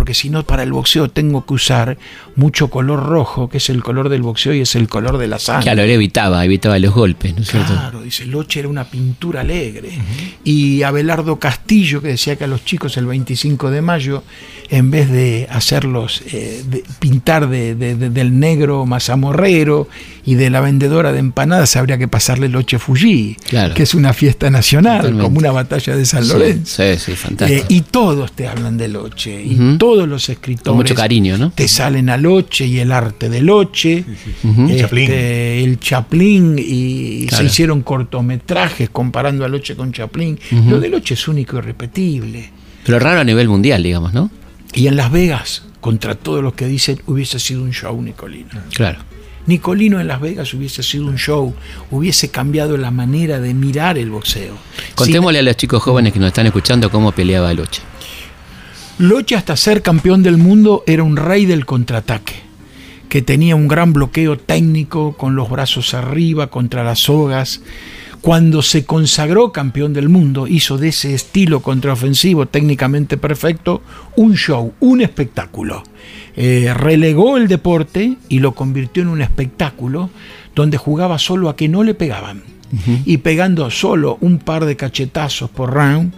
Porque 0.00 0.14
si 0.14 0.30
no 0.30 0.44
para 0.44 0.62
el 0.62 0.72
boxeo 0.72 1.10
tengo 1.10 1.44
que 1.44 1.52
usar 1.52 1.98
mucho 2.34 2.68
color 2.70 3.04
rojo, 3.04 3.50
que 3.50 3.58
es 3.58 3.68
el 3.68 3.82
color 3.82 4.08
del 4.08 4.22
boxeo 4.22 4.54
y 4.54 4.62
es 4.62 4.74
el 4.74 4.88
color 4.88 5.18
de 5.18 5.28
la 5.28 5.38
sangre. 5.38 5.64
Claro, 5.64 5.82
él 5.82 5.90
evitaba, 5.90 6.42
evitaba 6.42 6.78
los 6.78 6.94
golpes, 6.94 7.34
¿no 7.36 7.42
es 7.42 7.48
cierto? 7.50 7.74
Claro, 7.74 8.00
dice, 8.00 8.24
Loche 8.24 8.60
era 8.60 8.68
una 8.70 8.84
pintura 8.84 9.42
alegre. 9.42 9.90
Y 10.42 10.84
Abelardo 10.84 11.38
Castillo, 11.38 12.00
que 12.00 12.08
decía 12.08 12.36
que 12.36 12.44
a 12.44 12.46
los 12.46 12.64
chicos 12.64 12.96
el 12.96 13.04
25 13.04 13.70
de 13.70 13.82
mayo, 13.82 14.24
en 14.70 14.90
vez 14.90 15.10
de 15.10 15.46
hacerlos 15.50 16.22
eh, 16.32 16.64
de- 16.66 16.82
pintar 16.98 17.50
de- 17.50 17.74
de- 17.74 17.94
de- 17.96 18.08
del 18.08 18.38
negro 18.40 18.86
mazamorrero 18.86 19.86
y 20.24 20.34
de 20.34 20.50
la 20.50 20.60
vendedora 20.60 21.12
de 21.12 21.18
empanadas, 21.18 21.76
habría 21.76 21.98
que 21.98 22.08
pasarle 22.08 22.48
Loche 22.48 22.78
Fuji, 22.78 23.36
Claro. 23.48 23.74
que 23.74 23.82
es 23.84 23.94
una 23.94 24.12
fiesta 24.12 24.50
nacional, 24.50 24.98
Totalmente. 24.98 25.24
como 25.24 25.38
una 25.38 25.52
batalla 25.52 25.96
de 25.96 26.04
San 26.06 26.24
Sí, 26.24 26.32
Lorenzo. 26.32 26.82
Sí, 26.82 26.98
sí, 26.98 27.12
fantástico. 27.12 27.62
Eh, 27.62 27.66
y 27.68 27.80
todos 27.82 28.32
te 28.32 28.46
hablan 28.48 28.76
de 28.76 28.88
Loche, 28.88 29.42
y 29.42 29.76
todos 29.78 30.08
los 30.08 30.28
escritores 30.28 30.68
Con 30.68 30.76
mucho 30.76 30.94
cariño, 30.94 31.38
¿no? 31.38 31.50
te 31.50 31.68
salen 31.68 32.10
a 32.10 32.16
Loche 32.16 32.66
y 32.66 32.78
el 32.78 32.92
arte 32.92 33.28
de 33.28 33.40
Loche, 33.40 34.04
este, 34.42 34.78
Chaplin. 34.80 35.10
el 35.10 35.78
Chaplin, 35.80 36.56
y 36.58 37.26
Claro. 37.26 37.42
se 37.44 37.46
hicieron 37.50 37.82
cortometrajes 37.82 38.90
comparando 38.90 39.44
a 39.44 39.48
Loche 39.48 39.74
con 39.76 39.92
Chaplin. 39.92 40.38
Lo 40.68 40.80
de 40.80 40.88
Loche 40.88 41.14
es 41.14 41.28
único 41.28 41.56
y 41.56 41.58
irrepetible. 41.60 42.50
Pero 42.84 42.98
raro 42.98 43.20
a 43.20 43.24
nivel 43.24 43.48
mundial, 43.48 43.82
digamos, 43.82 44.12
¿no? 44.14 44.30
Y 44.74 44.86
en 44.86 44.96
Las 44.96 45.10
Vegas, 45.10 45.64
contra 45.80 46.14
todos 46.14 46.42
los 46.42 46.54
que 46.54 46.66
dicen, 46.66 47.00
hubiese 47.06 47.38
sido 47.38 47.62
un 47.62 47.72
show, 47.72 48.00
Nicolino. 48.00 48.48
Claro. 48.74 49.00
Nicolino 49.46 50.00
en 50.00 50.06
Las 50.06 50.20
Vegas 50.20 50.52
hubiese 50.54 50.82
sido 50.82 51.06
un 51.06 51.16
show, 51.16 51.54
hubiese 51.90 52.30
cambiado 52.30 52.76
la 52.76 52.90
manera 52.90 53.40
de 53.40 53.54
mirar 53.54 53.98
el 53.98 54.10
boxeo. 54.10 54.54
Contémosle 54.94 55.38
a 55.38 55.42
los 55.42 55.56
chicos 55.56 55.82
jóvenes 55.82 56.12
que 56.12 56.18
nos 56.18 56.28
están 56.28 56.46
escuchando 56.46 56.90
cómo 56.90 57.12
peleaba 57.12 57.52
Loche. 57.54 57.82
Loche 58.98 59.34
hasta 59.34 59.56
ser 59.56 59.82
campeón 59.82 60.22
del 60.22 60.36
mundo 60.36 60.84
era 60.86 61.02
un 61.02 61.16
rey 61.16 61.46
del 61.46 61.64
contraataque, 61.64 62.34
que 63.08 63.22
tenía 63.22 63.56
un 63.56 63.66
gran 63.66 63.94
bloqueo 63.94 64.36
técnico 64.36 65.14
con 65.16 65.34
los 65.36 65.48
brazos 65.48 65.94
arriba 65.94 66.48
contra 66.48 66.84
las 66.84 67.00
sogas. 67.00 67.62
Cuando 68.20 68.60
se 68.60 68.84
consagró 68.84 69.50
campeón 69.50 69.94
del 69.94 70.10
mundo, 70.10 70.46
hizo 70.46 70.76
de 70.76 70.88
ese 70.88 71.14
estilo 71.14 71.60
contraofensivo 71.60 72.46
técnicamente 72.46 73.16
perfecto 73.16 73.82
un 74.14 74.34
show, 74.36 74.74
un 74.80 75.00
espectáculo. 75.00 75.82
Eh, 76.36 76.72
relegó 76.74 77.38
el 77.38 77.48
deporte 77.48 78.18
y 78.28 78.40
lo 78.40 78.52
convirtió 78.52 79.02
en 79.02 79.08
un 79.08 79.22
espectáculo 79.22 80.10
donde 80.54 80.76
jugaba 80.76 81.18
solo 81.18 81.48
a 81.48 81.56
que 81.56 81.68
no 81.68 81.82
le 81.82 81.94
pegaban. 81.94 82.42
Y 83.04 83.16
pegando 83.16 83.68
solo 83.68 84.16
un 84.20 84.38
par 84.38 84.64
de 84.64 84.76
cachetazos 84.76 85.50
por 85.50 85.74
round, 85.74 86.12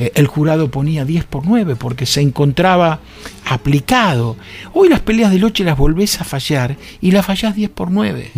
eh, 0.00 0.12
el 0.14 0.26
jurado 0.26 0.70
ponía 0.70 1.04
10 1.04 1.24
por 1.26 1.46
9 1.46 1.76
porque 1.76 2.06
se 2.06 2.22
encontraba 2.22 3.00
aplicado. 3.44 4.36
Hoy 4.72 4.88
las 4.88 5.00
peleas 5.00 5.30
de 5.30 5.38
Loche 5.38 5.62
las 5.62 5.76
volvés 5.76 6.20
a 6.20 6.24
fallar 6.24 6.76
y 7.00 7.10
las 7.10 7.26
fallás 7.26 7.54
10 7.54 7.70
por 7.70 7.90
9 7.90 8.32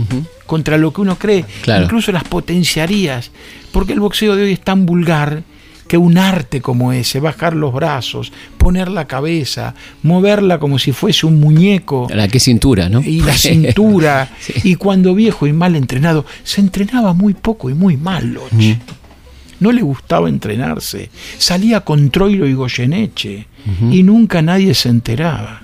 contra 0.45 0.77
lo 0.77 0.93
que 0.93 1.01
uno 1.01 1.17
cree. 1.17 1.45
Claro. 1.63 1.85
Incluso 1.85 2.13
las 2.13 2.25
potenciarías 2.25 3.31
porque 3.71 3.93
el 3.93 4.01
boxeo 4.01 4.37
de 4.37 4.43
hoy 4.43 4.53
es 4.53 4.61
tan 4.61 4.85
vulgar 4.85 5.45
que 5.87 5.99
un 5.99 6.17
arte 6.17 6.61
como 6.63 6.93
ese, 6.93 7.21
bajar 7.21 7.55
los 7.55 7.73
brazos, 7.73 8.33
poner 8.57 8.89
la 8.89 9.07
cabeza, 9.07 9.75
moverla 10.03 10.59
como 10.59 10.79
si 10.79 10.93
fuese 10.93 11.27
un 11.27 11.39
muñeco 11.39 12.07
La 12.15 12.29
qué 12.29 12.41
cintura, 12.41 12.89
¿no? 12.89 13.03
y 13.03 13.21
la 13.21 13.35
cintura. 13.37 14.31
Sí. 14.41 14.55
Y 14.65 14.75
cuando 14.77 15.15
viejo 15.15 15.47
y 15.47 15.53
mal 15.53 15.77
entrenado, 15.77 16.25
se 16.43 16.61
entrenaba 16.61 17.13
muy 17.13 17.35
poco 17.35 17.71
y 17.71 17.75
muy 17.75 17.97
mal, 17.97 18.33
Loche. 18.33 18.79
No 19.63 19.71
le 19.71 19.81
gustaba 19.83 20.29
entrenarse. 20.29 21.09
Salía 21.39 21.83
con 21.83 22.11
Troilo 22.11 22.49
y 22.49 22.55
Goyeneche 22.55 23.47
y 23.93 24.03
nunca 24.03 24.43
nadie 24.43 24.75
se 24.75 24.89
enteraba. 24.89 25.63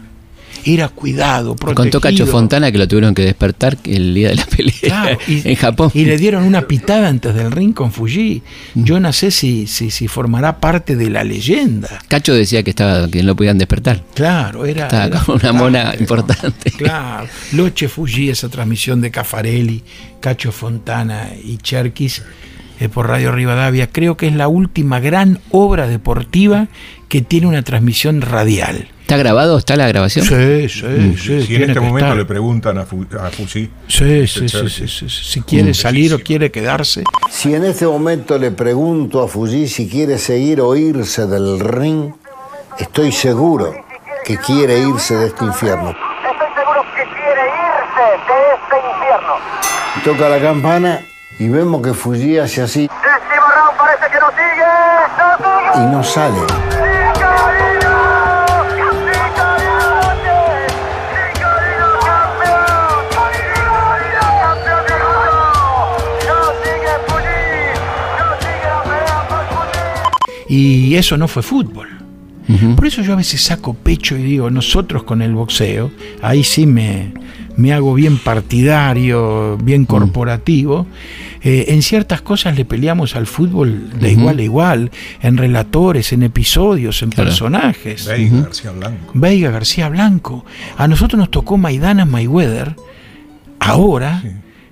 Era 0.64 0.88
cuidado, 0.88 1.56
protegido. 1.56 1.74
Contó 1.74 2.00
Cacho 2.00 2.26
Fontana 2.26 2.70
que 2.70 2.78
lo 2.78 2.86
tuvieron 2.86 3.14
que 3.14 3.22
despertar 3.22 3.76
el 3.84 4.12
día 4.14 4.28
de 4.28 4.34
la 4.36 4.44
pelea 4.46 4.74
Claro, 4.82 5.18
y, 5.26 5.48
en 5.48 5.56
Japón. 5.56 5.90
y 5.94 6.04
le 6.04 6.16
dieron 6.16 6.44
una 6.44 6.62
pitada 6.62 7.08
antes 7.08 7.34
del 7.34 7.50
ring 7.50 7.72
con 7.74 7.90
Fuji. 7.90 8.42
Yo 8.74 9.00
no 9.00 9.12
sé 9.12 9.30
si, 9.30 9.66
si, 9.66 9.90
si 9.90 10.06
formará 10.08 10.60
parte 10.60 10.94
de 10.94 11.10
la 11.10 11.24
leyenda. 11.24 12.00
Cacho 12.08 12.34
decía 12.34 12.62
que 12.62 12.70
estaba 12.70 13.08
que 13.08 13.20
no 13.22 13.28
lo 13.28 13.36
podían 13.36 13.58
despertar. 13.58 14.04
Claro, 14.14 14.64
era. 14.64 14.84
Estaba 14.84 15.06
era 15.06 15.20
como 15.20 15.38
una 15.38 15.52
mona 15.52 15.94
importante. 15.98 16.70
Claro, 16.72 17.28
Loche 17.52 17.88
Fuji, 17.88 18.30
esa 18.30 18.48
transmisión 18.48 19.00
de 19.00 19.10
Cafarelli, 19.10 19.82
Cacho 20.20 20.52
Fontana 20.52 21.30
y 21.42 21.56
Cherkis 21.58 22.22
eh, 22.80 22.88
por 22.88 23.08
Radio 23.08 23.32
Rivadavia, 23.32 23.88
creo 23.88 24.16
que 24.16 24.26
es 24.28 24.34
la 24.34 24.48
última 24.48 25.00
gran 25.00 25.40
obra 25.50 25.86
deportiva 25.88 26.68
que 27.08 27.22
tiene 27.22 27.46
una 27.46 27.62
transmisión 27.62 28.20
radial. 28.20 28.88
¿Está 29.00 29.16
grabado? 29.16 29.56
¿Está 29.56 29.74
la 29.76 29.88
grabación? 29.88 30.26
Sí, 30.26 30.68
sí, 30.68 31.16
sí. 31.16 31.42
Si 31.46 31.54
en 31.56 31.62
este 31.70 31.80
momento 31.80 32.00
estar. 32.08 32.16
le 32.16 32.26
preguntan 32.26 32.76
a, 32.76 32.84
Fu- 32.84 33.06
a 33.18 33.30
Fusi, 33.30 33.70
Sí, 33.86 34.26
sí, 34.26 34.46
sí. 34.48 35.08
Si 35.08 35.40
quiere 35.40 35.72
salir 35.72 36.12
o 36.12 36.18
quiere 36.18 36.50
quedarse. 36.50 37.04
Si 37.30 37.54
en 37.54 37.64
este 37.64 37.86
momento 37.86 38.38
le 38.38 38.50
pregunto 38.50 39.22
a 39.22 39.28
Fuji 39.28 39.66
si 39.66 39.88
quiere 39.88 40.18
seguir 40.18 40.60
o 40.60 40.76
irse 40.76 41.26
del 41.26 41.58
ring, 41.58 42.12
estoy 42.78 43.10
seguro 43.10 43.74
que 44.26 44.36
quiere 44.36 44.78
irse 44.80 45.14
de 45.16 45.28
este 45.28 45.44
infierno. 45.46 45.88
Estoy 45.90 46.48
seguro 46.54 46.82
que 46.94 47.02
quiere 47.04 47.42
irse 47.48 48.02
de 48.28 48.52
este 48.52 48.76
infierno. 48.92 49.34
Toca 50.04 50.28
la 50.28 50.38
campana 50.38 51.00
y 51.38 51.48
vemos 51.48 51.82
que 51.82 51.94
Fuji 51.94 52.38
hace 52.38 52.62
así 52.62 52.88
round 52.88 53.76
parece 53.76 54.06
que 54.10 54.18
no 54.20 54.30
sigue. 54.30 54.64
y 55.74 55.80
¡No 55.92 56.02
sigue! 56.02 56.12
sale. 56.14 56.40
¡Nicolino! 56.40 57.94
¡Nicolino 58.74 59.56
Loche! 59.66 60.38
¡Nicolino 61.14 61.88
campeón! 62.04 63.06
¡Nicolino 63.32 64.26
campeón 64.42 64.82
del 64.86 65.02
mundo! 65.04 65.36
¡No 66.26 66.38
Fuji! 69.56 70.46
Y 70.48 70.96
eso 70.96 71.16
no 71.16 71.28
fue 71.28 71.42
fútbol. 71.42 71.97
Por 72.76 72.86
eso 72.86 73.02
yo 73.02 73.12
a 73.12 73.16
veces 73.16 73.42
saco 73.42 73.74
pecho 73.74 74.16
y 74.16 74.22
digo, 74.22 74.50
nosotros 74.50 75.02
con 75.02 75.20
el 75.20 75.34
boxeo, 75.34 75.90
ahí 76.22 76.42
sí 76.44 76.64
me, 76.66 77.12
me 77.58 77.74
hago 77.74 77.92
bien 77.94 78.16
partidario, 78.18 79.58
bien 79.58 79.84
corporativo. 79.84 80.86
Eh, 81.42 81.66
en 81.68 81.82
ciertas 81.82 82.20
cosas 82.22 82.56
le 82.56 82.64
peleamos 82.64 83.14
al 83.16 83.26
fútbol 83.26 83.90
de 84.00 84.12
igual 84.12 84.38
a 84.38 84.42
igual, 84.42 84.90
en 85.22 85.36
relatores, 85.36 86.12
en 86.12 86.22
episodios, 86.22 87.02
en 87.02 87.10
Claro. 87.10 87.28
personajes. 87.28 88.06
Veiga, 88.06 88.40
García 88.42 88.70
Blanco. 88.72 89.10
Veiga 89.14 89.50
García 89.50 89.88
Blanco. 89.90 90.44
A 90.78 90.88
nosotros 90.88 91.18
nos 91.18 91.30
tocó 91.30 91.58
Maidana 91.58 92.06
Mayweather, 92.06 92.74
ahora, 93.60 94.22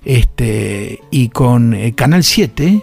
este, 0.05 1.01
y 1.11 1.29
con 1.29 1.75
eh, 1.75 1.93
Canal 1.95 2.25
7, 2.25 2.83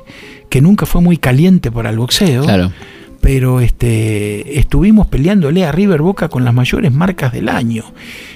que 0.49 0.61
nunca 0.61 0.85
fue 0.85 1.01
muy 1.01 1.17
caliente 1.17 1.71
para 1.71 1.89
el 1.89 1.97
boxeo 1.97 2.43
Claro. 2.43 2.71
Pero 3.23 3.61
este, 3.61 4.59
estuvimos 4.59 5.07
peleándole 5.07 5.63
a 5.63 5.71
River 5.71 6.01
Boca 6.01 6.27
con 6.27 6.43
las 6.43 6.53
mayores 6.53 6.91
marcas 6.91 7.31
del 7.31 7.47
año. 7.47 7.85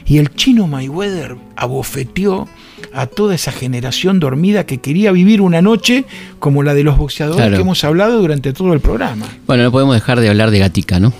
Y 0.05 0.17
el 0.17 0.33
chino 0.33 0.65
Mayweather 0.65 1.35
abofeteó 1.57 2.47
a 2.93 3.05
toda 3.05 3.35
esa 3.35 3.51
generación 3.51 4.21
dormida 4.21 4.65
que 4.65 4.77
quería 4.77 5.11
vivir 5.11 5.41
una 5.41 5.61
noche 5.61 6.05
como 6.39 6.63
la 6.63 6.73
de 6.73 6.85
los 6.85 6.97
boxeadores 6.97 7.35
Claro. 7.41 7.55
que 7.57 7.61
hemos 7.63 7.83
hablado 7.83 8.21
durante 8.21 8.53
todo 8.53 8.71
el 8.71 8.79
programa. 8.79 9.25
Bueno, 9.45 9.63
no 9.63 9.71
podemos 9.73 9.93
dejar 9.93 10.21
de 10.21 10.29
hablar 10.29 10.51
de 10.51 10.59
Gatica, 10.59 11.01
¿no? 11.01 11.11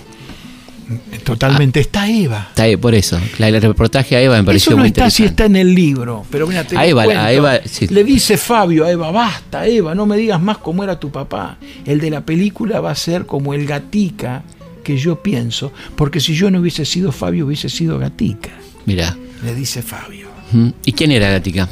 Totalmente. 1.24 1.80
Está 1.80 2.10
Eva. 2.10 2.48
Está 2.50 2.64
ahí, 2.64 2.78
por 2.78 2.96
eso. 2.96 3.20
La- 3.38 3.50
el 3.50 3.62
reportaje 3.62 4.16
a 4.16 4.22
Eva 4.22 4.38
me 4.38 4.44
pareció 4.44 4.70
Eso 4.72 4.78
no 4.78 4.84
muy 4.84 4.88
está 4.90 5.10
si 5.10 5.24
está 5.26 5.46
en 5.46 5.56
el 5.58 5.74
libro, 5.76 6.26
pero 6.32 6.48
mira, 6.48 6.64
te 6.64 6.78
A 6.78 6.86
Eva, 6.86 7.04
cuento. 7.04 7.22
a 7.22 7.32
Eva, 7.32 7.60
sí. 7.66 7.88
Le 7.88 8.04
dice 8.04 8.38
Fabio 8.38 8.86
a 8.86 8.92
Eva, 8.92 9.12
basta 9.12 9.66
Eva, 9.68 9.94
no 9.96 10.06
me 10.06 10.16
digas 10.18 10.42
más 10.42 10.58
cómo 10.60 10.84
era 10.84 11.00
tu 11.00 11.12
papá. 11.12 11.58
El 11.86 12.00
de 12.00 12.10
la 12.10 12.22
película 12.22 12.80
va 12.80 12.92
a 12.92 12.96
ser 12.96 13.26
como 13.26 13.54
el 13.54 13.66
gatica 13.66 14.44
que 14.84 14.98
yo 14.98 15.22
pienso, 15.22 15.74
porque 15.98 16.20
si 16.22 16.34
yo 16.34 16.50
no 16.50 16.60
hubiese 16.62 16.86
sido 16.86 17.12
Fabio, 17.12 17.46
hubiese 17.48 17.68
sido 17.70 18.00
gatica. 18.00 18.52
Mirá. 18.86 19.18
Le 19.44 19.54
dice 19.54 19.82
Fabio. 19.82 20.28
¿Y 20.86 20.94
quién 20.94 21.12
era 21.12 21.30
Gatica? 21.30 21.68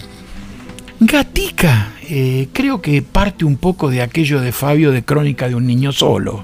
Gatica, 1.00 1.92
eh, 2.10 2.48
creo 2.54 2.82
que 2.82 3.02
parte 3.02 3.46
un 3.46 3.58
poco 3.58 3.90
de 3.90 4.02
aquello 4.02 4.40
de 4.42 4.52
Fabio 4.52 4.92
de 4.92 5.04
Crónica 5.04 5.48
de 5.50 5.56
un 5.56 5.66
niño 5.66 5.92
solo. 5.92 6.44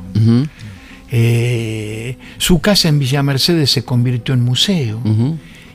Eh, 1.12 2.18
su 2.38 2.62
casa 2.62 2.88
en 2.90 2.98
Villa 3.00 3.22
Mercedes 3.22 3.70
se 3.72 3.84
convirtió 3.84 4.34
en 4.34 4.42
museo. 4.42 5.02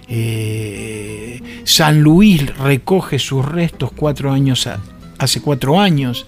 Eh, 0.08 1.40
San 1.64 2.00
Luis 2.00 2.56
recoge 2.58 3.18
sus 3.18 3.44
restos 3.44 3.90
cuatro 3.94 4.32
años 4.32 4.66
a- 4.66 4.80
hace 5.18 5.40
cuatro 5.40 5.80
años 5.80 6.26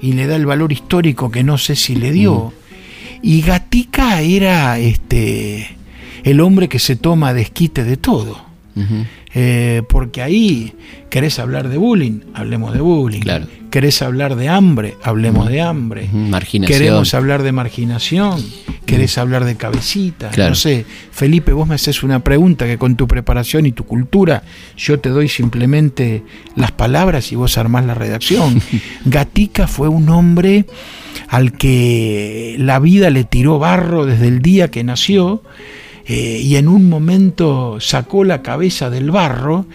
y 0.00 0.12
le 0.12 0.26
da 0.26 0.36
el 0.36 0.46
valor 0.46 0.72
histórico 0.72 1.30
que 1.30 1.42
no 1.42 1.58
sé 1.58 1.74
si 1.76 1.96
le 1.96 2.12
dio. 2.12 2.52
Y 3.22 3.40
Gatica 3.42 4.20
era 4.20 4.78
este 4.78 5.76
el 6.22 6.40
hombre 6.40 6.68
que 6.68 6.78
se 6.78 6.96
toma 6.96 7.32
desquite 7.34 7.82
de 7.84 7.96
todo. 7.96 8.44
Eh, 9.36 9.82
porque 9.88 10.22
ahí 10.22 10.72
querés 11.10 11.38
hablar 11.40 11.68
de 11.68 11.76
bullying, 11.76 12.20
hablemos 12.34 12.72
de 12.72 12.80
bullying. 12.80 13.20
Claro. 13.20 13.46
Querés 13.70 14.00
hablar 14.02 14.36
de 14.36 14.48
hambre, 14.48 14.94
hablemos 15.02 15.48
de 15.48 15.60
hambre. 15.60 16.08
Marginación. 16.12 16.78
Queremos 16.78 17.12
hablar 17.14 17.42
de 17.42 17.50
marginación, 17.50 18.40
querés 18.86 19.18
hablar 19.18 19.44
de 19.44 19.56
cabecita, 19.56 20.30
Claro. 20.30 20.50
no 20.50 20.54
sé. 20.54 20.84
Felipe, 21.10 21.52
vos 21.52 21.66
me 21.66 21.74
haces 21.74 22.04
una 22.04 22.20
pregunta 22.22 22.66
que 22.66 22.78
con 22.78 22.94
tu 22.94 23.08
preparación 23.08 23.66
y 23.66 23.72
tu 23.72 23.82
cultura 23.84 24.44
yo 24.76 25.00
te 25.00 25.08
doy 25.08 25.28
simplemente 25.28 26.22
las 26.54 26.70
palabras 26.70 27.32
y 27.32 27.34
vos 27.36 27.58
armás 27.58 27.84
la 27.84 27.94
redacción. 27.94 28.62
Gatica 29.04 29.66
fue 29.66 29.88
un 29.88 30.08
hombre 30.08 30.66
al 31.28 31.52
que 31.52 32.54
la 32.60 32.78
vida 32.78 33.10
le 33.10 33.24
tiró 33.24 33.58
barro 33.58 34.06
desde 34.06 34.28
el 34.28 34.40
día 34.40 34.70
que 34.70 34.84
nació 34.84 35.42
eh, 36.06 36.40
y 36.42 36.56
en 36.56 36.68
un 36.68 36.88
momento 36.88 37.78
sacó 37.80 38.24
la 38.24 38.42
cabeza 38.42 38.90
del 38.90 39.10
barro 39.10 39.66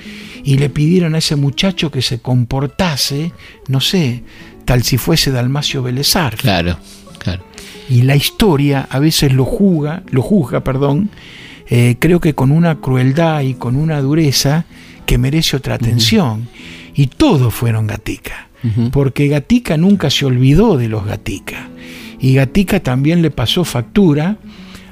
y 0.44 0.58
le 0.58 0.70
pidieron 0.70 1.16
a 1.16 1.18
ese 1.18 1.36
muchacho 1.36 1.92
que 1.92 2.02
se 2.02 2.20
comportase, 2.20 3.32
no 3.68 3.82
sé, 3.82 4.24
tal 4.66 4.84
si 4.84 4.98
fuese 4.98 5.32
Dalmacio 5.32 5.82
Belezar. 5.82 6.36
Claro, 6.36 6.78
claro. 7.18 7.44
Y 7.90 8.04
la 8.04 8.16
historia 8.16 8.88
a 8.90 9.00
veces 9.00 9.34
lo 9.34 9.46
juzga, 9.46 10.04
lo 10.12 10.22
juzga, 10.22 10.64
perdón, 10.64 11.10
eh, 11.68 11.96
creo 12.00 12.20
que 12.20 12.36
con 12.36 12.52
una 12.52 12.80
crueldad 12.80 13.42
y 13.42 13.56
con 13.56 13.76
una 13.76 14.00
dureza 14.02 14.66
que 15.08 15.18
merece 15.18 15.58
otra 15.58 15.76
atención. 15.76 16.48
Y 16.94 17.08
todos 17.08 17.54
fueron 17.54 17.88
Gatica, 17.88 18.50
porque 18.92 19.28
Gatica 19.28 19.78
nunca 19.78 20.10
se 20.10 20.26
olvidó 20.26 20.78
de 20.78 20.88
los 20.88 21.06
Gatica. 21.06 21.70
Y 22.20 22.34
Gatica 22.36 22.82
también 22.82 23.22
le 23.22 23.32
pasó 23.32 23.64
factura 23.64 24.38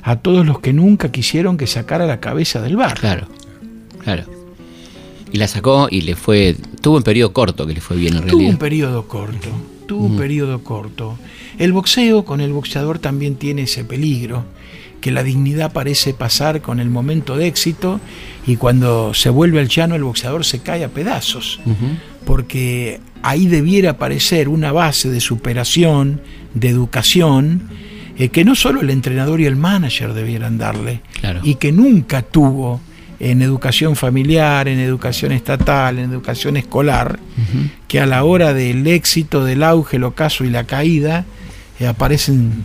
a 0.08 0.16
todos 0.16 0.46
los 0.46 0.62
que 0.62 0.72
nunca 0.72 1.12
quisieron 1.12 1.58
que 1.58 1.68
sacara 1.68 2.06
la 2.06 2.22
cabeza 2.22 2.62
del 2.62 2.78
bar. 2.78 2.98
Claro, 2.98 3.28
claro. 4.00 4.24
Y 5.34 5.38
la 5.38 5.50
sacó 5.50 5.90
y 5.92 6.00
le 6.00 6.16
fue. 6.16 6.56
Tuvo 6.80 6.96
un 6.96 7.04
periodo 7.04 7.34
corto 7.34 7.68
que 7.68 7.74
le 7.74 7.82
fue 7.82 7.98
bien 7.98 8.14
en 8.14 8.22
Tuvo 8.22 8.30
realidad. 8.30 8.52
un 8.52 8.58
periodo 8.58 9.08
corto, 9.10 9.50
tuvo 9.86 10.06
un 10.06 10.16
periodo 10.16 10.64
corto. 10.64 11.18
El 11.60 11.74
boxeo 11.74 12.24
con 12.24 12.40
el 12.40 12.54
boxeador 12.54 13.00
también 13.00 13.36
tiene 13.36 13.64
ese 13.64 13.84
peligro, 13.84 14.46
que 15.02 15.12
la 15.12 15.24
dignidad 15.24 15.74
parece 15.74 16.14
pasar 16.14 16.62
con 16.62 16.80
el 16.80 16.90
momento 16.90 17.36
de 17.36 17.48
éxito 17.48 18.00
y 18.46 18.56
cuando 18.56 19.14
se 19.14 19.30
vuelve 19.30 19.60
al 19.60 19.68
llano 19.68 19.96
el 19.96 20.06
boxeador 20.06 20.46
se 20.46 20.60
cae 20.60 20.86
a 20.86 20.88
pedazos, 20.88 21.60
porque 22.26 23.02
ahí 23.24 23.48
debiera 23.48 23.92
aparecer 23.92 24.48
una 24.48 24.72
base 24.72 25.10
de 25.10 25.20
superación, 25.20 26.22
de 26.54 26.70
educación, 26.70 27.64
eh, 28.18 28.30
que 28.30 28.44
no 28.46 28.56
solo 28.56 28.82
el 28.82 28.90
entrenador 28.90 29.40
y 29.42 29.46
el 29.46 29.56
manager 29.56 30.14
debieran 30.14 30.58
darle, 30.58 31.02
Claro. 31.20 31.42
y 31.44 31.56
que 31.56 31.72
nunca 31.72 32.22
tuvo 32.22 32.82
en 33.20 33.42
educación 33.42 33.96
familiar, 33.96 34.68
en 34.68 34.80
educación 34.80 35.32
estatal, 35.32 35.98
en 35.98 36.12
educación 36.12 36.56
escolar, 36.58 37.20
que 37.88 38.00
a 38.00 38.06
la 38.06 38.24
hora 38.24 38.54
del 38.54 38.86
éxito, 38.86 39.44
del 39.44 39.64
auge, 39.64 39.98
el 39.98 40.04
ocaso 40.04 40.44
y 40.46 40.50
la 40.52 40.66
caída 40.66 41.26
eh, 41.80 41.88
aparecen 41.88 42.64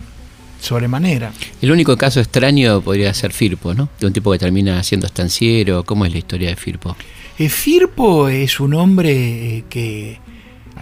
sobremanera. 0.61 1.31
El 1.61 1.71
único 1.71 1.97
caso 1.97 2.19
extraño 2.19 2.81
podría 2.81 3.13
ser 3.13 3.33
Firpo, 3.33 3.73
¿no? 3.73 3.89
De 3.99 4.05
un 4.07 4.13
tipo 4.13 4.31
que 4.31 4.39
termina 4.39 4.81
siendo 4.83 5.07
estanciero. 5.07 5.83
¿Cómo 5.83 6.05
es 6.05 6.11
la 6.11 6.19
historia 6.19 6.49
de 6.49 6.55
Firpo? 6.55 6.95
Eh, 7.37 7.49
Firpo 7.49 8.29
es 8.29 8.59
un 8.59 8.73
hombre 8.75 9.11
eh, 9.57 9.63
que 9.69 10.19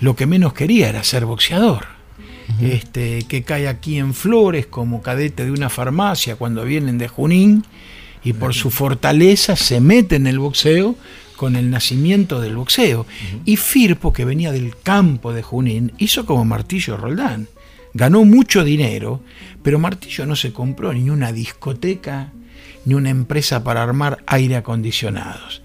lo 0.01 0.15
que 0.15 0.25
menos 0.27 0.53
quería 0.53 0.89
era 0.89 1.03
ser 1.03 1.25
boxeador. 1.25 1.85
Este, 2.61 3.23
que 3.23 3.43
cae 3.43 3.67
aquí 3.67 3.97
en 3.97 4.13
Flores 4.13 4.65
como 4.65 5.01
cadete 5.01 5.45
de 5.45 5.51
una 5.51 5.69
farmacia 5.69 6.35
cuando 6.35 6.63
vienen 6.63 6.97
de 6.97 7.07
Junín 7.07 7.65
y 8.23 8.33
por 8.33 8.53
su 8.53 8.69
fortaleza 8.69 9.55
se 9.55 9.79
mete 9.79 10.15
en 10.15 10.27
el 10.27 10.39
boxeo 10.39 10.95
con 11.35 11.55
el 11.55 11.71
nacimiento 11.71 12.39
del 12.39 12.55
boxeo. 12.55 13.07
Y 13.45 13.57
Firpo, 13.57 14.13
que 14.13 14.25
venía 14.25 14.51
del 14.51 14.75
campo 14.77 15.33
de 15.33 15.41
Junín, 15.41 15.91
hizo 15.97 16.25
como 16.25 16.45
Martillo 16.45 16.97
Roldán. 16.97 17.47
Ganó 17.93 18.23
mucho 18.25 18.63
dinero, 18.63 19.21
pero 19.63 19.79
Martillo 19.79 20.25
no 20.25 20.35
se 20.35 20.53
compró 20.53 20.93
ni 20.93 21.09
una 21.09 21.31
discoteca 21.31 22.31
ni 22.85 22.93
una 22.93 23.09
empresa 23.09 23.63
para 23.63 23.83
armar 23.83 24.23
aire 24.27 24.55
acondicionados. 24.55 25.60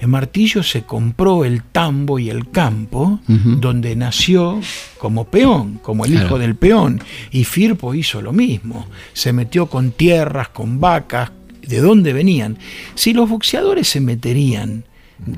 El 0.00 0.08
Martillo 0.08 0.62
se 0.62 0.82
compró 0.82 1.44
el 1.44 1.62
tambo 1.62 2.18
y 2.18 2.28
el 2.30 2.50
campo, 2.50 3.20
donde 3.26 3.96
nació 3.96 4.60
como 4.98 5.24
peón, 5.24 5.80
como 5.82 6.04
el 6.04 6.12
Claro. 6.12 6.26
hijo 6.26 6.38
del 6.38 6.54
peón. 6.54 7.00
Y 7.30 7.44
Firpo 7.44 7.94
hizo 7.94 8.20
lo 8.20 8.32
mismo. 8.32 8.86
Se 9.14 9.32
metió 9.32 9.66
con 9.66 9.92
tierras, 9.92 10.48
con 10.50 10.80
vacas. 10.80 11.30
¿De 11.66 11.80
dónde 11.80 12.12
venían? 12.12 12.58
Si 12.94 13.12
los 13.12 13.28
boxeadores 13.28 13.88
se 13.88 14.00
meterían 14.00 14.84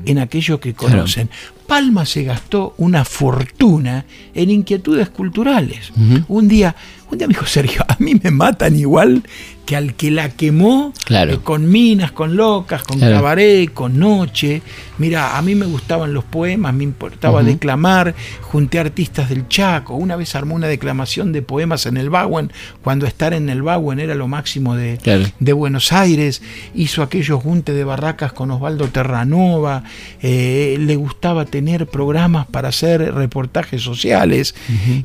en 0.05 0.19
aquello 0.19 0.59
que 0.59 0.73
Claro. 0.73 0.95
conocen, 0.97 1.29
Palma 1.65 2.05
se 2.05 2.23
gastó 2.23 2.73
una 2.77 3.05
fortuna 3.05 4.05
en 4.33 4.49
inquietudes 4.49 5.09
culturales. 5.09 5.91
Un 6.27 6.47
día, 6.47 6.75
un 7.09 7.17
día 7.17 7.27
me 7.27 7.33
dijo 7.33 7.45
Sergio, 7.45 7.83
a 7.87 7.95
mí 7.99 8.13
me 8.21 8.29
matan 8.31 8.75
igual 8.75 9.23
que 9.69 9.75
al 9.75 9.93
que 9.93 10.09
la 10.09 10.29
quemó 10.29 10.93
Claro. 11.05 11.33
eh, 11.33 11.39
con 11.43 11.69
minas, 11.69 12.11
con 12.11 12.35
locas, 12.35 12.81
con 12.81 12.97
Claro. 12.97 13.17
cabaret, 13.17 13.71
con 13.71 13.99
noche. 13.99 14.63
Mira, 14.97 15.37
a 15.37 15.41
mí 15.43 15.53
me 15.53 15.67
gustaban 15.67 16.11
los 16.11 16.23
poemas, 16.23 16.73
me 16.73 16.83
importaba 16.83 17.43
declamar, 17.43 18.15
junté 18.41 18.79
artistas 18.79 19.29
del 19.29 19.47
Chaco. 19.47 19.93
Una 19.93 20.15
vez 20.15 20.33
armó 20.33 20.55
una 20.55 20.65
declamación 20.65 21.31
de 21.33 21.43
poemas 21.43 21.85
en 21.85 21.97
el 21.97 22.09
Baguen, 22.09 22.51
cuando 22.81 23.05
estar 23.05 23.31
en 23.35 23.47
el 23.47 23.61
Baguen 23.61 23.99
era 23.99 24.15
lo 24.15 24.27
máximo 24.27 24.75
de, 24.75 24.97
Claro. 25.03 25.25
de 25.39 25.53
Buenos 25.53 25.91
Aires. 25.93 26.41
Hizo 26.73 27.03
aquellos 27.03 27.39
junte 27.43 27.71
de 27.73 27.83
barracas 27.83 28.33
con 28.33 28.49
Osvaldo 28.49 28.87
Terranova. 28.87 29.83
eh, 30.21 30.77
le 30.79 30.95
gustaba 30.95 31.45
tener 31.45 31.85
programas 31.85 32.47
para 32.47 32.69
hacer 32.69 33.13
reportajes 33.13 33.81
sociales 33.83 34.55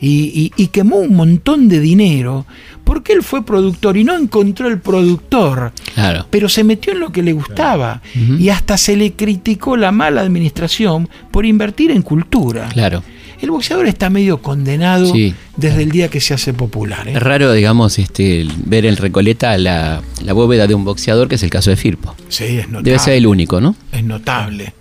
y, 0.00 0.32
y- 0.34 0.52
y 0.56 0.68
quemó 0.68 0.96
un 0.96 1.14
montón 1.14 1.68
de 1.68 1.80
dinero 1.80 2.46
porque 2.84 3.12
él 3.12 3.22
fue 3.22 3.44
productor 3.44 3.96
y 3.96 4.04
no 4.04 4.14
encontró 4.16 4.53
el 4.68 4.78
productor 4.80 5.72
Claro. 5.94 6.26
pero 6.30 6.48
se 6.48 6.64
metió 6.64 6.92
en 6.92 7.00
lo 7.00 7.11
que 7.12 7.22
le 7.22 7.32
gustaba 7.32 8.00
y 8.38 8.48
hasta 8.48 8.76
se 8.76 8.96
le 8.96 9.12
criticó 9.12 9.76
la 9.76 9.92
mala 9.92 10.20
administración 10.22 11.09
por 11.30 11.46
invertir 11.46 11.90
en 11.90 12.02
cultura. 12.02 12.68
Claro. 12.72 13.02
El 13.40 13.50
boxeador 13.50 13.86
está 13.86 14.09
medio 14.09 14.40
condenado 14.40 15.12
Sí. 15.12 15.34
desde 15.57 15.82
el 15.82 15.90
día 15.90 16.09
que 16.09 16.20
se 16.20 16.32
hace 16.32 16.55
popular. 16.55 17.07
¿eh? 17.09 17.12
Es 17.16 17.22
raro, 17.22 17.52
digamos, 17.52 17.98
este, 17.98 18.46
ver 18.64 18.86
en 18.86 18.96
Recoleta 18.96 19.59
la, 19.59 20.00
la 20.22 20.32
bóveda 20.32 20.66
de 20.66 20.74
un 20.74 20.84
boxeador, 20.84 21.28
que 21.28 21.34
es 21.34 21.42
el 21.42 21.50
caso 21.50 21.68
de 21.70 21.76
Firpo. 21.76 22.14
Sí, 22.28 22.44
es 22.44 22.66
notable. 22.68 22.82
Debe 22.90 22.98
ser 23.00 23.14
el 23.14 23.26
único, 23.26 23.61
¿no? 23.61 23.74
Es 23.92 24.02
notable. 24.05 24.72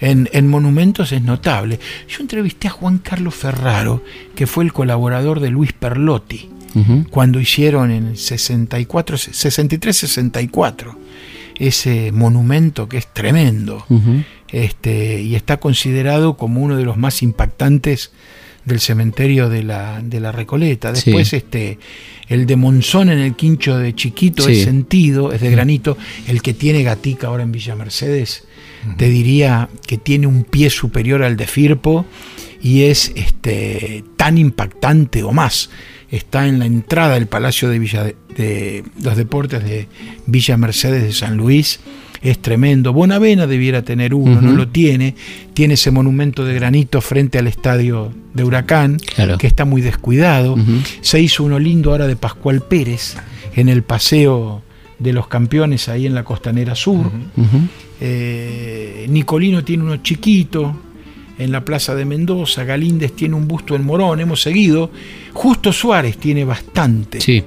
En, 0.00 0.28
en 0.32 0.48
Monumentos 0.48 1.12
es 1.12 1.22
notable. 1.22 1.78
Yo 2.08 2.20
entrevisté 2.20 2.68
a 2.68 2.70
Juan 2.70 2.98
Carlos 2.98 3.34
Ferraro, 3.34 4.02
que 4.34 4.46
fue 4.46 4.64
el 4.64 4.72
colaborador 4.72 5.40
de 5.40 5.50
Luis 5.50 5.72
Perlotti, 5.72 6.48
cuando 7.10 7.38
hicieron 7.38 7.90
en 7.90 8.06
el 8.08 8.16
64, 8.16 9.16
63-64 9.16 10.96
ese 11.58 12.12
monumento 12.12 12.88
que 12.88 12.98
es 12.98 13.06
tremendo. 13.12 13.84
Este, 14.48 15.20
y 15.22 15.34
está 15.34 15.58
considerado 15.58 16.36
como 16.36 16.60
uno 16.60 16.76
de 16.76 16.84
los 16.84 16.96
más 16.96 17.22
impactantes 17.22 18.10
del 18.64 18.80
cementerio 18.80 19.48
de 19.48 19.62
la, 19.62 20.00
de 20.02 20.20
la 20.20 20.30
Recoleta. 20.32 20.94
Sí. 20.94 21.06
Después, 21.06 21.32
este, 21.32 21.78
el 22.28 22.46
de 22.46 22.56
Monzón 22.56 23.10
en 23.10 23.18
el 23.18 23.34
quincho 23.34 23.76
de 23.78 23.94
Chiquito 23.94 24.44
Sí. 24.44 24.52
es 24.52 24.64
sentido, 24.64 25.32
es 25.32 25.40
de 25.40 25.50
granito. 25.50 25.96
El 26.28 26.42
que 26.42 26.54
tiene 26.54 26.82
Gatica 26.82 27.28
ahora 27.28 27.42
en 27.42 27.52
Villa 27.52 27.74
Mercedes, 27.74 28.44
te 28.96 29.08
diría 29.08 29.68
que 29.86 29.98
tiene 29.98 30.26
un 30.26 30.44
pie 30.44 30.70
superior 30.70 31.22
al 31.22 31.36
de 31.36 31.46
Firpo 31.46 32.04
y 32.60 32.82
es 32.84 33.12
este, 33.16 34.04
tan 34.16 34.38
impactante 34.38 35.22
o 35.22 35.32
más. 35.32 35.70
Está 36.10 36.46
en 36.46 36.58
la 36.58 36.66
entrada 36.66 37.14
del 37.14 37.26
Palacio 37.26 37.68
de, 37.68 37.78
Villa 37.78 38.04
de, 38.04 38.16
de 38.36 38.84
los 39.02 39.16
Deportes 39.16 39.64
de 39.64 39.88
Villa 40.26 40.56
Mercedes 40.56 41.02
de 41.02 41.12
San 41.12 41.36
Luis. 41.36 41.80
Es 42.20 42.38
tremendo. 42.40 42.92
Bonavena 42.92 43.48
debiera 43.48 43.82
tener 43.82 44.14
uno, 44.14 44.40
no 44.40 44.52
lo 44.52 44.68
tiene. 44.68 45.16
Tiene 45.54 45.74
ese 45.74 45.90
monumento 45.90 46.44
de 46.44 46.54
granito 46.54 47.00
frente 47.00 47.38
al 47.38 47.48
estadio 47.48 48.12
de 48.32 48.44
Huracán, 48.44 48.98
Claro. 48.98 49.38
que 49.38 49.48
está 49.48 49.64
muy 49.64 49.82
descuidado. 49.82 50.56
Se 51.00 51.18
hizo 51.20 51.42
uno 51.42 51.58
lindo 51.58 51.90
ahora 51.90 52.06
de 52.06 52.14
Pascual 52.14 52.60
Pérez 52.62 53.16
en 53.56 53.68
el 53.68 53.82
paseo 53.82 54.62
de 55.00 55.12
los 55.12 55.26
campeones 55.26 55.88
ahí 55.88 56.06
en 56.06 56.14
la 56.14 56.22
costanera 56.22 56.76
sur. 56.76 57.10
Eh, 58.04 59.06
Nicolino 59.08 59.62
tiene 59.62 59.84
uno 59.84 59.98
chiquito 59.98 60.74
en 61.38 61.52
la 61.52 61.64
Plaza 61.64 61.94
de 61.94 62.04
Mendoza, 62.04 62.64
Galíndez 62.64 63.12
tiene 63.14 63.36
un 63.36 63.46
busto 63.46 63.76
en 63.76 63.84
Morón, 63.84 64.18
hemos 64.18 64.42
seguido. 64.42 64.90
Justo 65.32 65.72
Suárez 65.72 66.16
tiene 66.18 66.44
bastante. 66.44 67.20
Sí. 67.20 67.44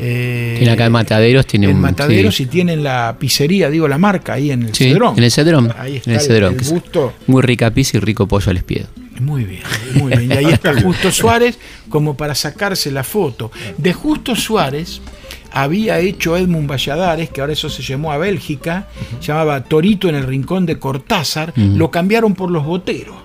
Eh, 0.00 0.54
Tiene 0.58 0.72
acá 0.72 0.86
en 0.86 0.92
Mataderos, 0.92 1.44
tiene 1.46 1.68
en 1.68 1.76
un. 1.76 1.82
Mataderos 1.82 2.36
sí. 2.36 2.44
y 2.44 2.46
tienen 2.46 2.82
la 2.84 3.16
pizzería, 3.18 3.68
digo 3.68 3.86
la 3.88 3.98
marca 3.98 4.34
ahí 4.34 4.50
en 4.52 4.62
el 4.62 4.74
Sí, 4.74 4.84
Cedrón. 4.92 5.14
en 5.18 5.24
el 5.24 5.30
Cedrón. 5.30 5.74
Ahí 5.76 5.96
está 5.96 6.10
en 6.10 6.16
el 6.16 6.22
Cedrón. 6.22 6.56
el 6.58 6.64
busto. 6.70 7.12
Muy 7.26 7.42
rica 7.42 7.70
pizza 7.72 7.96
y 7.98 8.00
rico 8.00 8.26
pollo 8.28 8.50
al 8.50 8.56
espiedo. 8.58 8.86
Muy 9.20 9.42
bien, 9.44 9.62
muy 9.94 10.16
bien. 10.16 10.30
Y 10.30 10.34
ahí 10.36 10.44
está 10.52 10.80
Justo 10.80 11.10
Suárez 11.10 11.58
como 11.88 12.16
para 12.16 12.34
sacarse 12.36 12.90
la 12.92 13.02
foto. 13.02 13.50
De 13.76 13.92
Justo 13.92 14.36
Suárez 14.36 15.00
había 15.62 15.98
hecho 16.00 16.36
Edmund 16.36 16.68
Valladares, 16.70 17.30
que 17.30 17.40
ahora 17.40 17.52
eso 17.52 17.68
se 17.68 17.82
llamó 17.82 18.12
a 18.12 18.18
Bélgica, 18.18 18.88
llamaba 19.20 19.62
Torito 19.64 20.08
en 20.08 20.14
el 20.14 20.24
rincón 20.24 20.66
de 20.66 20.78
Cortázar, 20.78 21.52
lo 21.56 21.90
cambiaron 21.90 22.34
por 22.34 22.50
los 22.50 22.64
boteros. 22.64 23.16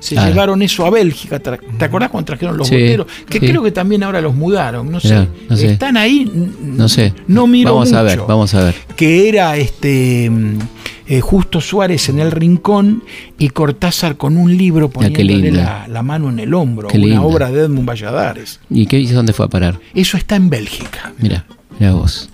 se 0.00 0.18
Ah. 0.18 0.28
llevaron 0.28 0.60
eso 0.60 0.84
a 0.84 0.90
Bélgica. 0.90 1.38
¿Te 1.38 1.84
acordás 1.84 2.10
cuando 2.10 2.26
trajeron 2.26 2.58
los 2.58 2.68
Sí, 2.68 2.74
boteros? 2.74 3.06
Que 3.26 3.40
sí. 3.40 3.46
creo 3.48 3.62
que 3.62 3.70
también 3.70 4.02
ahora 4.02 4.20
los 4.20 4.34
mudaron, 4.34 4.90
no 4.92 5.00
sé. 5.00 5.26
no 5.48 5.56
sé. 5.56 5.72
Están 5.72 5.96
ahí. 5.96 6.30
No 6.60 6.90
sé. 6.90 7.14
No 7.26 7.46
miro 7.46 7.72
Vamos 7.72 7.94
a 7.94 8.02
ver, 8.02 8.20
vamos 8.28 8.52
a 8.54 8.64
ver. 8.64 8.74
Que 8.96 9.30
era 9.30 9.56
este 9.56 10.28
mm, 10.28 10.58
eh, 11.06 11.20
Justo 11.22 11.58
Suárez 11.62 12.10
en 12.10 12.18
el 12.18 12.32
rincón 12.32 13.02
y 13.38 13.48
Cortázar 13.48 14.18
con 14.18 14.36
un 14.36 14.54
libro 14.54 14.90
poniéndole 14.90 15.50
la, 15.52 15.86
la 15.88 16.02
mano 16.02 16.28
en 16.28 16.38
el 16.38 16.52
hombro. 16.52 16.88
Qué 16.88 16.98
una 16.98 17.22
obra 17.22 17.50
de 17.50 17.62
Edmund 17.62 17.88
Valladares. 17.88 18.60
¿Y 18.68 18.84
qué 18.84 18.98
hizo? 18.98 19.14
¿Dónde 19.14 19.32
fue 19.32 19.46
a 19.46 19.48
parar? 19.48 19.80
Eso 19.94 20.18
está 20.18 20.36
en 20.36 20.50
Bélgica. 20.50 21.14
Mira, 21.18 21.46
mira 21.78 21.92
vos. 21.92 22.28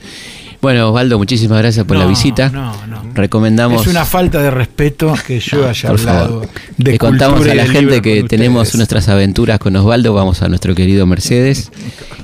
Bueno, 0.62 0.88
Osvaldo, 0.90 1.16
muchísimas 1.16 1.58
gracias 1.58 1.86
por 1.86 1.96
la 1.96 2.04
visita. 2.04 2.50
no, 2.50 2.86
no. 2.86 3.00
Recomendamos. 3.14 3.80
Es 3.82 3.88
una 3.88 4.04
falta 4.04 4.42
de 4.42 4.50
respeto 4.50 5.14
que 5.26 5.40
yo 5.40 5.66
haya 5.66 5.88
por 5.88 5.98
hablado 5.98 6.28
favor. 6.42 6.48
de 6.76 6.92
Le 6.92 6.98
contamos 6.98 7.46
a 7.46 7.54
la 7.54 7.66
gente 7.66 8.02
que 8.02 8.22
tenemos 8.24 8.62
ustedes. 8.64 8.76
nuestras 8.76 9.08
aventuras 9.08 9.58
con 9.58 9.74
Osvaldo. 9.74 10.12
Vamos 10.12 10.42
a 10.42 10.48
nuestro 10.48 10.74
querido 10.74 11.06
Mercedes 11.06 11.72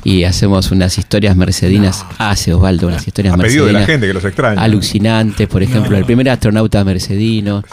y 0.05 0.25
hacemos 0.25 0.71
unas 0.71 0.99
historias 0.99 1.35
mercedinas. 1.35 2.05
Hace 2.19 2.53
Osvaldo 2.53 2.89
unas 2.89 3.07
historias 3.07 3.35
A 3.35 3.39
pedido 3.39 3.65
de 3.67 3.73
mercedinas. 3.73 3.81
la 3.81 3.87
gente 3.95 4.07
que 4.07 4.13
los 4.13 4.25
extraña. 4.25 4.61
Alucinantes, 4.63 5.49
por 5.49 5.63
ejemplo, 5.63 5.97
el 5.97 6.05
primer 6.05 6.29
astronauta 6.29 6.85
mercedino. 6.85 7.65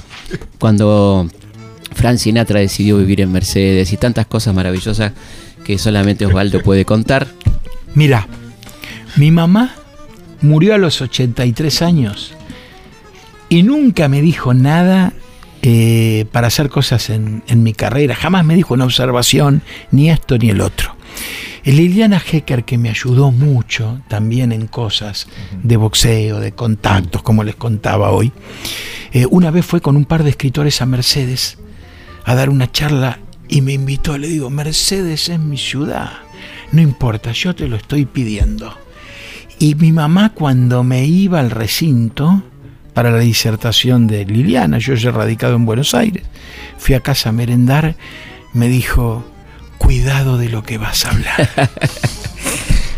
Cuando 0.59 1.27
Frank 1.93 2.17
Sinatra 2.17 2.61
decidió 2.61 2.97
vivir 2.97 3.19
en 3.19 3.33
Mercedes 3.33 3.91
y 3.91 3.97
tantas 3.97 4.27
cosas 4.27 4.55
maravillosas 4.55 5.11
que 5.65 5.77
solamente 5.77 6.25
Osvaldo 6.25 6.61
puede 6.63 6.85
contar. 6.85 7.27
Mira, 7.95 8.27
mi 9.15 9.31
mamá 9.31 9.75
murió 10.41 10.75
a 10.75 10.77
los 10.77 11.01
83 11.01 11.81
años 11.81 12.35
y 13.49 13.63
nunca 13.63 14.07
me 14.07 14.21
dijo 14.21 14.53
nada 14.53 15.13
eh, 15.61 16.25
para 16.31 16.47
hacer 16.47 16.69
cosas 16.69 17.09
en, 17.09 17.43
en 17.47 17.63
mi 17.63 17.73
carrera. 17.73 18.15
Jamás 18.15 18.45
me 18.45 18.55
dijo 18.55 18.73
una 18.73 18.85
observación, 18.85 19.61
ni 19.91 20.09
esto 20.09 20.37
ni 20.37 20.49
el 20.49 20.61
otro. 20.61 20.95
Liliana 21.63 22.21
Hecker, 22.21 22.65
que 22.65 22.77
me 22.77 22.89
ayudó 22.89 23.31
mucho 23.31 24.01
también 24.09 24.51
en 24.51 24.67
cosas 24.67 25.27
de 25.61 25.77
boxeo, 25.77 26.39
de 26.39 26.51
contactos, 26.51 27.23
como 27.23 27.43
les 27.43 27.55
contaba 27.55 28.11
hoy, 28.11 28.33
eh, 29.13 29.25
una 29.29 29.49
vez 29.49 29.65
fue 29.65 29.79
con 29.79 29.95
un 29.95 30.05
par 30.05 30.23
de 30.23 30.31
escritores 30.31 30.81
a 30.81 30.85
Mercedes 30.85 31.57
a 32.25 32.35
dar 32.35 32.49
una 32.49 32.69
charla 32.69 33.19
y 33.47 33.61
me 33.61 33.73
invitó. 33.73 34.17
Le 34.17 34.27
digo, 34.27 34.49
Mercedes 34.49 35.29
es 35.29 35.39
mi 35.39 35.57
ciudad. 35.57 36.11
No 36.73 36.81
importa, 36.81 37.31
yo 37.31 37.55
te 37.55 37.67
lo 37.67 37.77
estoy 37.77 38.05
pidiendo. 38.05 38.82
Y 39.63 39.75
mi 39.75 39.93
mamá 39.93 40.33
cuando 40.33 40.83
me 40.83 41.05
iba 41.05 41.39
al 41.39 41.49
recinto 41.49 42.43
para 42.93 43.11
la 43.11 43.19
disertación 43.19 44.07
de 44.07 44.25
Liliana, 44.25 44.77
yo 44.77 44.93
ya 44.93 45.09
radicado 45.11 45.55
en 45.55 45.65
Buenos 45.65 45.93
Aires, 45.93 46.23
fui 46.77 46.95
a 46.95 46.99
casa 46.99 47.29
a 47.29 47.31
merendar, 47.31 47.95
me 48.51 48.67
dijo, 48.67 49.23
cuidado 49.77 50.37
de 50.37 50.49
lo 50.49 50.63
que 50.63 50.77
vas 50.77 51.05
a 51.05 51.11
hablar. 51.11 51.49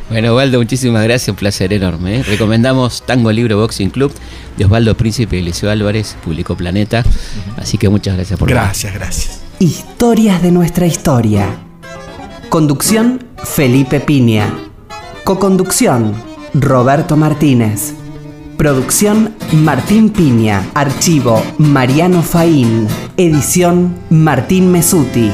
Bueno, 0.10 0.34
Osvaldo, 0.34 0.60
muchísimas 0.60 1.04
gracias, 1.04 1.30
un 1.30 1.36
placer 1.36 1.74
enorme. 1.74 2.20
¿eh? 2.20 2.24
Recomendamos 2.24 3.04
Tango 3.08 3.32
Libro 3.32 3.58
Boxing 3.58 3.90
Club 3.90 4.14
de 4.56 4.66
Osvaldo 4.66 4.96
Príncipe 4.96 5.36
y 5.36 5.40
Eliseo 5.40 5.72
Álvarez, 5.72 6.16
publicó 6.24 6.56
Planeta. 6.56 7.04
Así 7.58 7.80
que 7.80 7.90
muchas 7.90 8.16
gracias 8.16 8.40
por 8.40 8.48
gracias, 8.48 8.94
gracias. 8.94 9.42
Historias 9.58 10.44
de 10.44 10.52
nuestra 10.52 10.86
historia. 10.86 11.48
Conducción 12.50 13.26
Felipe 13.44 14.00
Piña. 14.00 14.54
Coconducción 15.24 16.14
Roberto 16.60 17.18
Martínez. 17.18 17.94
Producción 18.58 19.36
Martín 19.52 20.10
Piña. 20.10 20.66
Archivo 20.74 21.44
Mariano 21.58 22.22
Faín. 22.22 22.88
Edición 23.18 23.94
Martín 24.10 24.72
Mesuti. 24.72 25.32